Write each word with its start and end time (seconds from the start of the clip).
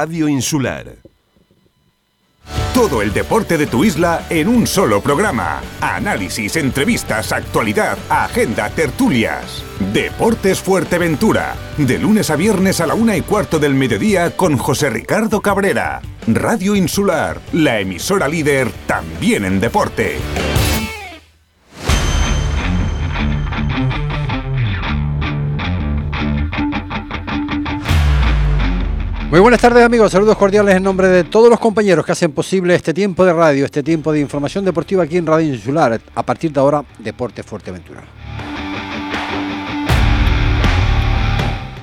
Radio 0.00 0.28
Insular. 0.28 0.94
Todo 2.72 3.02
el 3.02 3.12
deporte 3.12 3.58
de 3.58 3.66
tu 3.66 3.84
isla 3.84 4.24
en 4.30 4.46
un 4.46 4.64
solo 4.64 5.00
programa. 5.00 5.60
Análisis, 5.80 6.54
entrevistas, 6.54 7.32
actualidad, 7.32 7.98
agenda, 8.08 8.70
tertulias. 8.70 9.64
Deportes 9.92 10.60
Fuerteventura. 10.60 11.56
De 11.78 11.98
lunes 11.98 12.30
a 12.30 12.36
viernes 12.36 12.80
a 12.80 12.86
la 12.86 12.94
una 12.94 13.16
y 13.16 13.22
cuarto 13.22 13.58
del 13.58 13.74
mediodía 13.74 14.36
con 14.36 14.56
José 14.56 14.88
Ricardo 14.88 15.40
Cabrera. 15.40 16.00
Radio 16.28 16.76
Insular, 16.76 17.40
la 17.52 17.80
emisora 17.80 18.28
líder 18.28 18.70
también 18.86 19.44
en 19.44 19.58
deporte. 19.58 20.18
Muy 29.30 29.40
buenas 29.40 29.60
tardes 29.60 29.84
amigos, 29.84 30.10
saludos 30.10 30.38
cordiales 30.38 30.74
en 30.74 30.82
nombre 30.82 31.06
de 31.06 31.22
todos 31.22 31.50
los 31.50 31.60
compañeros 31.60 32.06
que 32.06 32.12
hacen 32.12 32.32
posible 32.32 32.74
este 32.74 32.94
tiempo 32.94 33.26
de 33.26 33.34
radio, 33.34 33.66
este 33.66 33.82
tiempo 33.82 34.10
de 34.10 34.20
información 34.20 34.64
deportiva 34.64 35.02
aquí 35.02 35.18
en 35.18 35.26
Radio 35.26 35.52
Insular, 35.52 36.00
a 36.14 36.22
partir 36.22 36.50
de 36.50 36.58
ahora 36.58 36.82
Deporte 36.98 37.42
Fuerteventura. 37.42 38.04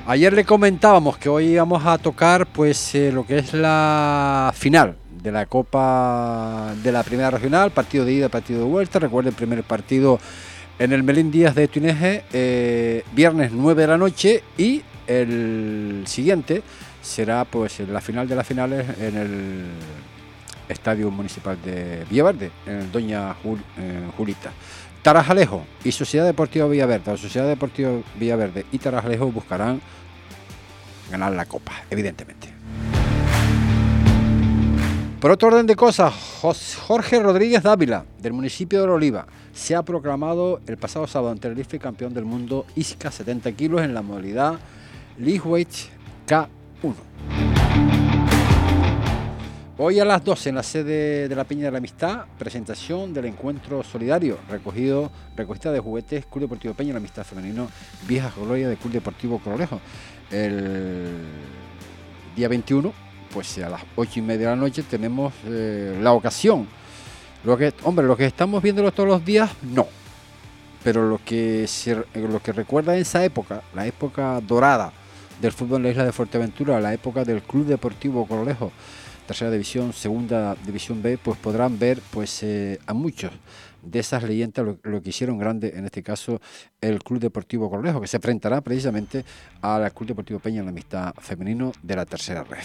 Ayer 0.07 0.33
le 0.33 0.43
comentábamos 0.43 1.19
que 1.19 1.29
hoy 1.29 1.49
íbamos 1.49 1.85
a 1.85 1.99
tocar 1.99 2.47
pues 2.47 2.95
eh, 2.95 3.11
lo 3.11 3.23
que 3.27 3.37
es 3.37 3.53
la 3.53 4.51
final 4.55 4.95
de 5.21 5.31
la 5.31 5.45
Copa 5.45 6.73
de 6.81 6.91
la 6.91 7.03
Primera 7.03 7.29
Regional, 7.29 7.69
partido 7.69 8.05
de 8.05 8.13
ida, 8.13 8.29
partido 8.29 8.61
de 8.61 8.65
vuelta, 8.65 8.97
recuerden 8.97 9.33
el 9.33 9.37
primer 9.37 9.63
partido 9.63 10.17
en 10.79 10.93
el 10.93 11.03
Melín 11.03 11.29
Díaz 11.29 11.53
de 11.53 11.67
Tuneje, 11.67 12.23
eh, 12.33 13.03
viernes 13.13 13.51
9 13.51 13.83
de 13.83 13.87
la 13.87 13.99
noche 13.99 14.41
y 14.57 14.81
el 15.05 16.03
siguiente 16.07 16.63
será 17.05 17.45
pues 17.45 17.79
la 17.79 18.01
final 18.01 18.27
de 18.27 18.35
las 18.35 18.47
finales 18.47 18.85
en 18.99 19.15
el 19.15 19.65
Estadio 20.67 21.11
Municipal 21.11 21.57
de 21.63 22.03
Villaverde, 22.09 22.51
en 22.65 22.77
el 22.77 22.91
Doña 22.91 23.35
Julita. 24.17 24.51
Tarajalejo 25.03 25.65
y 25.83 25.91
Sociedad 25.91 26.25
Deportiva 26.25 26.67
Villaverde, 26.67 27.11
la 27.11 27.17
Sociedad 27.17 27.47
Deportiva 27.47 27.91
Villaverde 28.19 28.65
y 28.71 28.79
Tarajalejo 28.79 29.31
buscarán 29.31 29.79
ganar 31.11 31.31
la 31.33 31.45
Copa, 31.45 31.73
evidentemente. 31.91 32.49
Por 35.21 35.31
otro 35.31 35.49
orden 35.49 35.67
de 35.67 35.75
cosas, 35.75 36.13
Jorge 36.87 37.19
Rodríguez 37.19 37.61
Dávila, 37.61 38.05
del 38.19 38.33
municipio 38.33 38.81
de 38.81 38.87
Oliva, 38.89 39.27
se 39.53 39.75
ha 39.75 39.83
proclamado 39.83 40.59
el 40.65 40.77
pasado 40.77 41.05
sábado 41.05 41.31
en 41.31 41.39
Tenerife 41.39 41.77
campeón 41.77 42.13
del 42.15 42.25
mundo 42.25 42.65
ISCA 42.75 43.11
70 43.11 43.51
kilos 43.51 43.81
en 43.81 43.93
la 43.93 44.01
modalidad 44.01 44.59
Lightweight 45.19 45.69
K 46.25 46.49
Hoy 49.77 49.99
a 49.99 50.05
las 50.05 50.23
12 50.23 50.49
en 50.49 50.55
la 50.55 50.63
sede 50.63 51.27
de 51.27 51.35
la 51.35 51.43
Peña 51.43 51.65
de 51.65 51.71
la 51.71 51.79
Amistad, 51.79 52.25
presentación 52.39 53.13
del 53.13 53.25
encuentro 53.25 53.83
solidario 53.83 54.37
recogido, 54.49 55.11
recogida 55.35 55.73
de 55.73 55.79
juguetes 55.79 56.25
Club 56.25 56.43
Deportivo 56.43 56.73
Peña 56.73 56.87
de 56.87 56.93
la 56.93 56.99
Amistad 56.99 57.25
Femenino, 57.25 57.67
Vieja 58.07 58.31
Gloria 58.37 58.69
de 58.69 58.77
Club 58.77 58.93
Deportivo 58.93 59.39
Corolejo. 59.39 59.81
El 60.31 61.13
día 62.37 62.47
21, 62.47 62.93
pues 63.33 63.57
a 63.57 63.69
las 63.69 63.81
8 63.97 64.19
y 64.19 64.21
media 64.21 64.49
de 64.49 64.55
la 64.55 64.61
noche 64.61 64.81
tenemos 64.83 65.33
eh, 65.45 65.99
la 66.01 66.13
ocasión. 66.13 66.67
Lo 67.43 67.57
que, 67.57 67.73
hombre, 67.83 68.05
lo 68.05 68.15
que 68.15 68.25
estamos 68.25 68.63
viéndolo 68.63 68.93
todos 68.93 69.09
los 69.09 69.25
días, 69.25 69.51
no. 69.61 69.87
Pero 70.85 71.07
lo 71.07 71.19
que, 71.23 71.67
lo 72.13 72.41
que 72.41 72.53
recuerda 72.53 72.95
esa 72.95 73.25
época, 73.25 73.61
la 73.73 73.85
época 73.85 74.39
dorada, 74.39 74.93
del 75.41 75.51
fútbol 75.51 75.77
en 75.77 75.83
la 75.83 75.89
isla 75.89 76.05
de 76.05 76.11
Fuerteventura, 76.11 76.77
a 76.77 76.81
la 76.81 76.93
época 76.93 77.23
del 77.23 77.41
Club 77.41 77.65
Deportivo 77.65 78.25
Corolejo, 78.25 78.71
tercera 79.27 79.51
división, 79.51 79.93
segunda 79.93 80.55
división 80.65 81.01
B, 81.01 81.17
pues 81.17 81.37
podrán 81.37 81.77
ver 81.79 81.99
pues 82.11 82.43
eh, 82.43 82.79
a 82.85 82.93
muchos 82.93 83.31
de 83.81 83.99
esas 83.99 84.23
leyendas 84.23 84.65
lo, 84.83 85.01
que 85.01 85.09
hicieron 85.09 85.37
grande, 85.37 85.73
en 85.75 85.85
este 85.85 86.01
caso 86.01 86.41
el 86.81 87.03
Club 87.03 87.19
Deportivo 87.19 87.69
Corolejo, 87.69 88.01
que 88.01 88.07
se 88.07 88.17
enfrentará 88.17 88.61
precisamente 88.61 89.23
al 89.61 89.91
Club 89.93 90.09
Deportivo 90.09 90.39
Peña 90.39 90.59
en 90.59 90.65
la 90.65 90.71
amistad 90.71 91.13
femenino 91.19 91.71
de 91.81 91.95
la 91.95 92.05
tercera 92.05 92.43
red. 92.43 92.63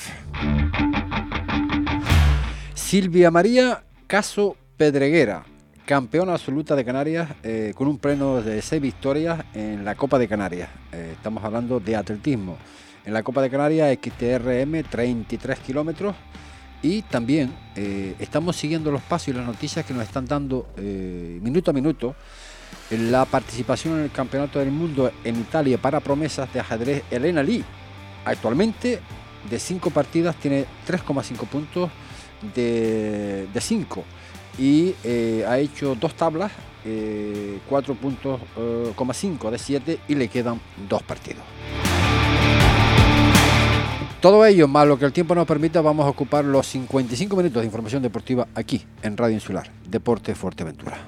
Silvia 2.74 3.30
María 3.30 3.84
Caso 4.06 4.56
Pedreguera, 4.76 5.44
campeona 5.90 6.34
absoluta 6.34 6.76
de 6.76 6.84
Canarias 6.84 7.30
eh, 7.42 7.72
con 7.74 7.88
un 7.88 7.98
pleno 7.98 8.40
de 8.40 8.62
seis 8.62 8.80
victorias 8.80 9.44
en 9.54 9.84
la 9.84 9.96
Copa 9.96 10.20
de 10.20 10.28
Canarias. 10.28 10.68
Eh, 10.92 11.14
estamos 11.16 11.42
hablando 11.42 11.80
de 11.80 11.96
atletismo. 11.96 12.56
En 13.04 13.12
la 13.12 13.24
Copa 13.24 13.42
de 13.42 13.50
Canarias 13.50 13.98
XTRM 14.00 14.84
33 14.88 15.58
kilómetros 15.58 16.14
y 16.80 17.02
también 17.02 17.52
eh, 17.74 18.14
estamos 18.20 18.54
siguiendo 18.54 18.92
los 18.92 19.02
pasos 19.02 19.26
y 19.28 19.32
las 19.32 19.44
noticias 19.44 19.84
que 19.84 19.92
nos 19.92 20.04
están 20.04 20.26
dando 20.26 20.68
minuto 20.76 21.72
a 21.72 21.74
minuto 21.74 22.14
la 22.92 23.24
participación 23.24 23.98
en 23.98 24.04
el 24.04 24.12
Campeonato 24.12 24.60
del 24.60 24.70
Mundo 24.70 25.10
en 25.24 25.40
Italia 25.40 25.76
para 25.76 25.98
promesas 25.98 26.52
de 26.52 26.60
ajedrez 26.60 27.02
Elena 27.10 27.42
Lee. 27.42 27.64
Actualmente 28.24 29.00
de 29.50 29.58
cinco 29.58 29.90
partidas 29.90 30.36
tiene 30.36 30.66
3,5 30.86 31.48
puntos 31.48 31.90
de 32.54 33.48
5 33.58 34.04
y 34.58 34.94
eh, 35.04 35.44
ha 35.48 35.58
hecho 35.58 35.94
dos 35.94 36.14
tablas, 36.14 36.52
4.5 36.84 38.46
eh, 38.56 39.50
de 39.50 39.58
7 39.58 39.98
y 40.08 40.14
le 40.14 40.28
quedan 40.28 40.60
dos 40.88 41.02
partidos. 41.02 41.42
Todo 44.20 44.44
ello, 44.44 44.68
más 44.68 44.86
lo 44.86 44.98
que 44.98 45.06
el 45.06 45.12
tiempo 45.12 45.34
nos 45.34 45.46
permita, 45.46 45.80
vamos 45.80 46.04
a 46.04 46.10
ocupar 46.10 46.44
los 46.44 46.66
55 46.66 47.36
minutos 47.36 47.62
de 47.62 47.66
información 47.66 48.02
deportiva 48.02 48.46
aquí 48.54 48.84
en 49.02 49.16
Radio 49.16 49.34
Insular, 49.34 49.70
Deporte 49.86 50.34
Fuerteventura. 50.34 50.98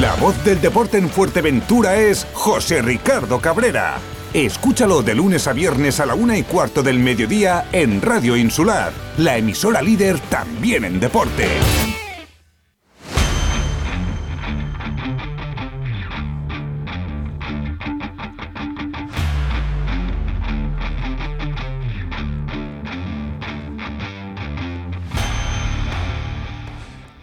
La 0.00 0.14
voz 0.16 0.44
del 0.44 0.60
deporte 0.60 0.98
en 0.98 1.08
Fuerteventura 1.08 1.96
es 1.96 2.26
José 2.34 2.82
Ricardo 2.82 3.40
Cabrera. 3.40 3.98
Escúchalo 4.34 5.02
de 5.02 5.14
lunes 5.14 5.48
a 5.48 5.54
viernes 5.54 6.00
a 6.00 6.06
la 6.06 6.14
una 6.14 6.36
y 6.36 6.42
cuarto 6.42 6.82
del 6.82 6.98
mediodía 6.98 7.64
en 7.72 8.02
Radio 8.02 8.36
Insular, 8.36 8.92
la 9.16 9.38
emisora 9.38 9.80
líder 9.80 10.20
también 10.20 10.84
en 10.84 11.00
deporte. 11.00 11.48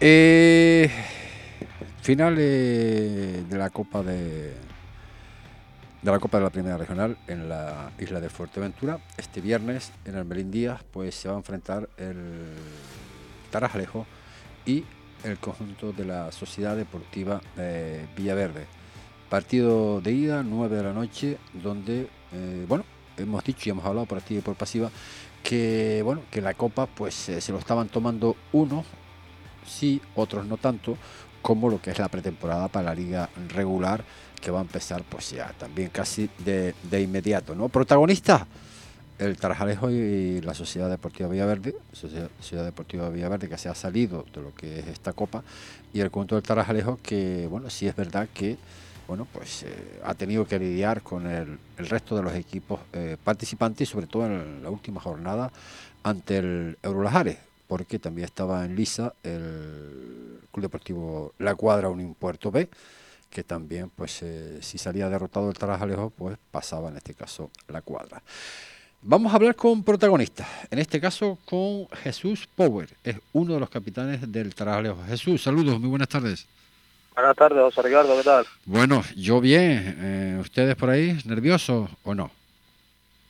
Eh, 0.00 0.90
final 2.02 2.34
de 2.34 3.44
la 3.50 3.70
Copa 3.70 4.02
de 4.02 4.65
de 6.06 6.12
la 6.12 6.20
Copa 6.20 6.38
de 6.38 6.44
la 6.44 6.50
Primera 6.50 6.76
Regional 6.76 7.16
en 7.26 7.48
la 7.48 7.90
isla 7.98 8.20
de 8.20 8.28
Fuerteventura. 8.28 9.00
Este 9.16 9.40
viernes 9.40 9.90
en 10.04 10.14
el 10.14 10.24
Melín 10.24 10.52
Díaz 10.52 10.84
pues, 10.92 11.16
se 11.16 11.26
va 11.26 11.34
a 11.34 11.38
enfrentar 11.38 11.88
el 11.96 12.54
Tarajalejo 13.50 14.06
y 14.64 14.84
el 15.24 15.36
conjunto 15.38 15.92
de 15.92 16.04
la 16.04 16.30
Sociedad 16.30 16.76
Deportiva 16.76 17.40
eh, 17.56 18.06
Villaverde. 18.16 18.66
Partido 19.28 20.00
de 20.00 20.12
ida, 20.12 20.44
9 20.44 20.76
de 20.76 20.82
la 20.84 20.92
noche, 20.92 21.38
donde, 21.52 22.08
eh, 22.32 22.64
bueno, 22.68 22.84
hemos 23.16 23.42
dicho 23.42 23.68
y 23.68 23.70
hemos 23.70 23.84
hablado 23.84 24.06
por 24.06 24.18
activa 24.18 24.38
y 24.38 24.42
por 24.42 24.54
pasiva 24.54 24.92
que, 25.42 26.02
bueno, 26.04 26.22
que 26.30 26.40
la 26.40 26.54
Copa 26.54 26.86
pues 26.86 27.30
eh, 27.30 27.40
se 27.40 27.50
lo 27.50 27.58
estaban 27.58 27.88
tomando 27.88 28.36
unos, 28.52 28.86
sí, 29.66 30.00
otros 30.14 30.46
no 30.46 30.56
tanto, 30.56 30.96
como 31.46 31.70
lo 31.70 31.80
que 31.80 31.92
es 31.92 31.98
la 32.00 32.08
pretemporada 32.08 32.66
para 32.66 32.86
la 32.86 32.94
liga 32.96 33.30
regular 33.50 34.02
que 34.42 34.50
va 34.50 34.58
a 34.58 34.62
empezar 34.62 35.04
pues 35.08 35.30
ya 35.30 35.52
también 35.56 35.90
casi 35.90 36.28
de, 36.44 36.74
inmediato. 37.00 37.54
¿no? 37.54 37.68
Protagonista, 37.68 38.48
el 39.16 39.36
Tarajalejo 39.36 39.88
y 39.92 40.40
la 40.40 40.54
Sociedad 40.54 40.90
Deportiva 40.90 41.28
Villaverde, 41.28 41.76
Sociedad, 41.92 42.64
Deportiva 42.64 43.08
Villaverde 43.10 43.48
que 43.48 43.56
se 43.58 43.68
ha 43.68 43.76
salido 43.76 44.26
de 44.34 44.42
lo 44.42 44.52
que 44.56 44.80
es 44.80 44.88
esta 44.88 45.12
copa, 45.12 45.44
y 45.92 46.00
el 46.00 46.10
conjunto 46.10 46.34
del 46.34 46.42
Tarajalejo 46.42 46.98
que, 47.00 47.46
bueno, 47.48 47.70
sí 47.70 47.86
es 47.86 47.94
verdad 47.94 48.28
que 48.34 48.56
bueno, 49.06 49.24
pues 49.32 49.62
eh, 49.62 50.00
ha 50.02 50.14
tenido 50.14 50.48
que 50.48 50.58
lidiar 50.58 51.02
con 51.02 51.28
el, 51.28 51.60
resto 51.78 52.16
de 52.16 52.24
los 52.24 52.34
equipos 52.34 52.80
eh, 52.92 53.16
participantes 53.22 53.88
sobre 53.88 54.08
todo 54.08 54.26
en 54.26 54.64
la 54.64 54.70
última 54.70 55.00
jornada 55.00 55.52
ante 56.02 56.38
el 56.38 56.78
Eurolajares, 56.82 57.38
porque 57.66 57.98
también 57.98 58.26
estaba 58.26 58.64
en 58.64 58.76
lisa 58.76 59.14
el 59.22 60.40
Club 60.52 60.62
Deportivo 60.62 61.34
La 61.38 61.54
Cuadra 61.54 61.88
un 61.88 62.14
Puerto 62.14 62.50
B, 62.50 62.68
que 63.30 63.42
también, 63.42 63.90
pues, 63.90 64.22
eh, 64.22 64.58
si 64.62 64.78
salía 64.78 65.08
derrotado 65.08 65.48
el 65.50 65.58
Tarajalejo, 65.58 66.10
pues 66.10 66.38
pasaba 66.50 66.88
en 66.88 66.96
este 66.96 67.14
caso 67.14 67.50
la 67.68 67.82
cuadra. 67.82 68.22
Vamos 69.02 69.32
a 69.32 69.36
hablar 69.36 69.54
con 69.54 69.84
protagonistas, 69.84 70.48
en 70.70 70.78
este 70.78 71.00
caso 71.00 71.38
con 71.44 71.86
Jesús 72.02 72.48
Power, 72.56 72.88
es 73.04 73.16
uno 73.32 73.54
de 73.54 73.60
los 73.60 73.70
capitanes 73.70 74.32
del 74.32 74.54
Tarajalejo. 74.54 75.04
Jesús, 75.06 75.42
saludos, 75.42 75.78
muy 75.78 75.88
buenas 75.88 76.08
tardes. 76.08 76.46
Buenas 77.14 77.36
tardes, 77.36 77.58
José 77.60 77.82
Ricardo, 77.82 78.16
¿qué 78.16 78.24
tal? 78.24 78.46
Bueno, 78.64 79.02
yo 79.16 79.40
bien, 79.40 79.96
eh, 79.98 80.38
¿ustedes 80.40 80.74
por 80.76 80.90
ahí 80.90 81.18
nerviosos 81.24 81.88
o 82.04 82.14
no? 82.14 82.30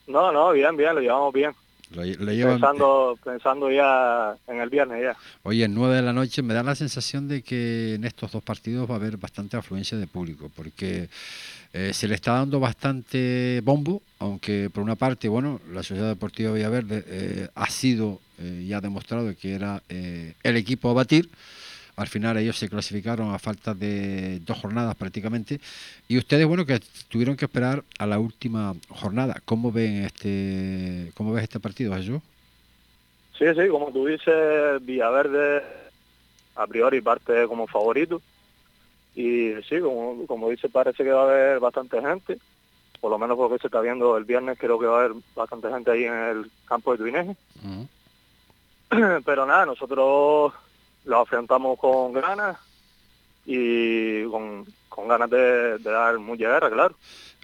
No, 0.06 0.32
no, 0.32 0.52
bien, 0.52 0.76
bien, 0.76 0.94
lo 0.94 1.00
llevamos 1.00 1.32
bien. 1.32 1.52
Pensando, 1.94 3.18
pensando 3.22 3.70
ya 3.70 4.36
en 4.46 4.60
el 4.60 4.68
viernes 4.68 5.02
ya. 5.02 5.16
Oye, 5.42 5.68
9 5.68 5.96
de 5.96 6.02
la 6.02 6.12
noche 6.12 6.42
me 6.42 6.54
da 6.54 6.62
la 6.62 6.74
sensación 6.74 7.28
de 7.28 7.42
que 7.42 7.94
en 7.94 8.04
estos 8.04 8.32
dos 8.32 8.42
partidos 8.42 8.88
va 8.90 8.94
a 8.94 8.98
haber 8.98 9.16
bastante 9.16 9.56
afluencia 9.56 9.96
de 9.96 10.06
público, 10.06 10.50
porque 10.54 11.08
eh, 11.72 11.92
se 11.92 12.08
le 12.08 12.14
está 12.14 12.32
dando 12.32 12.58
bastante 12.58 13.60
bombo, 13.62 14.02
aunque 14.18 14.70
por 14.72 14.82
una 14.82 14.96
parte, 14.96 15.28
bueno, 15.28 15.60
la 15.72 15.82
Sociedad 15.82 16.08
Deportiva 16.08 16.52
Villaverde 16.52 17.04
eh, 17.06 17.48
ha 17.54 17.68
sido 17.68 18.20
eh, 18.38 18.64
ya 18.66 18.80
demostrado 18.80 19.34
que 19.36 19.54
era 19.54 19.82
el 19.88 20.56
equipo 20.56 20.90
a 20.90 20.94
batir, 20.94 21.28
al 21.96 22.08
final 22.08 22.36
ellos 22.36 22.58
se 22.58 22.68
clasificaron 22.68 23.32
a 23.32 23.38
falta 23.38 23.72
de 23.74 24.38
dos 24.40 24.58
jornadas 24.58 24.94
prácticamente. 24.96 25.60
Y 26.08 26.18
ustedes, 26.18 26.46
bueno, 26.46 26.66
que 26.66 26.80
tuvieron 27.08 27.36
que 27.36 27.46
esperar 27.46 27.82
a 27.98 28.06
la 28.06 28.18
última 28.18 28.74
jornada. 28.90 29.40
¿Cómo 29.46 29.72
ven 29.72 30.04
este, 30.04 31.10
cómo 31.14 31.32
ves 31.32 31.44
este 31.44 31.58
partido, 31.58 31.94
Jesús? 31.94 32.20
Sí, 33.38 33.46
sí, 33.54 33.68
como 33.68 33.90
tú 33.92 34.06
dices, 34.06 34.84
Villaverde 34.84 35.62
a 36.54 36.66
priori 36.66 37.00
parte 37.00 37.46
como 37.46 37.66
favorito. 37.66 38.20
Y 39.14 39.54
sí, 39.66 39.80
como, 39.80 40.26
como 40.26 40.50
dice, 40.50 40.68
parece 40.68 41.02
que 41.02 41.10
va 41.10 41.22
a 41.22 41.30
haber 41.30 41.60
bastante 41.60 42.00
gente. 42.00 42.38
Por 43.00 43.10
lo 43.10 43.18
menos 43.18 43.36
porque 43.38 43.58
se 43.58 43.68
está 43.68 43.80
viendo 43.80 44.16
el 44.18 44.24
viernes, 44.24 44.58
creo 44.58 44.78
que 44.78 44.86
va 44.86 45.00
a 45.00 45.04
haber 45.04 45.16
bastante 45.34 45.70
gente 45.70 45.90
ahí 45.90 46.04
en 46.04 46.14
el 46.14 46.50
campo 46.66 46.92
de 46.92 46.98
Tuineje. 46.98 47.36
Pero 49.24 49.46
nada, 49.46 49.64
nosotros 49.64 50.52
lo 51.06 51.20
afrontamos 51.20 51.78
con 51.78 52.12
ganas 52.12 52.58
y 53.46 54.24
con, 54.24 54.66
ganas 55.08 55.30
de, 55.30 55.78
dar 55.78 56.18
mucha 56.18 56.48
guerra, 56.48 56.70
claro. 56.70 56.96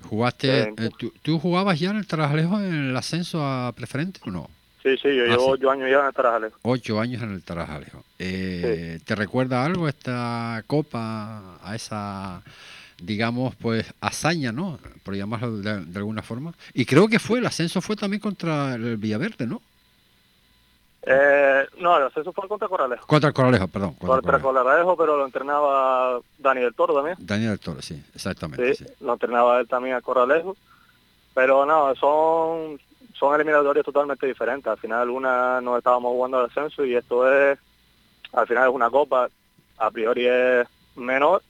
¿Jugaste, 0.02 0.74
eh, 0.76 0.90
¿tú, 1.22 1.38
jugabas 1.38 1.78
ya 1.78 1.90
en 1.90 1.96
el 1.96 2.06
Tarajalejo 2.06 2.58
en 2.58 2.90
el 2.90 2.96
ascenso 2.96 3.44
a 3.44 3.72
preferente 3.72 4.20
o 4.26 4.30
no? 4.30 4.50
Sí, 4.82 4.96
sí, 4.96 5.14
yo 5.14 5.24
ah, 5.24 5.28
llevo 5.28 5.46
ocho 5.50 5.70
años 5.70 5.88
ya 5.88 6.00
en 6.00 6.06
el 6.06 6.12
Tarajalejo. 6.12 6.58
Ocho 6.62 7.00
años 7.00 7.22
en 7.22 7.32
el 7.34 7.42
Tarajalejo. 7.44 8.04
Eh, 8.18 8.98
¿Te 9.04 9.14
recuerda 9.14 9.64
algo 9.64 9.86
esta 9.86 10.64
copa, 10.66 11.60
a 11.62 11.76
esa, 11.76 12.42
digamos, 13.00 13.54
pues 13.54 13.94
hazaña, 14.00 14.50
¿no? 14.50 14.80
Por 15.04 15.14
llamarlo 15.14 15.58
de, 15.58 15.84
de 15.84 15.98
alguna 15.98 16.22
forma. 16.22 16.52
Y 16.74 16.84
creo 16.84 17.06
que 17.06 17.20
fue, 17.20 17.38
el 17.38 17.46
ascenso 17.46 17.80
fue 17.80 17.94
también 17.94 18.20
contra 18.20 18.74
el 18.74 18.96
Villaverde, 18.96 19.46
¿no? 19.46 19.62
Eh, 21.04 21.66
no, 21.78 21.96
el 21.96 22.04
ascenso 22.04 22.32
fue 22.32 22.46
contra 22.46 22.68
Coralejo. 22.68 23.06
Contra 23.06 23.32
Coralejo, 23.32 23.66
perdón. 23.66 23.94
Contra, 23.94 24.38
Coralejo. 24.40 24.96
pero 24.96 25.16
lo 25.16 25.24
entrenaba 25.24 26.20
Daniel 26.38 26.74
Toro 26.74 26.94
también. 26.94 27.16
Daniel 27.18 27.58
Toro, 27.58 27.82
sí, 27.82 28.00
exactamente. 28.14 28.74
Sí, 28.74 28.86
lo 29.00 29.14
entrenaba 29.14 29.58
él 29.58 29.66
también 29.66 29.96
a 29.96 30.00
Coralejo. 30.00 30.56
Pero 31.34 31.66
no, 31.66 31.94
son, 31.96 32.78
son 33.14 33.34
eliminatorias 33.34 33.84
totalmente 33.84 34.26
diferentes. 34.26 34.66
Al 34.66 34.78
final 34.78 35.10
una 35.10 35.60
no 35.60 35.76
estábamos 35.76 36.12
jugando 36.12 36.38
al 36.38 36.46
ascenso 36.46 36.84
y 36.84 36.94
esto 36.94 37.30
es, 37.30 37.58
al 38.32 38.46
final 38.46 38.68
es 38.68 38.74
una 38.74 38.90
copa, 38.90 39.28
a 39.78 39.90
priori 39.90 40.26
es 40.26 40.68
menor, 40.94 41.42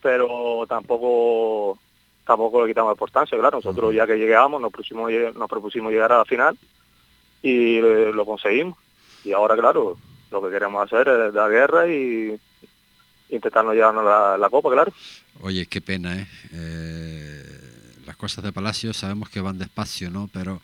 pero 0.00 0.64
tampoco 0.66 1.78
tampoco 2.24 2.62
le 2.62 2.68
quitamos 2.70 2.92
importancia, 2.92 3.36
claro. 3.36 3.58
Nosotros 3.58 3.92
ya 3.92 4.06
que 4.06 4.16
llegamos 4.16 4.62
nos 4.62 4.70
propusimos, 4.70 5.10
nos 5.34 5.48
propusimos 5.48 5.92
llegar 5.92 6.12
a 6.12 6.18
la 6.18 6.24
final 6.24 6.56
y 7.42 7.78
eh, 7.78 8.10
lo 8.12 8.24
conseguimos. 8.24 8.78
Y 9.24 9.32
ahora, 9.32 9.56
claro, 9.56 9.96
lo 10.30 10.42
que 10.42 10.50
queremos 10.50 10.84
hacer 10.84 11.08
es 11.08 11.34
dar 11.34 11.50
guerra 11.50 11.88
y 11.88 12.38
intentarnos 13.28 13.74
llevarnos 13.74 14.04
la, 14.04 14.50
copa, 14.50 14.70
claro. 14.70 14.92
Oye, 15.42 15.66
qué 15.66 15.80
pena, 15.80 16.16
¿eh? 16.16 16.26
¿eh? 16.52 17.44
Las 18.06 18.16
cosas 18.16 18.42
de 18.42 18.52
Palacio 18.52 18.92
sabemos 18.92 19.28
que 19.30 19.40
van 19.40 19.58
despacio, 19.58 20.10
¿no? 20.10 20.28
Pero 20.32 20.60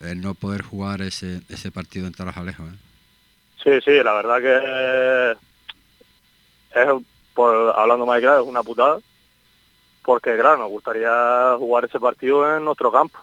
el 0.00 0.20
no 0.20 0.34
poder 0.34 0.62
jugar 0.62 1.02
ese, 1.02 1.42
ese 1.48 1.70
partido 1.70 2.06
en 2.06 2.14
Tarajalejo, 2.14 2.64
¿eh? 2.64 2.76
Sí, 3.62 3.70
sí, 3.84 4.02
la 4.02 4.14
verdad 4.14 4.40
que 4.40 5.36
es, 6.80 7.04
por, 7.34 7.78
hablando 7.78 8.06
más 8.06 8.20
claro, 8.20 8.42
es 8.42 8.48
una 8.48 8.62
putada. 8.62 8.98
Porque, 10.02 10.34
claro, 10.36 10.56
nos 10.56 10.70
gustaría 10.70 11.54
jugar 11.58 11.84
ese 11.84 12.00
partido 12.00 12.56
en 12.56 12.64
nuestro 12.64 12.90
campo 12.90 13.18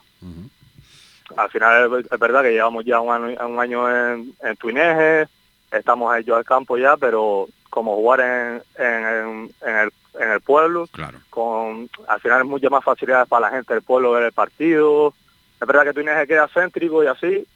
al 1.37 1.49
final 1.49 2.05
es, 2.11 2.19
verdad 2.19 2.41
que 2.41 2.51
llevamos 2.51 2.83
ya 2.83 2.99
un 2.99 3.13
año, 3.13 3.47
un 3.47 3.59
año 3.59 3.89
en, 3.89 4.33
en 4.41 4.57
Tuineje, 4.57 5.27
estamos 5.71 6.15
ellos 6.17 6.37
al 6.37 6.45
campo 6.45 6.77
ya, 6.77 6.97
pero 6.97 7.47
como 7.69 7.95
jugar 7.95 8.21
en, 8.21 8.63
en, 8.83 9.51
el, 9.61 9.91
en 10.19 10.31
el 10.31 10.41
pueblo, 10.41 10.87
claro. 10.91 11.19
con 11.29 11.89
al 12.07 12.19
final 12.19 12.41
es 12.41 12.47
mucho 12.47 12.69
más 12.69 12.83
facilidades 12.83 13.27
para 13.27 13.47
la 13.47 13.55
gente 13.55 13.73
del 13.73 13.83
pueblo 13.83 14.11
ver 14.11 14.23
el 14.23 14.31
partido. 14.31 15.13
Es 15.61 15.67
verdad 15.67 15.83
que 15.83 15.93
Tuineje 15.93 16.27
queda 16.27 16.47
céntrico 16.47 17.03
y 17.03 17.07
así, 17.07 17.47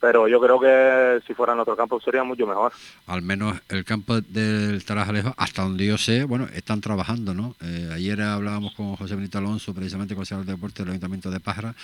pero 0.00 0.26
yo 0.26 0.40
creo 0.40 0.58
que 0.58 1.20
si 1.26 1.34
fuera 1.34 1.52
en 1.52 1.60
otro 1.60 1.76
campo 1.76 2.00
sería 2.00 2.24
mucho 2.24 2.46
mejor. 2.46 2.72
Al 3.06 3.22
menos 3.22 3.60
el 3.68 3.84
campo 3.84 4.20
del 4.20 4.84
Tarajalejo, 4.84 5.34
hasta 5.36 5.62
donde 5.62 5.86
yo 5.86 5.98
sé, 5.98 6.24
bueno, 6.24 6.46
están 6.54 6.80
trabajando, 6.80 7.34
¿no? 7.34 7.54
Eh, 7.62 7.90
ayer 7.92 8.20
hablábamos 8.22 8.74
con 8.74 8.96
José 8.96 9.14
Benito 9.14 9.38
Alonso, 9.38 9.74
precisamente 9.74 10.14
con 10.14 10.24
el 10.30 10.46
de 10.46 10.52
deporte 10.52 10.82
del 10.82 10.90
Ayuntamiento 10.90 11.30
de 11.30 11.40
Pájara, 11.40 11.74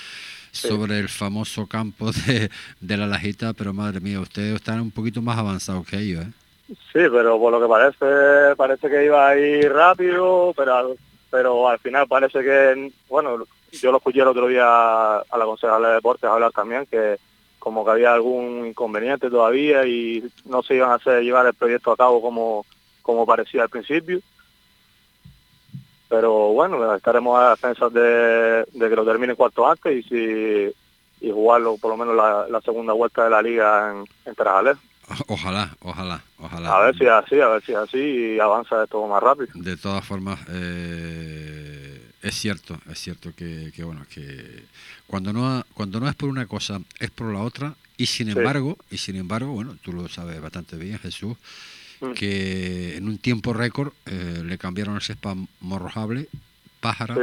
sobre 0.50 0.98
el 0.98 1.08
famoso 1.08 1.66
campo 1.66 2.10
de, 2.26 2.50
de, 2.80 2.96
la 2.96 3.06
Lajita, 3.06 3.52
pero 3.52 3.74
madre 3.74 4.00
mía, 4.00 4.20
ustedes 4.20 4.54
están 4.54 4.80
un 4.80 4.90
poquito 4.90 5.20
más 5.20 5.36
avanzados 5.38 5.86
que 5.86 5.98
ellos, 5.98 6.24
¿eh? 6.24 6.32
Sí, 6.68 6.74
pero 7.12 7.38
por 7.38 7.52
lo 7.52 7.60
que 7.60 7.68
parece, 7.68 8.56
parece 8.56 8.88
que 8.88 9.04
iba 9.04 9.28
a 9.28 9.38
ir 9.38 9.72
rápido, 9.72 10.52
pero, 10.56 10.96
pero 11.30 11.68
al 11.68 11.78
final 11.78 12.08
parece 12.08 12.40
que, 12.42 12.92
bueno, 13.08 13.44
yo 13.70 13.92
lo 13.92 13.98
escuché 13.98 14.20
el 14.20 14.28
otro 14.28 14.48
día 14.48 15.18
a 15.18 15.38
la 15.38 15.44
concejala 15.44 15.88
de 15.88 15.94
deportes 15.96 16.28
hablar 16.28 16.50
también, 16.50 16.86
que 16.86 17.18
como 17.66 17.84
que 17.84 17.90
había 17.90 18.14
algún 18.14 18.64
inconveniente 18.64 19.28
todavía 19.28 19.84
y 19.84 20.22
no 20.44 20.62
se 20.62 20.76
iban 20.76 20.92
a 20.92 20.94
hacer 20.94 21.24
llevar 21.24 21.46
el 21.46 21.54
proyecto 21.54 21.90
a 21.90 21.96
cabo 21.96 22.22
como, 22.22 22.64
como 23.02 23.26
parecía 23.26 23.64
al 23.64 23.68
principio. 23.68 24.20
Pero 26.08 26.52
bueno, 26.52 26.94
estaremos 26.94 27.42
a 27.42 27.56
pensar 27.56 27.90
de, 27.90 28.64
que 28.72 28.94
lo 28.94 29.04
termine 29.04 29.34
cuarto 29.34 29.68
antes 29.68 29.96
y 29.96 30.02
si 30.04 30.72
y 31.26 31.32
jugarlo 31.32 31.76
por 31.78 31.90
lo 31.90 31.96
menos 31.96 32.14
la, 32.14 32.60
segunda 32.60 32.92
vuelta 32.92 33.24
de 33.24 33.30
la 33.30 33.42
liga 33.42 33.90
en, 33.90 34.04
en 34.26 34.36
Ojalá, 35.26 35.76
ojalá, 35.82 36.22
ojalá. 36.38 36.72
A 36.72 36.80
ver 36.82 36.96
si 36.96 37.02
es 37.02 37.10
así, 37.10 37.40
a 37.40 37.48
ver 37.48 37.64
si 37.64 37.72
es 37.72 37.78
así 37.78 37.98
y 37.98 38.38
avanza 38.38 38.84
esto 38.84 39.04
más 39.08 39.20
rápido. 39.20 39.48
De 39.54 39.76
todas 39.76 40.06
formas, 40.06 40.38
eh, 40.50 42.05
es 42.26 42.34
cierto, 42.34 42.76
es 42.90 42.98
cierto 42.98 43.32
que, 43.36 43.70
que 43.74 43.84
bueno, 43.84 44.04
que 44.12 44.64
cuando 45.06 45.32
no, 45.32 45.64
cuando 45.74 46.00
no 46.00 46.08
es 46.08 46.16
por 46.16 46.28
una 46.28 46.46
cosa, 46.46 46.80
es 46.98 47.10
por 47.10 47.32
la 47.32 47.40
otra. 47.40 47.74
Y 47.96 48.06
sin 48.06 48.28
embargo, 48.28 48.76
y 48.90 48.98
sin 48.98 49.14
embargo, 49.14 49.52
bueno, 49.52 49.76
tú 49.80 49.92
lo 49.92 50.08
sabes 50.08 50.40
bastante 50.40 50.76
bien, 50.76 50.98
Jesús, 50.98 51.36
mm. 52.00 52.12
que 52.12 52.96
en 52.96 53.08
un 53.08 53.18
tiempo 53.18 53.52
récord 53.52 53.92
eh, 54.06 54.42
le 54.44 54.58
cambiaron 54.58 54.96
el 54.96 55.02
césped 55.02 55.36
morrojable, 55.60 56.28
Pájara, 56.80 57.16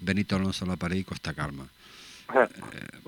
Benito 0.00 0.34
Alonso 0.34 0.66
La 0.66 0.76
Pared 0.76 0.96
y 0.96 1.04
Costa 1.04 1.32
Calma. 1.34 1.68
Eh, 2.34 2.48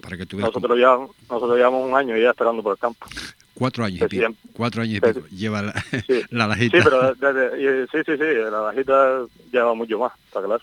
para 0.01 0.17
que 0.17 0.25
nosotros, 0.37 0.79
ya, 0.79 0.97
nosotros 1.29 1.57
llevamos 1.57 1.87
un 1.87 1.97
año 1.97 2.17
ya 2.17 2.31
esperando 2.31 2.63
por 2.63 2.73
el 2.73 2.79
campo. 2.79 3.07
Cuatro 3.61 3.85
años 3.85 4.01
y 4.01 4.09
pico. 4.09 4.35
Cuatro 4.55 4.81
años 4.81 4.97
y 4.97 5.01
pico. 5.03 5.27
Lleva 5.29 5.61
la, 5.61 5.85
sí. 6.07 6.23
la 6.31 6.47
lajita. 6.47 6.79
Sí, 6.79 6.83
pero 6.83 7.15
sí, 7.93 7.99
sí, 8.07 8.17
sí, 8.17 8.51
la 8.51 8.63
lajita 8.63 9.27
lleva 9.53 9.75
mucho 9.75 9.99
más, 9.99 10.13
está 10.25 10.43
claro. 10.43 10.63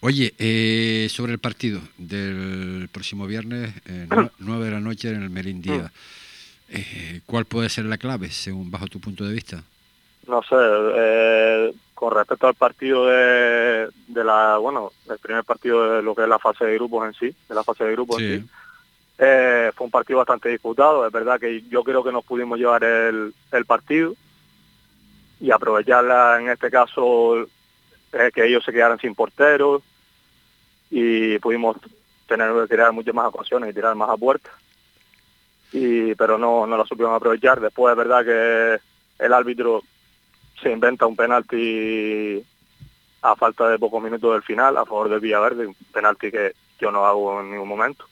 Oye, 0.00 0.34
eh, 0.36 1.06
sobre 1.10 1.30
el 1.30 1.38
partido 1.38 1.80
del 1.96 2.88
próximo 2.90 3.28
viernes, 3.28 3.72
eh, 3.86 4.08
nueve 4.40 4.64
de 4.64 4.70
la 4.72 4.80
noche 4.80 5.10
en 5.10 5.22
el 5.22 5.30
Merindía, 5.30 5.84
mm. 5.84 6.70
eh, 6.70 7.20
¿cuál 7.24 7.44
puede 7.44 7.68
ser 7.68 7.84
la 7.84 7.98
clave, 7.98 8.30
según 8.30 8.68
bajo 8.68 8.88
tu 8.88 8.98
punto 8.98 9.24
de 9.24 9.32
vista? 9.32 9.62
No 10.26 10.42
sé, 10.42 10.56
eh, 10.58 11.72
con 11.94 12.12
respecto 12.12 12.48
al 12.48 12.54
partido 12.54 13.06
de, 13.06 13.90
de 14.08 14.24
la, 14.24 14.58
bueno, 14.58 14.90
el 15.08 15.18
primer 15.18 15.44
partido 15.44 15.94
de 15.94 16.02
lo 16.02 16.16
que 16.16 16.22
es 16.22 16.28
la 16.28 16.40
fase 16.40 16.64
de 16.64 16.74
grupos 16.74 17.06
en 17.06 17.14
sí, 17.14 17.36
de 17.48 17.54
la 17.54 17.62
fase 17.62 17.84
de 17.84 17.92
grupos 17.92 18.20
en 18.20 18.42
sí 18.42 18.50
eh, 19.20 19.72
fue 19.74 19.84
un 19.84 19.90
partido 19.90 20.18
bastante 20.18 20.48
disputado, 20.48 21.04
es 21.04 21.12
verdad 21.12 21.40
que 21.40 21.62
yo 21.62 21.82
creo 21.82 22.04
que 22.04 22.12
nos 22.12 22.24
pudimos 22.24 22.56
llevar 22.56 22.84
el, 22.84 23.34
partido 23.66 24.14
y 25.40 25.50
aprovecharla 25.50 26.40
en 26.40 26.48
este 26.50 26.70
caso 26.70 27.42
eh, 28.12 28.30
que 28.32 28.46
ellos 28.46 28.64
se 28.64 28.72
quedaran 28.72 29.00
sin 29.00 29.16
porteros 29.16 29.82
y 30.88 31.36
pudimos 31.40 31.76
tener 32.28 32.52
que 32.54 32.68
tirar 32.68 32.92
muchas 32.92 33.14
más 33.14 33.26
ocasiones 33.26 33.70
y 33.70 33.74
tirar 33.74 33.96
más 33.96 34.10
a 34.10 34.16
puerta. 34.16 34.50
Y, 35.72 36.14
pero 36.14 36.38
no, 36.38 36.66
no 36.66 36.76
la 36.76 36.86
supimos 36.86 37.14
aprovechar. 37.14 37.60
Después 37.60 37.92
es 37.92 37.98
verdad 37.98 38.24
que 38.24 39.24
el 39.24 39.32
árbitro 39.32 39.82
se 40.62 40.72
inventa 40.72 41.06
un 41.06 41.16
penalti 41.16 42.42
a 43.22 43.36
falta 43.36 43.68
de 43.68 43.78
pocos 43.78 44.02
minutos 44.02 44.32
del 44.32 44.42
final 44.42 44.76
a 44.76 44.86
favor 44.86 45.08
del 45.08 45.20
Villaverde, 45.20 45.66
un 45.66 45.76
penalti 45.92 46.30
que 46.30 46.52
yo 46.80 46.90
no 46.90 47.04
hago 47.04 47.40
en 47.40 47.50
ningún 47.50 47.68
momento 47.68 48.06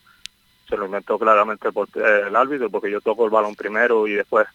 se 0.69 0.77
lo 0.77 0.87
inventó 0.87 1.19
claramente 1.19 1.73
por, 1.73 1.89
eh, 1.95 2.25
el 2.27 2.37
árbitro 2.37 2.71
porque 2.71 2.91
yo 2.91 3.01
toco 3.01 3.25
el 3.25 3.31
balón 3.31 3.55
primero 3.55 4.07
y 4.07 4.15
después 4.15 4.47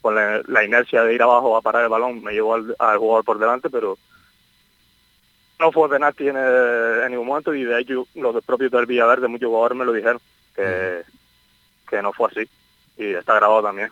con 0.00 0.14
la, 0.14 0.64
inercia 0.64 1.02
de 1.02 1.14
ir 1.14 1.22
abajo 1.22 1.56
a 1.56 1.62
parar 1.62 1.82
el 1.82 1.88
balón 1.88 2.22
me 2.22 2.32
llevó 2.32 2.54
al, 2.54 2.98
jugador 2.98 3.24
por 3.24 3.38
delante, 3.38 3.68
pero 3.68 3.98
no 5.58 5.72
fue 5.72 5.88
penalti 5.88 6.28
en, 6.28 6.36
en, 6.36 7.10
ningún 7.10 7.26
momento 7.26 7.52
y 7.52 7.64
de 7.64 7.80
hecho 7.80 8.06
los 8.14 8.44
propios 8.44 8.70
del 8.70 8.86
Villaverde, 8.86 9.26
muchos 9.26 9.48
jugadores 9.48 9.76
me 9.76 9.84
lo 9.84 9.92
dijeron, 9.92 10.20
que, 10.54 11.02
que 11.88 12.00
no 12.00 12.12
fue 12.12 12.28
así 12.30 12.48
y 12.98 13.14
está 13.14 13.34
grabado 13.34 13.62
también. 13.62 13.90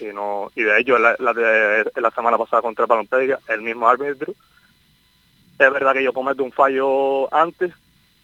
Y, 0.00 0.06
no, 0.06 0.50
y 0.54 0.62
de 0.62 0.80
hecho, 0.80 0.98
la, 0.98 1.16
la 1.18 2.10
semana 2.10 2.38
pasada 2.38 2.62
contra 2.62 2.86
el 2.86 3.38
el 3.48 3.62
mismo 3.62 3.88
árbitro, 3.88 4.32
es 5.58 5.72
verdad 5.72 5.92
que 5.92 6.02
yo 6.02 6.12
cometo 6.12 6.42
un 6.42 6.52
fallo 6.52 7.32
antes 7.34 7.72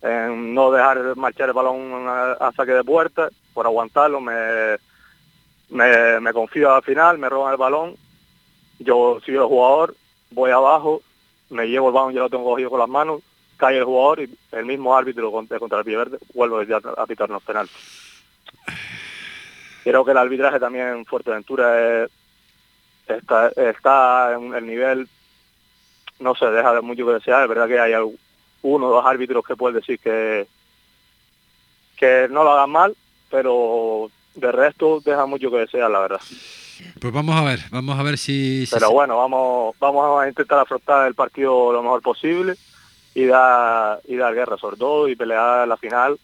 en 0.03 0.55
no 0.55 0.71
dejar 0.71 1.17
marchar 1.17 1.49
el 1.49 1.55
balón 1.55 2.07
a, 2.09 2.53
saque 2.57 2.73
de 2.73 2.85
puerta, 2.85 3.29
por 3.55 3.67
aguantarlo, 3.67 4.21
me, 4.21 4.77
me, 5.71 6.33
confío 6.33 6.75
al 6.75 6.83
final, 6.83 7.19
me 7.19 7.29
roban 7.29 7.53
el 7.53 7.59
balón, 7.59 7.97
yo 8.79 9.21
sigo 9.25 9.43
el 9.43 9.49
jugador, 9.49 9.97
voy 10.31 10.51
abajo, 10.51 11.03
me 11.51 11.67
llevo 11.67 11.89
el 11.89 11.95
balón, 11.95 12.13
yo 12.13 12.21
lo 12.21 12.31
tengo 12.31 12.45
cogido 12.45 12.71
con 12.71 12.81
las 12.81 12.89
manos, 12.89 13.23
cae 13.57 13.79
el 13.79 13.85
jugador 13.85 14.21
y 14.21 14.39
el 14.53 14.67
mismo 14.67 14.97
árbitro 14.97 15.31
contra, 15.33 15.81
el 15.81 15.85
Verde 15.85 16.19
vuelve 16.35 16.75
a, 16.75 17.03
a 17.03 17.07
pitarnos 17.07 17.43
penal. 17.43 17.69
Creo 19.83 20.05
que 20.05 20.11
el 20.11 20.19
arbitraje 20.19 20.59
también 20.59 20.89
en 20.89 21.07
Fuerteventura 21.07 22.09
está, 23.07 23.49
está 23.57 24.35
en 24.35 24.55
el 24.55 24.67
nivel, 24.67 25.09
no 26.19 26.35
se 26.35 26.47
deja 26.47 26.75
de 26.75 26.81
mucho 26.81 27.07
que 27.07 27.13
desear, 27.15 27.43
es 27.45 27.49
verdad 27.49 27.69
que 27.69 27.79
hay 27.79 27.93
uno 28.67 28.87
o 28.87 28.91
dos 28.91 29.07
árbitros 29.07 29.45
que 29.45 29.57
pueden 29.57 29.81
decir 29.81 29.99
que, 29.99 30.47
que 31.97 32.27
no 32.31 32.43
lo 32.43 32.53
hagan 32.53 32.71
mal, 32.71 32.97
pero 33.31 34.11
de 34.35 34.53
resto 34.53 35.01
deja 35.05 35.27
mucho 35.27 35.51
que 35.51 35.59
desear, 35.59 35.91
la 35.91 36.01
verdad. 36.01 36.21
Pues 37.01 37.13
vamos 37.13 37.37
a 37.37 37.45
ver, 37.45 37.61
vamos 37.71 37.99
a 37.99 38.03
ver 38.03 38.19
si... 38.19 38.67
Pero 38.71 38.91
bueno, 38.91 39.17
vamos, 39.17 39.75
vamos 39.79 40.21
a 40.21 40.29
intentar 40.29 40.59
afrontar 40.59 41.07
el 41.07 41.15
partido 41.15 41.73
lo 41.73 41.83
mejor 41.83 42.03
posible 42.03 42.55
y 43.15 43.25
dar, 43.25 44.01
y 44.07 44.17
dar 44.17 44.35
guerra 44.35 44.59
sobre 44.59 44.77
todo 44.77 45.09
y 45.09 45.17
pelear 45.17 45.67
la 45.67 45.77
final 45.77 46.19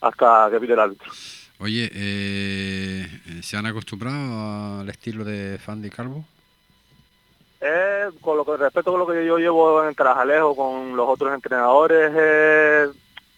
hasta 0.00 0.48
que 0.50 0.58
pide 0.58 0.72
el 0.72 0.80
árbitro. 0.80 1.12
Oye, 1.58 1.88
eh, 1.94 3.06
¿se 3.40 3.56
han 3.56 3.66
acostumbrado 3.66 4.80
al 4.80 4.88
estilo 4.88 5.24
de 5.24 5.58
Fandy 5.58 5.90
Calvo? 5.90 6.24
Eh, 7.64 8.10
con 8.20 8.36
lo 8.36 8.44
que 8.44 8.56
respecto 8.56 8.90
con 8.90 8.98
lo 8.98 9.06
que 9.06 9.24
yo 9.24 9.38
llevo 9.38 9.86
en 9.86 9.94
Trajalejo 9.94 10.56
con 10.56 10.96
los 10.96 11.08
otros 11.08 11.32
entrenadores 11.32 12.12
es 12.12 12.90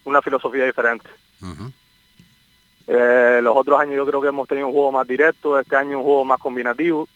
una 0.03 0.19
filosofía 0.19 0.65
diferente. 0.65 1.07
Eh, 2.87 3.39
los 3.43 3.55
otros 3.55 3.79
años 3.79 3.95
yo 3.95 4.05
creo 4.07 4.21
que 4.21 4.29
hemos 4.29 4.47
tenido 4.47 4.67
un 4.67 4.73
juego 4.73 4.91
más 4.91 5.07
directo, 5.07 5.59
este 5.59 5.75
año 5.75 5.99
un 5.99 6.03
juego 6.03 6.25
más 6.25 6.39
combinativo. 6.39 7.07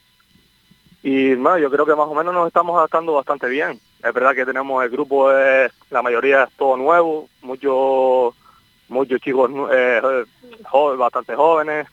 Y 1.01 1.33
bueno, 1.33 1.57
yo 1.57 1.71
creo 1.71 1.85
que 1.85 1.95
más 1.95 2.07
o 2.07 2.13
menos 2.13 2.31
nos 2.31 2.45
estamos 2.45 2.77
adaptando 2.77 3.13
bastante 3.13 3.47
bien. 3.47 3.79
Es 4.03 4.13
verdad 4.13 4.35
que 4.35 4.45
tenemos 4.45 4.83
el 4.83 4.91
grupo, 4.91 5.31
es, 5.31 5.71
la 5.89 6.03
mayoría 6.03 6.43
es 6.43 6.51
todo 6.57 6.77
nuevo, 6.77 7.27
muchos 7.41 8.35
muchos 8.87 9.19
chicos 9.21 9.49
eh, 9.71 10.25
bastante 10.95 11.35
jóvenes, 11.35 11.87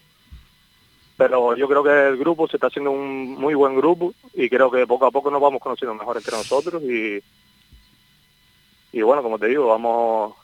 pero 1.17 1.57
yo 1.57 1.67
creo 1.69 1.83
que 1.83 2.09
el 2.09 2.17
grupo 2.19 2.47
se 2.47 2.57
está 2.57 2.67
haciendo 2.67 2.91
un 2.91 3.35
muy 3.35 3.55
buen 3.55 3.77
grupo 3.77 4.13
y 4.35 4.49
creo 4.49 4.71
que 4.71 4.87
poco 4.87 5.07
a 5.07 5.11
poco 5.11 5.31
nos 5.31 5.41
vamos 5.41 5.61
conociendo 5.61 5.95
mejor 5.95 6.17
entre 6.17 6.37
nosotros 6.37 6.83
y, 6.83 7.23
y 8.93 9.03
bueno, 9.03 9.23
como 9.23 9.39
te 9.39 9.47
digo, 9.47 9.67
vamos, 9.67 10.35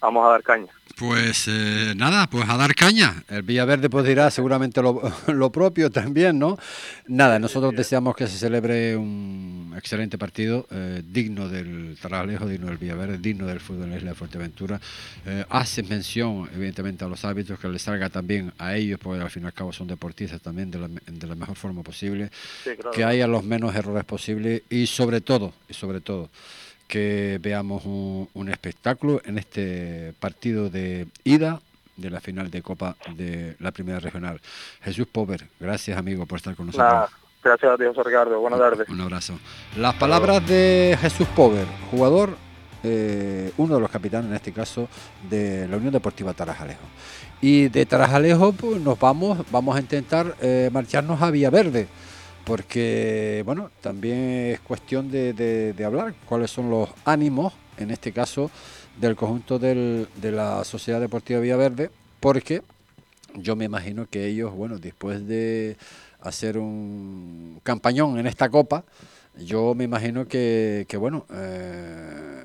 vamos 0.00 0.26
a 0.26 0.30
dar 0.30 0.42
caña. 0.42 0.68
Pues 0.98 1.46
eh, 1.46 1.94
nada, 1.96 2.26
pues 2.28 2.48
a 2.48 2.56
dar 2.56 2.74
caña. 2.74 3.22
El 3.28 3.42
Villaverde 3.42 3.88
pues 3.88 4.04
dirá 4.04 4.32
seguramente 4.32 4.82
lo, 5.28 5.52
propio 5.52 5.90
también, 5.90 6.40
¿no? 6.40 6.58
Nada, 7.06 7.38
nosotros 7.38 7.72
deseamos 7.76 8.16
que 8.16 8.26
se 8.26 8.36
celebre 8.36 8.96
un 8.96 9.74
excelente 9.76 10.18
partido, 10.18 10.66
eh, 10.72 11.00
digno 11.06 11.48
del 11.48 11.96
Taralejo, 12.02 12.46
digno 12.46 12.66
del 12.66 12.78
Villaverde, 12.78 13.18
digno 13.18 13.46
del 13.46 13.60
fútbol 13.60 13.84
en 13.84 13.90
la 13.90 13.96
isla 13.98 14.10
de 14.10 14.16
Fuerteventura. 14.16 14.80
Eh, 15.24 15.44
hace 15.50 15.84
mención, 15.84 16.50
evidentemente, 16.52 17.04
a 17.04 17.08
los 17.08 17.24
árbitros, 17.24 17.60
que 17.60 17.68
les 17.68 17.82
salga 17.82 18.08
también 18.08 18.52
a 18.58 18.74
ellos, 18.74 18.98
porque 19.00 19.22
al 19.22 19.30
fin 19.30 19.44
y 19.44 19.46
al 19.46 19.54
cabo 19.54 19.72
son 19.72 19.86
deportistas 19.86 20.40
también 20.40 20.68
de 20.68 20.80
la, 20.80 20.88
de 20.88 21.26
la 21.28 21.36
mejor 21.36 21.54
forma 21.54 21.84
posible, 21.84 22.28
que 22.92 23.04
haya 23.04 23.28
los 23.28 23.44
menos 23.44 23.72
errores 23.76 24.04
posibles 24.04 24.62
y 24.68 24.88
sobre 24.88 25.20
todo, 25.20 25.52
y 25.68 25.74
sobre 25.74 26.00
todo, 26.00 26.28
que 26.88 27.38
veamos 27.40 27.84
un, 27.84 28.48
espectáculo 28.48 29.20
en 29.24 29.38
este 29.38 30.14
partido 30.18 30.70
de 30.70 31.06
ida 31.22 31.60
de 31.96 32.10
la 32.10 32.20
final 32.20 32.50
de 32.50 32.62
Copa 32.62 32.96
de 33.14 33.56
la 33.60 33.70
Primera 33.72 34.00
Regional. 34.00 34.40
Jesús 34.82 35.06
Pover, 35.06 35.44
gracias 35.60 35.98
amigo 35.98 36.26
por 36.26 36.38
estar 36.38 36.56
con 36.56 36.66
nosotros. 36.66 37.10
gracias 37.44 37.72
a 37.72 37.76
ti, 37.76 37.84
José 37.84 38.02
Ricardo. 38.04 38.40
Buenas 38.40 38.58
tardes. 38.58 38.88
Un 38.88 39.00
abrazo. 39.00 39.38
Las 39.76 39.94
palabras 39.94 40.46
de 40.46 40.96
Jesús 41.00 41.28
Pover, 41.36 41.66
jugador, 41.90 42.36
eh, 42.82 43.52
uno 43.58 43.74
de 43.74 43.80
los 43.80 43.90
capitanes 43.90 44.30
en 44.30 44.36
este 44.36 44.52
caso 44.52 44.88
de 45.28 45.68
la 45.68 45.76
Unión 45.76 45.92
Deportiva 45.92 46.32
Tarajalejo. 46.32 46.84
Y 47.40 47.68
de 47.68 47.84
Tarajalejo 47.84 48.52
pues, 48.52 48.80
nos 48.80 48.98
vamos, 48.98 49.38
vamos 49.50 49.76
a 49.76 49.80
intentar 49.80 50.34
eh, 50.40 50.70
marcharnos 50.72 51.20
a 51.20 51.30
Villaverde 51.30 51.86
porque 52.48 53.42
bueno, 53.44 53.70
también 53.82 54.18
es 54.54 54.60
cuestión 54.60 55.10
de, 55.10 55.74
hablar 55.84 56.14
cuáles 56.26 56.50
son 56.50 56.70
los 56.70 56.88
ánimos, 57.04 57.52
en 57.76 57.90
este 57.90 58.10
caso, 58.10 58.50
del 58.98 59.16
conjunto 59.16 59.58
de 59.58 60.08
la 60.32 60.64
Sociedad 60.64 60.98
Deportiva 60.98 61.40
Villaverde, 61.40 61.90
porque 62.20 62.62
yo 63.34 63.54
me 63.54 63.66
imagino 63.66 64.06
que 64.08 64.26
ellos, 64.26 64.54
bueno, 64.54 64.78
después 64.78 65.28
de 65.28 65.76
hacer 66.20 66.56
un 66.56 67.60
campañón 67.62 68.18
en 68.18 68.26
esta 68.26 68.48
copa, 68.48 68.82
yo 69.36 69.74
me 69.74 69.84
imagino 69.84 70.26
que, 70.26 70.86
bueno, 70.98 71.26
eh, 71.30 72.42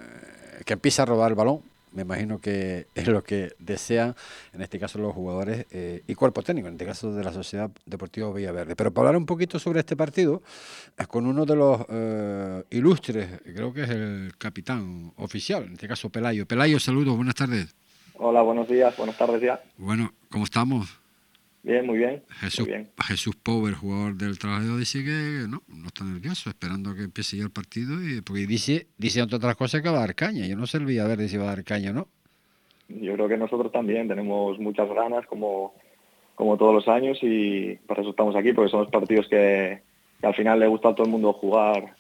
que 0.66 0.74
empieza 0.74 1.04
a 1.04 1.06
robar 1.06 1.32
el 1.32 1.36
balón, 1.36 1.62
me 1.94 2.02
imagino 2.02 2.40
que 2.40 2.88
es 2.96 3.08
lo 3.08 3.24
que 3.24 3.54
desean, 3.60 4.16
en 4.54 4.62
este 4.62 4.80
caso 4.80 5.00
los 5.00 5.14
jugadores 5.14 5.66
eh, 5.72 6.04
y 6.08 6.16
cuerpo 6.16 6.42
técnico, 6.42 6.68
en 6.68 6.74
este 6.74 6.86
caso 6.86 7.14
de 7.14 7.24
la 7.24 7.32
Sociedad 7.32 7.72
Deportiva 7.86 8.32
Villaverde. 8.32 8.76
Pero 8.76 8.92
para 8.92 9.08
hablar 9.08 9.18
un 9.18 9.26
poquito 9.26 9.60
sobre 9.60 9.80
este 9.80 9.96
partido, 9.96 10.42
es 10.98 11.08
con 11.08 11.26
uno 11.26 11.46
de 11.46 11.56
los 11.56 11.82
eh, 11.90 12.64
ilustres, 12.72 13.42
creo 13.44 13.74
que 13.74 13.84
es 13.84 13.90
el 13.90 14.34
capitán 14.38 15.14
oficial, 15.18 15.64
en 15.64 15.74
este 15.74 15.88
caso 15.88 16.10
Pelayo. 16.10 16.46
Pelayo, 16.46 16.80
saludos, 16.80 17.16
buenas 17.16 17.36
tardes. 17.36 17.76
Hola, 18.16 18.42
buenos 18.42 18.68
días, 18.68 18.96
buenas 18.98 19.18
tardes 19.18 19.42
ya. 19.42 19.62
Bueno, 19.78 20.14
¿cómo 20.30 20.46
estamos? 20.46 21.03
Bien, 21.64 21.86
muy 21.86 21.98
bien. 21.98 22.22
Jesús, 22.42 22.68
bien. 22.68 22.90
Jesús 23.08 23.38
Power, 23.38 23.74
jugador 23.74 24.16
del 24.16 24.38
trabajo, 24.38 24.78
dice 24.78 25.02
que 25.04 25.48
no, 25.48 25.64
no 25.70 25.88
está 25.88 26.04
nervioso, 26.04 26.50
esperando 26.50 26.90
a 26.90 26.96
que 26.96 27.04
empiece 27.04 27.38
ya 27.38 27.44
el 27.44 27.52
partido, 27.52 28.04
y 28.04 28.22
porque 28.22 28.46
dice, 28.46 28.88
dice 28.98 29.22
entre 29.22 29.38
otras 29.38 29.56
cosas 29.56 29.82
que 29.82 29.90
va 29.90 29.98
a 29.98 30.02
dar 30.02 30.14
caña. 30.14 30.46
Yo 30.46 30.58
no 30.58 30.68
sé 30.68 30.78
el 30.78 30.86
Villaverde 30.86 31.30
si 31.30 31.38
va 31.38 31.46
a 31.46 31.56
dar 31.56 31.64
caña 31.64 31.94
no. 31.94 32.10
Yo 32.90 33.14
creo 33.14 33.30
que 33.30 33.38
nosotros 33.38 33.72
también 33.72 34.10
tenemos 34.10 34.60
muchas 34.60 34.90
ganas, 34.90 35.26
como, 35.26 35.74
como 36.36 36.58
todos 36.58 36.76
los 36.76 36.88
años, 36.90 37.18
y 37.22 37.76
para 37.88 38.02
eso 38.02 38.10
estamos 38.10 38.36
aquí, 38.36 38.52
porque 38.52 38.70
son 38.70 38.82
los 38.82 38.92
partidos 38.92 39.28
que, 39.30 39.82
al 40.22 40.36
final 40.36 40.60
le 40.60 40.68
gusta 40.68 40.90
a 40.90 40.96
todo 40.96 41.06
el 41.06 41.12
mundo 41.12 41.32
jugar 41.32 41.96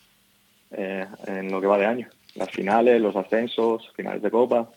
eh, 0.71 1.05
en 1.27 1.51
lo 1.51 1.61
que 1.61 1.67
va 1.67 1.77
de 1.77 1.85
año. 1.85 2.09
Las 2.35 2.49
finales, 2.49 3.01
los 3.01 3.15
ascensos, 3.15 3.91
finales 3.95 4.21
de 4.21 4.31
Copa. 4.31 4.69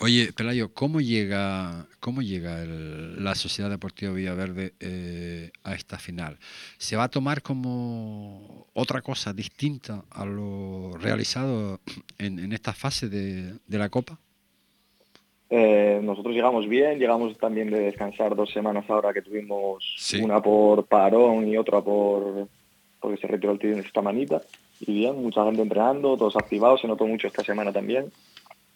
Oye, 0.00 0.32
Pelayo, 0.36 0.74
¿cómo 0.74 1.00
llega, 1.00 1.86
cómo 2.00 2.20
llega 2.20 2.64
la 2.64 3.34
Sociedad 3.34 3.70
Deportiva 3.70 4.12
Villaverde 4.12 4.74
eh, 4.80 5.50
a 5.62 5.74
esta 5.74 5.98
final? 5.98 6.36
¿Se 6.78 6.96
va 6.96 7.04
a 7.04 7.08
tomar 7.08 7.42
como 7.42 8.66
otra 8.72 9.02
cosa 9.02 9.32
distinta 9.32 10.04
a 10.10 10.24
lo 10.24 10.92
realizado 10.98 11.80
en, 12.18 12.52
esta 12.52 12.72
fase 12.72 13.08
de, 13.08 13.78
la 13.78 13.88
Copa? 13.88 14.18
Eh, 15.48 16.00
nosotros 16.02 16.34
llegamos 16.34 16.68
bien, 16.68 16.98
llegamos 16.98 17.38
también 17.38 17.70
de 17.70 17.80
descansar 17.80 18.34
dos 18.34 18.50
semanas 18.50 18.84
ahora 18.88 19.12
que 19.12 19.22
tuvimos 19.22 19.84
una 20.20 20.42
por 20.42 20.86
parón 20.86 21.46
y 21.46 21.56
otra 21.56 21.80
por 21.80 22.48
porque 22.98 23.20
se 23.20 23.26
retiró 23.26 23.52
el 23.52 23.58
tío 23.58 23.72
en 23.72 23.80
esta 23.80 24.00
manita. 24.00 24.40
Y 24.80 24.92
bien, 24.92 25.22
mucha 25.22 25.44
gente 25.44 25.60
entrenando, 25.60 26.16
todos 26.16 26.36
activados, 26.36 26.80
se 26.80 26.88
notó 26.88 27.06
mucho 27.06 27.28
esta 27.28 27.44
semana 27.44 27.70
también 27.70 28.10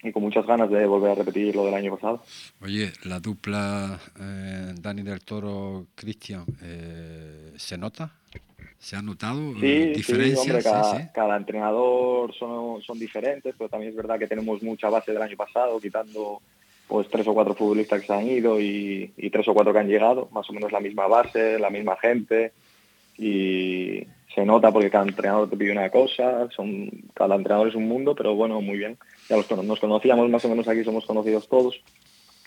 y 0.02 0.12
con 0.12 0.22
muchas 0.22 0.46
ganas 0.46 0.70
de 0.70 0.86
volver 0.86 1.10
a 1.10 1.14
repetir 1.16 1.54
lo 1.56 1.64
del 1.64 1.74
año 1.74 1.96
pasado. 1.96 2.22
Oye, 2.62 2.92
la 3.04 3.18
dupla 3.18 3.98
eh, 4.20 4.74
Dani 4.80 5.02
del 5.02 5.20
Toro 5.20 5.86
Cristian 5.94 6.44
eh, 6.62 7.52
se 7.56 7.76
nota, 7.76 8.12
se 8.78 8.96
ha 8.96 9.02
notado 9.02 9.54
sí, 9.58 9.92
diferencias. 9.92 10.44
Sí, 10.44 10.50
hombre, 10.50 10.62
cada, 10.62 11.12
cada, 11.12 11.36
entrenador 11.36 12.32
son, 12.34 12.80
son 12.82 12.98
diferentes, 12.98 13.54
pero 13.58 13.68
también 13.68 13.90
es 13.90 13.96
verdad 13.96 14.18
que 14.18 14.28
tenemos 14.28 14.62
mucha 14.62 14.88
base 14.88 15.12
del 15.12 15.22
año 15.22 15.36
pasado, 15.36 15.80
quitando 15.80 16.40
pues 16.86 17.08
tres 17.10 17.26
o 17.26 17.34
cuatro 17.34 17.54
futbolistas 17.54 18.00
que 18.00 18.06
se 18.06 18.14
han 18.14 18.26
ido 18.26 18.60
y, 18.60 19.12
y 19.16 19.30
tres 19.30 19.46
o 19.48 19.54
cuatro 19.54 19.72
que 19.72 19.80
han 19.80 19.88
llegado, 19.88 20.28
más 20.32 20.48
o 20.48 20.52
menos 20.52 20.72
la 20.72 20.80
misma 20.80 21.06
base, 21.06 21.58
la 21.58 21.70
misma 21.70 21.96
gente 21.96 22.52
y 23.18 24.06
se 24.34 24.44
nota 24.44 24.70
porque 24.70 24.90
cada 24.90 25.06
entrenador 25.06 25.48
te 25.48 25.56
pide 25.56 25.72
una 25.72 25.90
cosa, 25.90 26.48
son 26.54 26.90
cada 27.14 27.34
entrenador 27.34 27.68
es 27.68 27.74
un 27.74 27.88
mundo, 27.88 28.14
pero 28.14 28.34
bueno, 28.34 28.60
muy 28.60 28.78
bien 28.78 28.98
ya 29.28 29.36
nos 29.36 29.80
conocíamos 29.80 30.30
más 30.30 30.44
o 30.44 30.48
menos 30.48 30.66
aquí, 30.68 30.84
somos 30.84 31.04
conocidos 31.04 31.48
todos. 31.48 31.80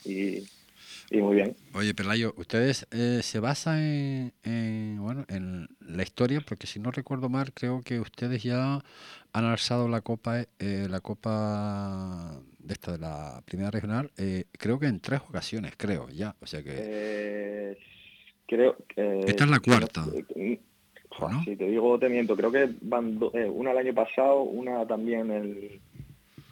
Y, 0.04 0.44
y 1.12 1.22
muy 1.22 1.36
bien. 1.36 1.56
Oye, 1.74 1.94
Pelayo, 1.94 2.34
ustedes 2.38 2.88
eh, 2.92 3.20
se 3.22 3.40
basan 3.40 4.34
en, 4.44 4.98
bueno, 5.00 5.26
en 5.30 5.68
la 5.80 6.04
historia, 6.04 6.42
porque 6.42 6.66
si 6.66 6.80
no 6.80 6.92
recuerdo 6.92 7.30
mal, 7.30 7.54
creo 7.54 7.82
que 7.84 8.00
ustedes 8.00 8.42
ya 8.42 8.84
han 9.34 9.46
alzado 9.46 9.88
la 9.88 10.02
copa, 10.02 10.42
eh, 10.60 10.88
la 10.90 11.02
copa 11.02 12.42
de 12.58 12.74
esta 12.74 12.94
de 12.94 12.98
la 12.98 13.44
primera 13.46 13.70
regional, 13.70 14.12
eh, 14.18 14.46
creo 14.54 14.80
que 14.80 14.88
en 14.88 15.00
tres 15.00 15.22
ocasiones, 15.22 15.74
creo, 15.78 16.10
ya, 16.10 16.36
o 16.40 16.48
sea 16.48 16.64
que. 16.64 17.78
creo. 18.48 18.76
esta 18.96 19.44
es 19.44 19.50
la 19.50 19.60
cuarta. 19.60 20.06
Si 21.46 21.56
te 21.56 21.68
digo, 21.68 21.98
te 22.00 22.10
miento, 22.10 22.36
creo 22.36 22.52
que 22.52 22.70
van 22.82 23.20
una 23.54 23.72
el 23.72 23.78
año 23.78 23.94
pasado, 23.94 24.42
una 24.42 24.86
también 24.86 25.32
el 25.32 25.82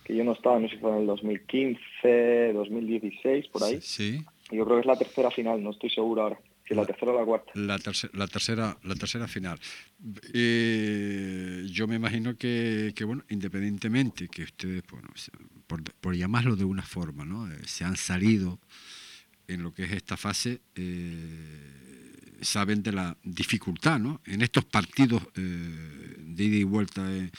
que 0.03 0.15
yo 0.15 0.23
no 0.23 0.33
estaba, 0.33 0.59
no 0.59 0.67
sé 0.67 0.75
si 0.75 0.81
fue 0.81 0.91
en 0.91 0.97
el 1.01 1.05
2015, 1.05 2.53
2016, 2.53 3.47
por 3.49 3.63
ahí. 3.63 3.79
Sí. 3.81 4.23
Yo 4.51 4.65
creo 4.65 4.77
que 4.77 4.81
es 4.81 4.85
la 4.87 4.97
tercera 4.97 5.29
final, 5.29 5.61
no 5.61 5.71
estoy 5.71 5.89
seguro 5.91 6.23
ahora. 6.23 6.39
Si 6.67 6.75
la, 6.75 6.85
tercera 6.85 7.11
o 7.11 7.19
la 7.19 7.25
cuarta. 7.25 7.51
La, 7.55 7.77
la, 8.13 8.27
tercera, 8.27 8.77
la 8.83 8.95
tercera 8.95 9.27
final. 9.27 9.59
Eh, 10.33 11.63
yo 11.71 11.87
me 11.87 11.95
imagino 11.95 12.35
que, 12.37 12.93
que, 12.95 13.03
bueno, 13.03 13.23
independientemente 13.29 14.27
que 14.27 14.43
ustedes, 14.43 14.83
bueno, 14.91 15.09
por, 15.67 15.83
por 15.93 16.15
llamarlo 16.15 16.55
de 16.55 16.65
una 16.65 16.83
forma, 16.83 17.25
¿no? 17.25 17.51
Eh, 17.51 17.57
se 17.65 17.85
han 17.85 17.95
salido 17.95 18.59
en 19.47 19.63
lo 19.63 19.73
que 19.73 19.83
es 19.83 19.91
esta 19.91 20.15
fase, 20.15 20.61
eh, 20.75 22.08
saben 22.41 22.83
de 22.83 22.91
la 22.91 23.17
dificultad, 23.23 23.99
¿no? 23.99 24.21
En 24.25 24.41
estos 24.41 24.65
partidos 24.65 25.21
de 25.33 26.43
ida 26.43 26.57
y 26.57 26.63
vuelta 26.63 27.03
de, 27.03 27.31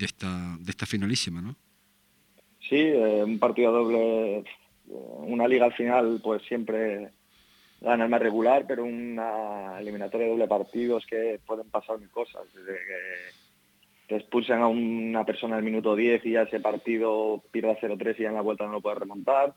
esta, 0.00 0.56
de 0.60 0.70
esta 0.70 0.86
finalísima, 0.86 1.40
¿no? 1.40 1.56
Sí, 2.60 2.82
un 2.82 3.38
partido 3.38 3.72
doble 3.72 4.44
una 4.86 5.48
liga 5.48 5.66
al 5.66 5.72
final 5.72 6.20
pues 6.22 6.42
siempre 6.42 7.10
gana 7.80 8.04
el 8.04 8.10
más 8.10 8.20
regular, 8.20 8.64
pero 8.66 8.84
una 8.84 9.78
eliminatoria 9.78 10.26
de 10.26 10.32
doble 10.32 10.48
partido 10.48 10.98
es 10.98 11.06
que 11.06 11.38
pueden 11.46 11.68
pasar 11.68 11.98
mil 11.98 12.10
cosas. 12.10 12.42
Desde 12.54 12.72
que 12.72 14.08
te 14.08 14.16
expulsan 14.16 14.62
a 14.62 14.68
una 14.68 15.24
persona 15.24 15.58
el 15.58 15.64
minuto 15.64 15.94
10 15.94 16.24
y 16.26 16.32
ya 16.32 16.42
ese 16.42 16.60
partido 16.60 17.42
pierda 17.50 17.78
0-3 17.78 18.16
y 18.18 18.22
ya 18.22 18.28
en 18.28 18.34
la 18.34 18.40
vuelta 18.40 18.64
no 18.64 18.72
lo 18.72 18.80
puedes 18.80 18.98
remontar. 18.98 19.54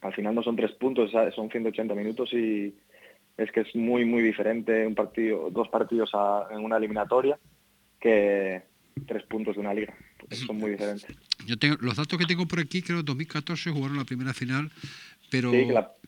Al 0.00 0.12
final 0.14 0.34
no 0.34 0.42
son 0.42 0.56
tres 0.56 0.72
puntos, 0.72 1.12
son 1.34 1.48
180 1.48 1.94
minutos 1.94 2.32
y 2.32 2.74
es 3.36 3.50
que 3.52 3.60
es 3.60 3.74
muy 3.74 4.04
muy 4.04 4.22
diferente 4.22 4.86
un 4.86 4.94
partido, 4.94 5.50
dos 5.50 5.68
partidos 5.68 6.10
en 6.50 6.64
una 6.64 6.76
eliminatoria 6.76 7.38
que 8.00 8.62
tres 9.06 9.22
puntos 9.24 9.54
de 9.54 9.60
una 9.60 9.74
liga. 9.74 9.94
Son 10.30 10.56
muy 10.56 10.72
diferentes. 10.72 11.16
Yo 11.46 11.58
tengo, 11.58 11.76
los 11.80 11.96
datos 11.96 12.18
que 12.18 12.26
tengo 12.26 12.46
por 12.46 12.60
aquí, 12.60 12.82
creo 12.82 12.98
que 12.98 13.00
en 13.00 13.06
2014 13.06 13.70
jugaron 13.70 13.96
la 13.96 14.04
primera 14.04 14.32
final, 14.32 14.70
pero 15.30 15.50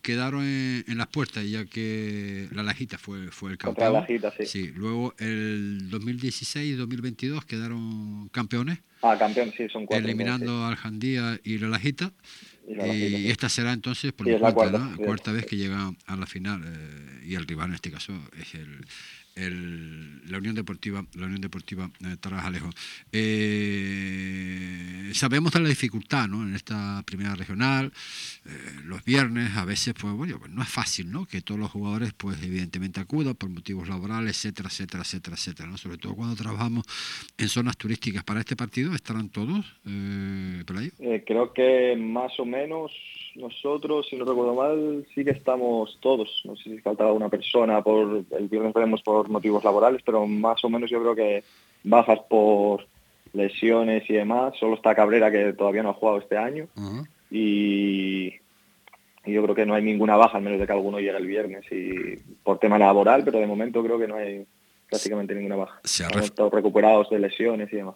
quedaron 0.02 0.45
en, 0.45 0.99
las 0.99 1.07
puertas, 1.09 1.49
ya 1.49 1.64
que 1.64 2.49
la 2.52 2.62
Lajita 2.62 2.99
fue, 2.99 3.28
fue 3.31 3.52
el 3.52 3.59
campeón. 3.59 3.93
La 3.93 4.00
Lajita, 4.00 4.33
sí. 4.45 4.71
Luego 4.75 5.14
el 5.19 5.90
2016 5.90 6.75
y 6.75 6.76
2022 6.76 7.45
quedaron 7.45 8.28
campeones. 8.28 8.81
Ah, 9.02 9.16
campeón, 9.19 9.52
sí, 9.57 9.69
son 9.69 9.87
cuatro. 9.87 10.04
Eliminando 10.04 10.64
al 10.66 10.76
Jandía 10.76 11.40
y 11.43 11.59
la 11.59 11.69
Lajita. 11.69 12.12
Y, 12.66 13.30
esta 13.30 13.49
será 13.49 13.73
entonces 13.73 14.12
por 14.12 14.26
la 14.26 14.52
cuarta, 14.52 15.33
vez 15.33 15.47
que 15.47 15.56
llega 15.56 15.92
a 16.06 16.16
la 16.16 16.26
final 16.26 16.62
eh, 16.64 17.23
y 17.26 17.35
el 17.35 17.47
rival 17.47 17.68
en 17.68 17.75
este 17.75 17.90
caso 17.90 18.12
es 18.40 18.54
el, 18.54 18.87
la 19.37 20.38
Unión 20.38 20.55
Deportiva, 20.55 21.05
la 21.14 21.26
Unión 21.26 21.41
Deportiva 21.41 21.91
eh, 22.00 22.17
Tarajalejo. 22.21 22.71
Eh, 23.12 25.11
sabemos 25.12 25.53
de 25.53 25.61
la 25.61 25.68
dificultad 25.68 26.29
¿no? 26.29 26.42
en 26.42 26.55
esta 26.55 27.03
primera 27.05 27.35
regional, 27.35 27.92
eh, 28.47 28.51
los 28.85 29.05
viernes 29.05 29.57
a 29.57 29.64
veces 29.64 29.94
pues, 30.01 30.14
bueno, 30.14 30.38
pues 30.38 30.53
no 30.53 30.62
es 30.62 30.68
fácil 30.68 31.11
¿no? 31.11 31.27
que 31.27 31.40
todos 31.40 31.61
los 31.61 31.70
jugadores 31.70 32.12
pues 32.12 32.42
evidentemente 32.42 33.01
acudan 33.01 33.35
por 33.35 33.51
motivos 33.51 33.88
laborales, 33.88 34.37
etcétera, 34.44 34.68
etcétera, 34.68 35.03
etcétera, 35.03 35.37
etcétera. 35.37 35.68
¿no? 35.68 35.79
Sobre 35.79 35.99
todo 35.99 36.14
cuando 36.14 36.37
trabajamos 36.37 36.85
en 37.37 37.49
zonas 37.49 37.77
turísticas. 37.77 38.25
¿Para 38.25 38.40
este 38.40 38.57
partido 38.57 38.94
estarán 38.94 39.29
todos 39.29 39.64
eh, 39.87 40.62
ahí? 40.77 40.90
creo 41.27 41.53
que 41.53 41.97
más 41.97 42.38
o 42.38 42.44
menos 42.44 42.92
nosotros, 43.37 44.07
si 44.09 44.16
no 44.16 44.25
recuerdo 44.25 44.55
mal, 44.55 45.07
sí 45.14 45.25
que 45.25 45.33
estamos 45.33 45.99
todos. 46.01 46.42
No 46.44 46.57
sé 46.57 46.64
si 46.64 46.79
faltaba 46.79 47.12
una 47.12 47.29
persona, 47.29 47.83
por 47.83 48.25
el 48.31 48.49
viernes 48.49 48.73
veremos 48.73 49.03
por 49.03 49.24
motivos 49.29 49.65
laborales, 49.65 50.03
pero 50.05 50.27
más 50.27 50.63
o 50.65 50.69
menos 50.69 50.91
yo 50.91 51.01
creo 51.01 51.15
que 51.15 51.45
bajas 51.83 52.21
por 52.29 52.87
lesiones 53.33 54.09
y 54.09 54.15
demás. 54.15 54.55
Solo 54.59 54.75
está 54.75 54.95
Cabrera, 54.95 55.31
que 55.31 55.53
todavía 55.53 55.83
no 55.83 55.91
ha 55.91 55.95
jugado 55.95 56.19
este 56.19 56.37
año. 56.37 56.69
y, 57.31 58.33
yo 59.27 59.43
creo 59.43 59.55
que 59.55 59.65
no 59.65 59.75
hay 59.75 59.83
ninguna 59.83 60.17
baja, 60.17 60.37
al 60.37 60.45
menos 60.45 60.61
de 60.61 60.67
que 60.67 60.73
alguno 60.73 60.99
llegue 60.99 61.17
el 61.17 61.27
viernes. 61.27 61.65
Y 61.71 62.17
por 62.43 62.59
tema 62.59 62.79
laboral, 62.79 63.25
pero 63.25 63.39
de 63.39 63.47
momento 63.47 63.83
creo 63.83 63.99
que 63.99 64.07
no 64.07 64.17
hay 64.17 64.47
prácticamente 64.89 65.35
ninguna 65.35 65.57
baja. 65.57 65.81
Se 65.83 66.05
Han 66.05 66.23
estado 66.23 66.51
recuperados 66.51 67.09
de 67.09 67.19
lesiones 67.19 67.73
y 67.73 67.77
demás. 67.77 67.95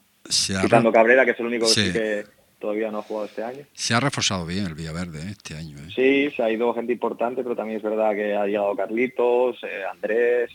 Quitando 0.62 0.90
Cabrera, 0.90 1.24
que 1.24 1.32
es 1.32 1.40
el 1.40 1.46
único 1.46 1.66
que 1.74 2.24
todavía 2.58 2.90
no 2.90 2.98
ha 2.98 3.02
jugado 3.02 3.26
este 3.26 3.42
año. 3.42 3.64
Se 3.72 3.94
ha 3.94 4.00
reforzado 4.00 4.46
bien 4.46 4.66
el 4.66 4.74
Villaverde 4.74 5.20
¿eh? 5.20 5.30
este 5.30 5.54
año. 5.54 5.76
¿eh? 5.78 5.88
Sí, 5.94 6.34
se 6.34 6.42
ha 6.42 6.50
ido 6.50 6.74
gente 6.74 6.92
importante, 6.92 7.42
pero 7.42 7.54
también 7.54 7.78
es 7.78 7.82
verdad 7.82 8.14
que 8.14 8.34
ha 8.34 8.46
llegado 8.46 8.74
Carlitos, 8.74 9.62
eh, 9.62 9.82
Andrés, 9.90 10.50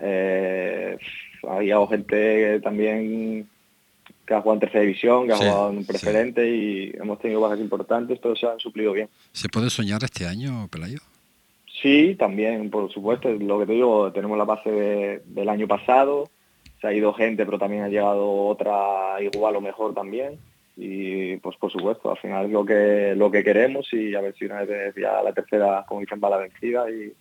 ha 0.00 1.60
llegado 1.60 1.88
gente 1.88 2.60
también 2.60 3.48
que 4.26 4.34
ha 4.34 4.40
jugado 4.40 4.54
en 4.54 4.60
tercera 4.60 4.82
división, 4.82 5.26
que 5.26 5.32
ha 5.32 5.36
jugado 5.36 5.70
en 5.70 5.86
preferente 5.86 6.48
y 6.48 6.92
hemos 7.00 7.18
tenido 7.18 7.40
bajas 7.40 7.60
importantes, 7.60 8.18
pero 8.20 8.36
se 8.36 8.46
han 8.46 8.58
suplido 8.58 8.92
bien. 8.92 9.08
¿Se 9.32 9.48
puede 9.48 9.70
soñar 9.70 10.04
este 10.04 10.26
año, 10.26 10.68
Pelayo? 10.70 10.98
Sí, 11.80 12.14
también, 12.18 12.70
por 12.70 12.92
supuesto. 12.92 13.30
Lo 13.30 13.58
que 13.60 13.66
te 13.66 13.72
digo, 13.72 14.12
tenemos 14.12 14.36
la 14.36 14.44
base 14.44 15.22
del 15.24 15.48
año 15.48 15.66
pasado, 15.66 16.28
se 16.80 16.86
ha 16.86 16.92
ido 16.92 17.14
gente, 17.14 17.46
pero 17.46 17.58
también 17.58 17.84
ha 17.84 17.88
llegado 17.88 18.30
otra 18.46 19.16
igual 19.20 19.56
o 19.56 19.60
mejor 19.60 19.94
también 19.94 20.38
y 20.80 21.36
pues 21.38 21.56
por 21.56 21.72
supuesto, 21.72 22.12
al 22.12 22.18
final 22.18 22.46
es 22.46 22.52
lo 22.52 22.64
que, 22.64 23.14
lo 23.16 23.32
que 23.32 23.42
queremos 23.42 23.92
y 23.92 24.14
a 24.14 24.20
ver 24.20 24.32
si 24.38 24.44
una 24.44 24.62
vez 24.62 24.94
ya 24.94 25.20
la 25.22 25.32
tercera, 25.32 25.84
como 25.88 26.00
dicen, 26.00 26.20
va 26.22 26.30
la 26.30 26.36
vencida 26.36 26.88
y, 26.88 27.12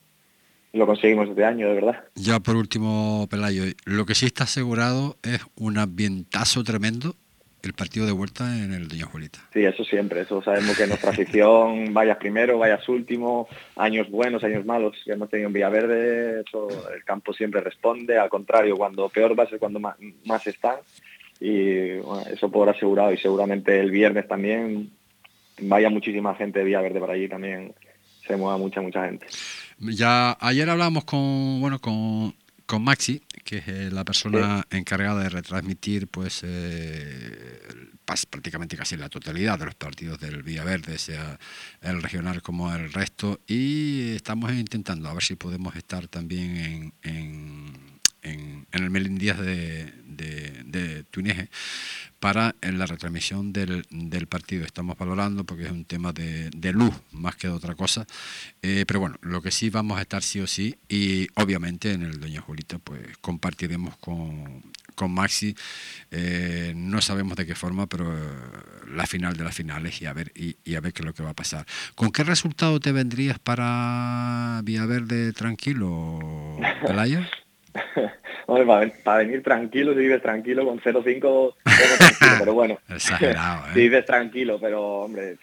lo 0.73 0.85
conseguimos 0.85 1.29
este 1.29 1.45
año, 1.45 1.67
de 1.67 1.75
verdad. 1.75 2.03
Ya 2.15 2.39
por 2.39 2.55
último, 2.55 3.27
Pelayo, 3.29 3.63
lo 3.85 4.05
que 4.05 4.15
sí 4.15 4.25
está 4.25 4.43
asegurado 4.43 5.17
es 5.23 5.41
un 5.55 5.77
ambientazo 5.77 6.63
tremendo 6.63 7.15
el 7.63 7.73
partido 7.73 8.05
de 8.05 8.11
vuelta 8.11 8.57
en 8.57 8.73
el 8.73 8.87
Doña 8.87 9.05
Juelita. 9.05 9.39
Sí, 9.53 9.63
eso 9.63 9.83
siempre, 9.83 10.21
eso 10.21 10.41
sabemos 10.41 10.77
que 10.77 10.87
nuestra 10.87 11.11
afición, 11.11 11.93
vayas 11.93 12.17
primero, 12.17 12.57
vayas 12.57 12.87
último, 12.87 13.47
años 13.75 14.09
buenos, 14.09 14.43
años 14.43 14.65
malos, 14.65 14.95
ya 15.05 15.13
hemos 15.13 15.29
tenido 15.29 15.47
en 15.47 15.53
Villaverde, 15.53 16.41
eso, 16.47 16.67
el 16.93 17.03
campo 17.03 17.33
siempre 17.33 17.61
responde, 17.61 18.17
al 18.17 18.29
contrario, 18.29 18.77
cuando 18.77 19.09
peor 19.09 19.37
va 19.37 19.43
a 19.43 19.49
ser 19.49 19.59
cuando 19.59 19.79
más, 19.79 19.95
más 20.25 20.45
están 20.47 20.77
y 21.39 21.97
bueno, 21.97 22.23
eso 22.31 22.49
por 22.49 22.69
asegurado 22.69 23.11
y 23.11 23.17
seguramente 23.17 23.79
el 23.79 23.91
viernes 23.91 24.27
también 24.27 24.91
vaya 25.61 25.89
muchísima 25.89 26.35
gente 26.35 26.59
de 26.59 26.65
Villaverde 26.65 26.99
para 26.99 27.13
allí 27.13 27.27
también 27.27 27.73
se 28.25 28.35
mueva 28.35 28.57
mucha 28.57 28.81
mucha 28.81 29.05
gente 29.05 29.27
ya 29.79 30.37
ayer 30.39 30.69
hablamos 30.69 31.03
con 31.05 31.59
bueno 31.61 31.79
con, 31.79 32.35
con 32.65 32.83
Maxi 32.83 33.21
que 33.43 33.57
es 33.59 33.67
eh, 33.67 33.89
la 33.91 34.03
persona 34.03 34.67
encargada 34.71 35.23
de 35.23 35.29
retransmitir 35.29 36.07
pues 36.07 36.41
eh, 36.43 37.61
prácticamente 38.29 38.75
casi 38.75 38.97
la 38.97 39.09
totalidad 39.09 39.57
de 39.57 39.65
los 39.65 39.75
partidos 39.75 40.19
del 40.19 40.43
Villaverde 40.43 40.97
sea 40.97 41.39
el 41.81 42.01
regional 42.01 42.41
como 42.41 42.73
el 42.73 42.91
resto. 42.91 43.39
Y 43.47 44.15
estamos 44.15 44.51
intentando 44.51 45.09
a 45.09 45.13
ver 45.13 45.23
si 45.23 45.35
podemos 45.35 45.75
estar 45.75 46.07
también 46.07 46.57
en 46.57 46.93
en, 47.03 47.96
el 48.71 48.89
Melindías 48.89 49.39
de, 49.39 49.91
de, 50.05 50.63
de 50.65 51.03
Tuneje 51.05 51.49
para 52.19 52.55
en 52.61 52.79
la 52.79 52.85
retransmisión 52.85 53.53
del, 53.53 53.85
del, 53.89 54.27
partido. 54.27 54.65
Estamos 54.65 54.97
valorando 54.97 55.43
porque 55.43 55.65
es 55.65 55.71
un 55.71 55.85
tema 55.85 56.11
de, 56.13 56.49
de 56.49 56.73
luz 56.73 56.93
más 57.11 57.35
que 57.35 57.47
de 57.47 57.53
otra 57.53 57.75
cosa. 57.75 58.05
Eh, 58.61 58.85
pero 58.87 58.99
bueno, 58.99 59.17
lo 59.21 59.41
que 59.41 59.51
sí 59.51 59.69
vamos 59.69 59.99
a 59.99 60.01
estar 60.01 60.23
sí 60.23 60.39
o 60.39 60.47
sí 60.47 60.75
y 60.89 61.27
obviamente 61.35 61.91
en 61.91 62.03
el 62.03 62.19
Doña 62.19 62.41
Julita 62.41 62.79
pues 62.79 63.01
compartiremos 63.21 63.97
con, 63.97 64.63
con 64.95 65.11
Maxi. 65.11 65.55
Eh, 66.09 66.73
no 66.75 67.01
sabemos 67.01 67.37
de 67.37 67.45
qué 67.45 67.55
forma, 67.55 67.85
pero 67.87 68.13
la 68.87 69.05
final 69.05 69.37
de 69.37 69.43
las 69.43 69.55
finales 69.55 70.01
y 70.01 70.05
a 70.07 70.13
ver 70.13 70.31
y, 70.35 70.57
y, 70.63 70.75
a 70.75 70.81
ver 70.81 70.93
qué 70.93 71.03
es 71.03 71.05
lo 71.05 71.13
que 71.13 71.23
va 71.23 71.31
a 71.31 71.35
pasar. 71.35 71.65
¿Con 71.95 72.11
qué 72.11 72.23
resultado 72.23 72.79
te 72.79 72.91
vendrías 72.91 73.37
para 73.37 74.61
Villaverde 74.63 75.33
tranquilo, 75.33 76.57
Pelaya? 76.85 77.29
para, 78.47 79.17
venir 79.17 79.43
tranquilo, 79.43 79.93
si 79.93 79.99
vives 79.99 80.21
tranquilo, 80.21 80.65
con 80.65 80.79
0,5, 80.79 81.53
pero 82.39 82.53
bueno. 82.53 82.77
Exagerado, 82.89 83.65
¿eh? 83.67 83.71
Si 83.73 83.79
vives 83.81 84.05
tranquilo, 84.05 84.57
pero 84.59 85.01
hombre, 85.01 85.37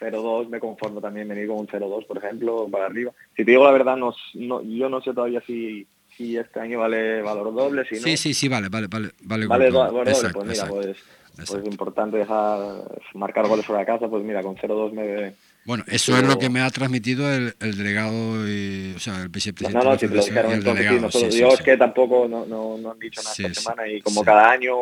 0,2 0.00 0.48
me 0.48 0.60
conformo 0.60 1.00
también 1.00 1.28
venir 1.28 1.48
con 1.48 1.58
un 1.58 1.66
0,2, 1.66 2.06
por 2.06 2.18
ejemplo, 2.18 2.68
para 2.70 2.86
arriba. 2.86 3.12
Si 3.34 3.44
te 3.44 3.50
digo 3.50 3.64
la 3.64 3.72
verdad, 3.72 3.96
no, 3.96 4.14
yo 4.34 4.88
no 4.88 5.00
sé 5.00 5.14
todavía 5.14 5.40
si, 5.46 5.86
si 6.14 6.36
este 6.36 6.60
año 6.60 6.80
vale 6.80 7.22
valor 7.22 7.54
doble, 7.54 7.84
si 7.86 7.96
no... 7.96 8.02
Sí, 8.02 8.16
sí, 8.16 8.34
sí, 8.34 8.48
vale, 8.48 8.68
vale, 8.68 8.86
vale. 8.88 9.10
Vale, 9.22 9.46
vale 9.46 9.70
valor 9.70 10.04
doble, 10.04 10.30
pues 10.32 10.46
mira, 10.46 10.66
pues, 10.66 10.96
pues, 11.36 11.50
es 11.50 11.66
importante 11.66 12.18
dejar, 12.18 12.82
marcar 13.14 13.48
goles 13.48 13.64
sobre 13.64 13.80
la 13.80 13.86
casa, 13.86 14.08
pues 14.08 14.22
mira, 14.22 14.42
con 14.42 14.56
0,2 14.56 14.92
me 14.92 15.34
Bueno, 15.66 15.84
eso 15.88 16.16
es 16.16 16.22
lo 16.22 16.38
que 16.38 16.48
me 16.48 16.60
ha 16.60 16.70
transmitido 16.70 17.32
el, 17.32 17.54
delegado, 17.58 18.48
y, 18.48 18.94
o 18.96 19.00
sea, 19.00 19.22
el 19.22 19.28
vicepresidente. 19.28 19.84
No, 19.84 19.92
no, 19.92 19.98
si 19.98 20.06
te 20.06 20.14
lo 20.14 20.24
dijeron 20.24 20.52
entonces, 20.52 21.02
nosotros, 21.02 21.34
yo 21.34 21.48
es 21.48 21.60
que 21.60 21.76
tampoco 21.76 22.28
no, 22.28 22.46
no, 22.46 22.78
no, 22.78 22.92
han 22.92 22.98
dicho 23.00 23.20
nada 23.22 23.34
esta 23.36 23.60
semana 23.60 23.88
y 23.88 24.00
como 24.00 24.22
cada 24.22 24.52
año 24.52 24.74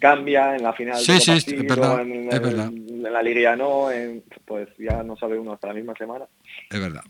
cambia 0.00 0.56
en 0.56 0.64
la 0.64 0.72
final 0.72 0.98
sí, 0.98 1.20
sí, 1.20 1.30
es 1.30 1.46
verdad, 1.46 2.00
en, 2.00 2.32
es 2.32 2.40
verdad. 2.40 2.66
en, 2.66 3.02
la 3.04 3.22
liga 3.22 3.54
no, 3.54 3.86
pues 4.44 4.68
ya 4.76 5.04
no 5.04 5.16
sabe 5.16 5.38
uno 5.38 5.52
hasta 5.52 5.68
la 5.68 5.74
misma 5.74 5.94
semana. 5.96 6.24
Es 6.68 6.80
verdad. 6.80 7.04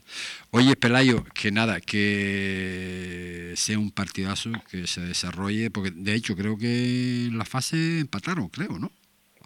Oye, 0.50 0.76
Pelayo, 0.76 1.24
que 1.32 1.50
nada, 1.50 1.80
que 1.80 3.54
sea 3.56 3.78
un 3.78 3.90
partidazo, 3.90 4.50
que 4.70 4.86
se 4.86 5.00
desarrolle, 5.00 5.70
porque 5.70 5.90
de 5.90 6.14
hecho 6.14 6.36
creo 6.36 6.58
que 6.58 7.28
en 7.28 7.38
la 7.38 7.46
fase 7.46 8.00
empataron, 8.00 8.48
creo, 8.48 8.78
¿no? 8.78 8.90